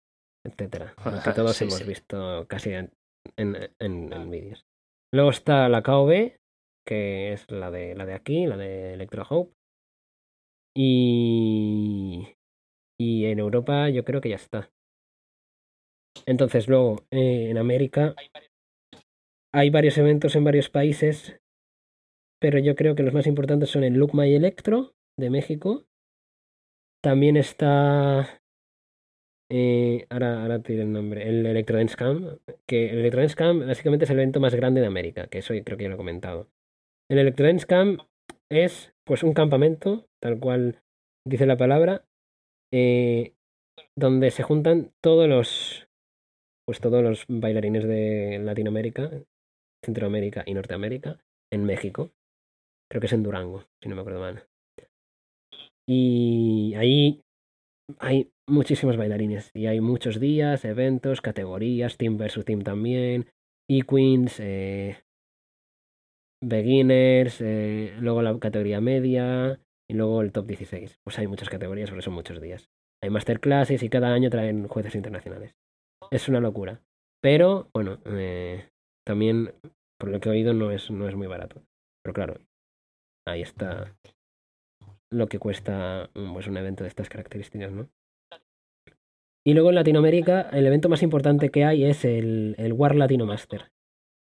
[0.45, 0.93] etcétera.
[1.05, 1.85] Lo que todos Sí, hemos sí.
[1.85, 2.91] visto casi en,
[3.37, 4.65] en, en- en vídeos.
[5.13, 6.39] Luego está la KOB,
[6.85, 9.53] que es la de la de aquí, la de Electro Hope.
[10.75, 12.27] Y,
[12.99, 14.69] y en Europa yo creo que ya está.
[16.25, 18.15] Entonces luego eh, en América
[19.53, 21.39] hay varios eventos en varios países,
[22.39, 25.85] pero yo creo que los más importantes son el Look My Electro de México.
[27.01, 28.41] También está
[29.49, 33.65] eh, ahora, ahora te el nombre, el Electro Dance Camp, que el Electro Dance Camp
[33.65, 35.97] básicamente es el evento más grande de América, que eso creo que ya lo he
[35.97, 36.49] comentado.
[37.09, 38.01] El Electro Dance Camp
[38.51, 40.81] es pues un campamento, tal cual
[41.25, 42.03] dice la palabra,
[42.73, 43.33] eh,
[43.95, 45.86] donde se juntan todos los
[46.67, 49.09] pues todos los bailarines de Latinoamérica,
[49.83, 51.17] Centroamérica y Norteamérica
[51.51, 52.11] en México.
[52.91, 54.43] Creo que es en Durango, si no me acuerdo mal.
[55.87, 57.21] Y ahí
[57.99, 63.27] hay muchísimos bailarines y hay muchos días, eventos, categorías, team versus team también,
[63.69, 64.97] e-queens, eh,
[66.43, 69.57] beginners, eh, luego la categoría media
[69.89, 70.99] y luego el top 16.
[71.05, 72.69] Pues hay muchas categorías, porque son muchos días.
[73.01, 75.55] Hay masterclasses y cada año traen jueces internacionales.
[76.11, 76.81] Es una locura.
[77.21, 78.69] Pero, bueno, eh,
[79.05, 79.53] también,
[79.99, 81.63] por lo que he oído, no es, no es muy barato.
[82.03, 82.39] Pero claro,
[83.27, 83.95] ahí está
[85.11, 87.89] lo que cuesta mm, pues, un evento de estas características, ¿no?
[89.45, 93.25] Y luego en Latinoamérica, el evento más importante que hay es el, el War Latino
[93.25, 93.71] Master.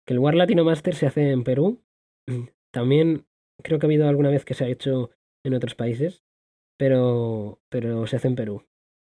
[0.06, 1.82] Que el War Latino Master se hace en Perú.
[2.72, 3.26] También
[3.62, 5.10] creo que ha habido alguna vez que se ha hecho
[5.44, 6.24] en otros países,
[6.78, 8.66] pero, pero se hace en Perú.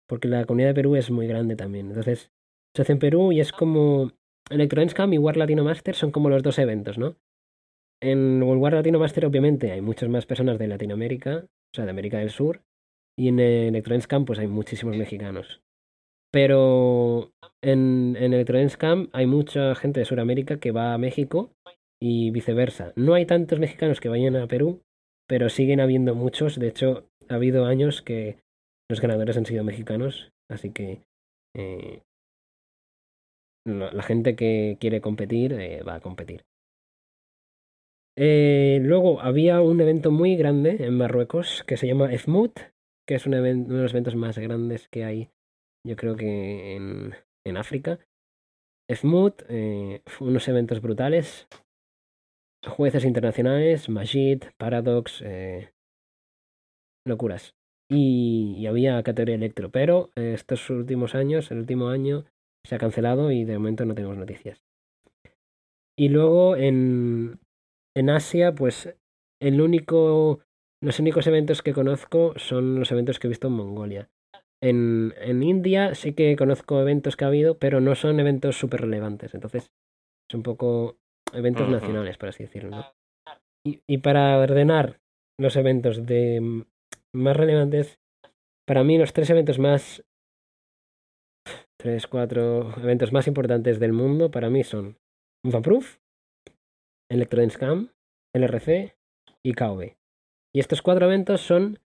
[0.08, 1.88] Porque la comunidad de Perú es muy grande también.
[1.88, 2.32] Entonces,
[2.74, 4.10] se hace en Perú y es como
[4.50, 7.16] Electro Dance Camp y War Latino Master son como los dos eventos, ¿no?
[8.02, 12.18] En War Latino Master, obviamente, hay muchas más personas de Latinoamérica, o sea, de América
[12.18, 12.62] del Sur,
[13.16, 15.62] y en el Electro Dance Camp, pues hay muchísimos mexicanos.
[16.32, 17.30] Pero
[17.62, 21.52] en, en Camp hay mucha gente de Sudamérica que va a México
[22.00, 22.92] y viceversa.
[22.96, 24.80] No hay tantos mexicanos que vayan a Perú,
[25.28, 26.58] pero siguen habiendo muchos.
[26.58, 28.38] De hecho, ha habido años que
[28.90, 31.02] los ganadores han sido mexicanos, así que
[31.54, 32.02] eh,
[33.64, 36.44] la, gente que quiere competir eh, va a competir.
[38.16, 42.58] Eh, luego había un evento muy grande en Marruecos que se llama EFMUT,
[43.06, 45.30] que es uno de los eventos más grandes que hay,
[45.86, 47.14] yo creo que en,
[47.46, 47.98] en África.
[48.90, 51.48] EFMUT, eh, unos eventos brutales,
[52.66, 55.72] jueces internacionales, Majid, Paradox, eh,
[57.06, 57.54] locuras.
[57.90, 62.24] Y, y había categoría electro, pero estos últimos años, el último año,
[62.66, 64.64] se ha cancelado y de momento no tenemos noticias.
[65.98, 67.40] Y luego en,
[67.96, 68.94] en Asia, pues
[69.40, 70.40] el único,
[70.82, 74.10] los únicos eventos que conozco son los eventos que he visto en Mongolia.
[74.62, 78.82] En, en India sí que conozco eventos que ha habido, pero no son eventos súper
[78.82, 79.34] relevantes.
[79.34, 79.72] Entonces,
[80.30, 80.98] es un poco
[81.32, 82.70] eventos nacionales, por así decirlo.
[82.70, 82.86] ¿no?
[83.66, 85.00] Y, y para ordenar
[85.38, 86.62] los eventos de mm,
[87.14, 87.98] más relevantes,
[88.66, 90.04] para mí los tres eventos más...
[91.82, 94.98] Tres, cuatro eventos más importantes del mundo para mí son
[95.44, 95.98] Vaproof,
[97.10, 97.90] Electro Dance Camp,
[98.36, 98.94] LRC
[99.44, 99.96] y KOB.
[100.54, 101.80] Y estos cuatro eventos son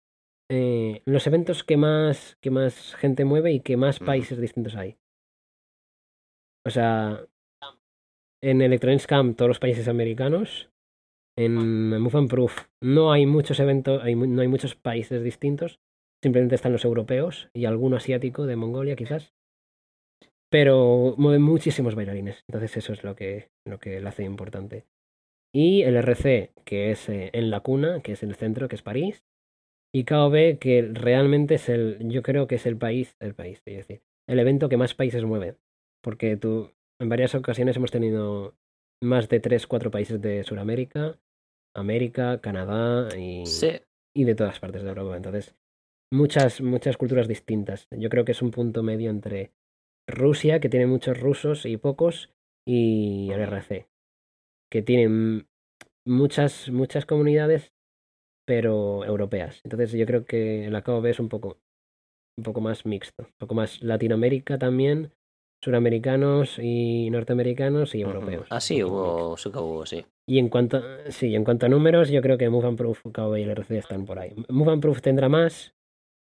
[0.52, 4.98] eh, los eventos que más, que más gente mueve y que más países distintos hay.
[6.68, 7.26] O sea,
[8.44, 10.70] en Electro Dance Camp todos los países americanos.
[11.38, 15.80] En Move and Proof no hay muchos eventos, hay, no hay muchos países distintos.
[16.22, 19.35] Simplemente están los europeos y alguno asiático de Mongolia quizás.
[20.50, 22.44] Pero mueven muchísimos bailarines.
[22.48, 24.86] Entonces eso es lo que, lo que lo hace importante.
[25.54, 28.82] Y el RC, que es eh, en la cuna, que es el centro, que es
[28.82, 29.24] París.
[29.94, 33.88] Y KOB, que realmente es el, yo creo que es el país, el país, es
[33.88, 35.56] decir, el evento que más países mueve.
[36.04, 38.58] Porque tú, en varias ocasiones hemos tenido
[39.02, 41.18] más de 3, 4 países de Sudamérica,
[41.74, 43.80] América, Canadá y, Sí,
[44.14, 45.16] y de todas partes de Europa.
[45.16, 45.56] Entonces,
[46.12, 47.88] muchas, muchas culturas distintas.
[47.92, 49.54] Yo creo que es un punto medio entre
[50.08, 52.30] Rusia, que tiene muchos rusos y pocos,
[52.68, 53.88] y el RC,
[54.72, 55.48] que tienen
[56.06, 57.74] muchas, muchas comunidades,
[58.48, 59.62] pero europeas.
[59.64, 61.58] Entonces yo creo que el AKOB es un poco,
[62.38, 65.12] un poco más mixto, un poco más Latinoamérica también,
[65.64, 68.48] suramericanos y norteamericanos y europeos.
[68.52, 70.06] Ah, sí, Un poco hubo, sí que hubo, sí.
[70.28, 73.38] Y en cuanto, sí, en cuanto a números, yo creo que Move and Proof, KOB
[73.38, 74.34] y el RC están por ahí.
[74.50, 75.74] Move and Proof tendrá más,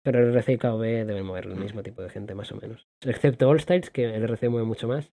[0.03, 2.87] pero el RC y KOB deben mover el mismo tipo de gente, más o menos.
[3.03, 5.13] Excepto All Styles, que el RC mueve mucho más.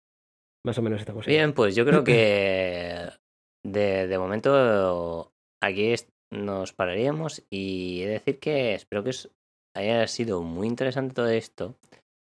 [0.65, 1.33] Más o menos estamos ahí.
[1.33, 3.09] Bien, pues yo creo que
[3.65, 5.93] de, de momento aquí
[6.31, 9.29] nos pararíamos y he de decir que espero que os
[9.75, 11.75] haya sido muy interesante todo esto,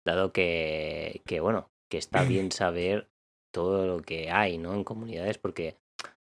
[0.06, 3.10] dado que, que bueno, que está bien saber
[3.54, 4.74] todo lo que hay, ¿no?
[4.74, 5.78] En comunidades, porque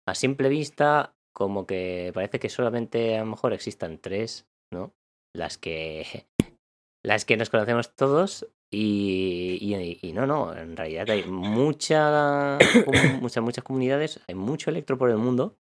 [0.07, 4.95] a simple vista, como que parece que solamente a lo mejor existan tres, ¿no?
[5.35, 6.05] Las que
[7.05, 13.43] las que nos conocemos todos y, y- y no, no, en realidad hay mucha, muchas,
[13.43, 15.57] muchas comunidades, hay mucho electro por el mundo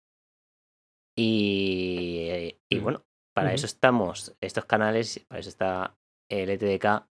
[1.15, 2.83] y, y Mm.
[2.83, 3.03] bueno,
[3.33, 5.97] para eso estamos, estos canales, para eso está
[6.29, 7.07] el ETDK,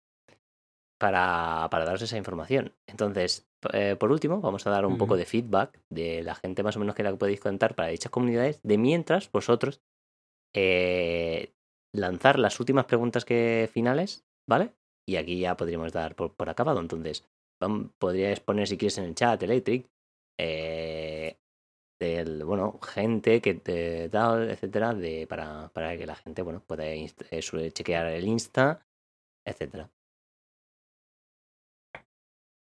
[0.99, 2.73] para, para daros esa información.
[2.87, 6.77] Entonces, eh, por último, vamos a dar un poco de feedback de la gente más
[6.77, 9.81] o menos que la que podéis contar para dichas comunidades, de mientras vosotros
[10.55, 11.53] eh,
[11.95, 14.73] lanzar las últimas preguntas que finales, ¿vale?
[15.07, 16.81] Y aquí ya podríamos dar por, por acabado.
[16.81, 17.25] Entonces,
[17.99, 19.87] podríais poner si quieres en el chat Electric,
[20.39, 21.37] eh,
[22.01, 26.87] del, bueno, gente que te da, etcétera, de, para, para que la gente, bueno, pueda
[26.87, 27.09] eh,
[27.73, 28.85] chequear el Insta,
[29.47, 29.89] etcétera.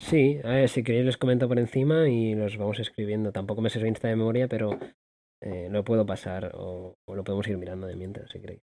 [0.01, 3.32] Sí, a ver, si queréis les comento por encima y los vamos escribiendo.
[3.32, 4.78] Tampoco me sé su Insta de memoria, pero
[5.40, 8.73] eh, lo puedo pasar o, o lo podemos ir mirando de mientras, si queréis.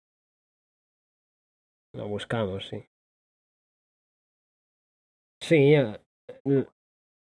[1.94, 2.84] Lo buscamos, sí.
[5.42, 5.76] Sí,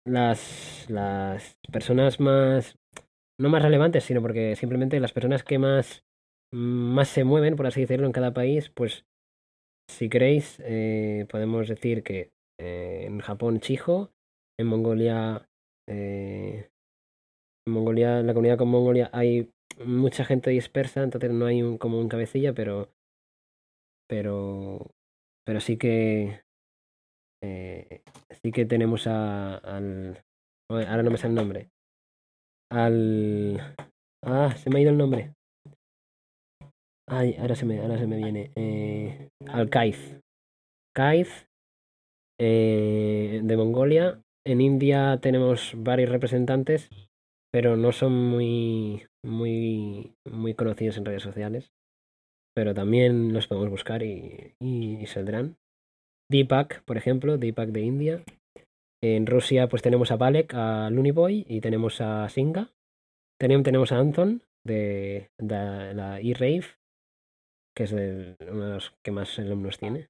[0.06, 2.76] las, las personas más,
[3.40, 6.04] no más relevantes, sino porque simplemente las personas que más,
[6.52, 9.04] más se mueven, por así decirlo, en cada país, pues
[9.90, 14.12] si queréis, eh, podemos decir que eh, en Japón Chijo,
[14.58, 15.48] en Mongolia,
[15.88, 16.70] eh,
[17.66, 19.50] en Mongolia, la comunidad con Mongolia hay
[19.84, 22.90] mucha gente dispersa, entonces no hay un, como un cabecilla, pero,
[24.08, 24.90] pero,
[25.44, 26.42] pero sí que,
[27.42, 28.02] eh,
[28.42, 30.22] sí que tenemos a, al,
[30.70, 31.68] ahora no me sale el nombre,
[32.70, 33.76] al,
[34.24, 35.32] ah, se me ha ido el nombre.
[37.10, 38.52] Ay, ahora se me, ahora se me viene.
[38.54, 40.20] Eh, al Kaiz.
[40.94, 41.46] Kaiz
[42.38, 44.20] eh, de Mongolia.
[44.46, 46.90] En India tenemos varios representantes,
[47.50, 51.70] pero no son muy, muy, muy conocidos en redes sociales.
[52.58, 55.58] Pero también los podemos buscar y, saldrán.
[56.28, 58.24] Deepak, por ejemplo, Deepak de India.
[59.00, 62.72] En Rusia, pues tenemos a Balek, a Luniboy y tenemos a Singa.
[63.40, 66.64] Tenem- tenemos a Anton de, de la E-Rave,
[67.76, 70.08] que es el- uno de los que más alumnos tiene.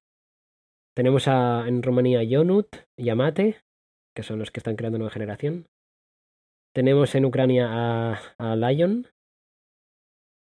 [0.97, 3.57] Tenemos a, en Rumanía Yonut y Amate,
[4.17, 5.67] que son los que están creando nueva generación.
[6.73, 9.05] Tenemos en Ucrania a, a Lion.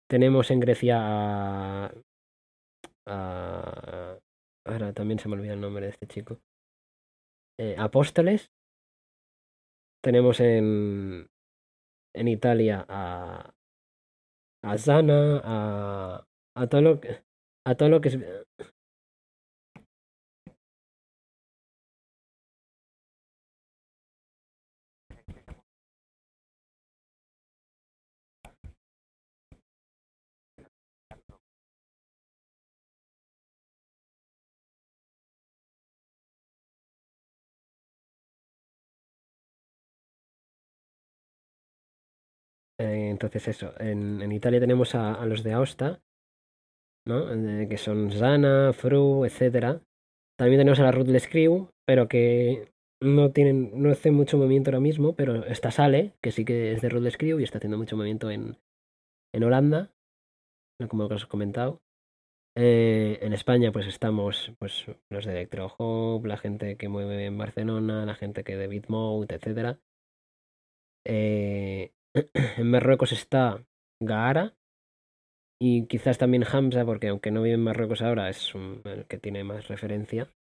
[0.10, 1.92] Tenemos en Grecia a,
[3.06, 4.18] a-
[4.66, 6.40] Ahora también se me olvida el nombre de este chico.
[7.60, 8.52] Eh, Apóstoles.
[10.04, 11.28] Tenemos en,
[12.16, 13.52] en Italia a,
[14.64, 16.26] a Zana, a,
[16.56, 17.24] a todo lo que,
[17.66, 18.18] a todo lo que es,
[43.20, 46.02] entonces eso, en, en Italia tenemos a, los de Aosta,
[47.06, 47.34] ¿no?
[47.34, 49.82] Eh, que son Zana, Fru, etcétera.
[50.38, 52.72] También tenemos a la Ruthless Crew, pero que
[53.04, 56.82] no tienen, no hacen mucho movimiento ahora mismo, pero está Sale, que sí que es
[56.82, 58.58] de Ruthless Crew y está haciendo mucho movimiento en,
[59.34, 59.92] en Holanda,
[60.90, 61.82] como os he comentado.
[62.56, 67.38] Eh, en España, pues estamos pues, los de Electro Hub, la gente que mueve en
[67.38, 69.38] Barcelona, la gente que de Bitmode.
[71.06, 71.92] Eh,
[72.34, 73.64] en Marruecos está
[74.02, 74.56] Gaara
[75.62, 79.44] y quizás también Hamza, porque aunque no vive en Marruecos ahora, es el que tiene
[79.44, 80.32] más referencia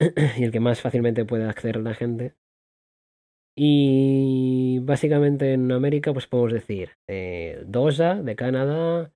[0.38, 2.34] y el que más fácilmente puede acceder a la gente.
[3.60, 9.12] Y básicamente en América, pues podemos decir eh, Dosa de Canadá,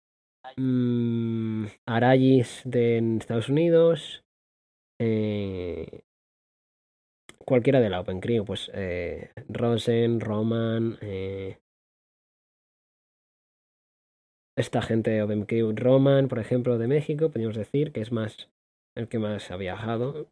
[0.56, 4.24] mm, Arayis de Estados Unidos,
[5.01, 6.02] eh,
[7.44, 11.59] cualquiera de la Open Crew, pues eh, Rosen, Roman, eh,
[14.56, 18.51] esta gente de Open Crew, Roman, por ejemplo, de México, podríamos decir que es más
[18.97, 20.28] el que más ha viajado.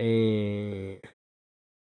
[0.00, 1.00] Eh,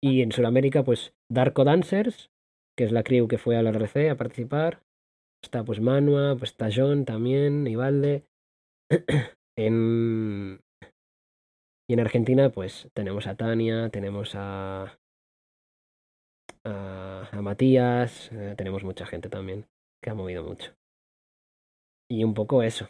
[0.02, 2.30] y en Sudamérica, pues Darko Dancers,
[2.76, 4.82] que es la crew que fue a la RC a participar.
[5.42, 8.24] Está pues Manua, pues está John también, Ivalde.
[9.56, 10.60] en,
[11.92, 14.98] y en Argentina, pues tenemos a Tania, tenemos a,
[16.64, 19.66] a, Matías, eh, tenemos mucha gente también
[20.02, 20.74] que ha movido mucho.
[22.10, 22.88] Y un poco eso.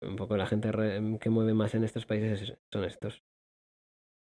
[0.00, 3.24] Un poco la gente re- que mueve más en estos países es- son estos.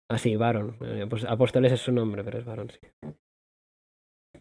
[0.09, 0.75] Ah, sí, Baron.
[0.81, 2.79] Eh, pues Apóstoles es su nombre, pero es Baron, sí.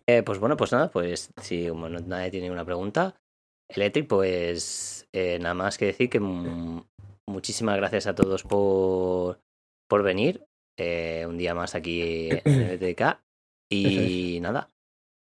[0.09, 3.23] Eh, pues bueno, pues nada, pues si nadie tiene ninguna pregunta,
[3.69, 9.41] Electric, pues nada más que decir que muchísimas gracias a todos por,
[9.91, 10.45] por venir
[10.79, 12.41] eh, un día más aquí en
[12.81, 13.19] ETK.
[13.73, 14.69] Y nada,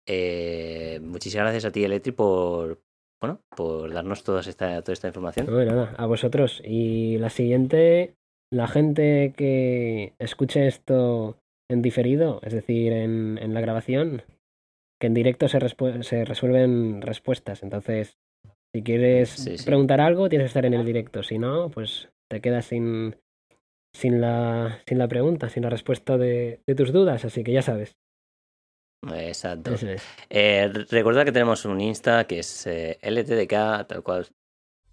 [0.06, 2.80] eh, muchísimas gracias a ti, Electric, por
[3.20, 5.46] bueno, por darnos toda esta, toda esta información.
[5.46, 6.62] No, de nada, a vosotros.
[6.64, 8.14] Y la siguiente,
[8.52, 11.36] la gente que escuche esto
[11.70, 14.22] en diferido, es decir, en, en la grabación,
[15.00, 15.58] que en directo se,
[16.02, 17.64] se resuelven respuestas.
[17.64, 18.18] Entonces,
[18.74, 19.64] si quieres Sí, sí.
[19.66, 21.24] preguntar algo, tienes que estar en el directo.
[21.24, 23.16] Si no, pues te quedas sin,
[23.92, 27.24] sin, la, sin la pregunta, sin la respuesta de, de tus dudas.
[27.24, 27.96] Así que ya sabes.
[29.12, 29.74] Exacto.
[29.74, 30.02] Eso es.
[30.28, 34.26] Eh, recordad que tenemos un Insta que es eh, LTDK, tal cual.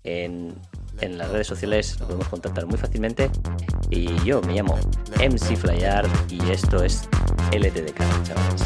[0.03, 0.53] En,
[1.01, 3.31] en las redes sociales lo podemos contactar muy fácilmente.
[3.89, 4.77] Y yo me llamo
[5.19, 7.09] MC Flyard y esto es
[7.51, 8.61] LTDK, chavales.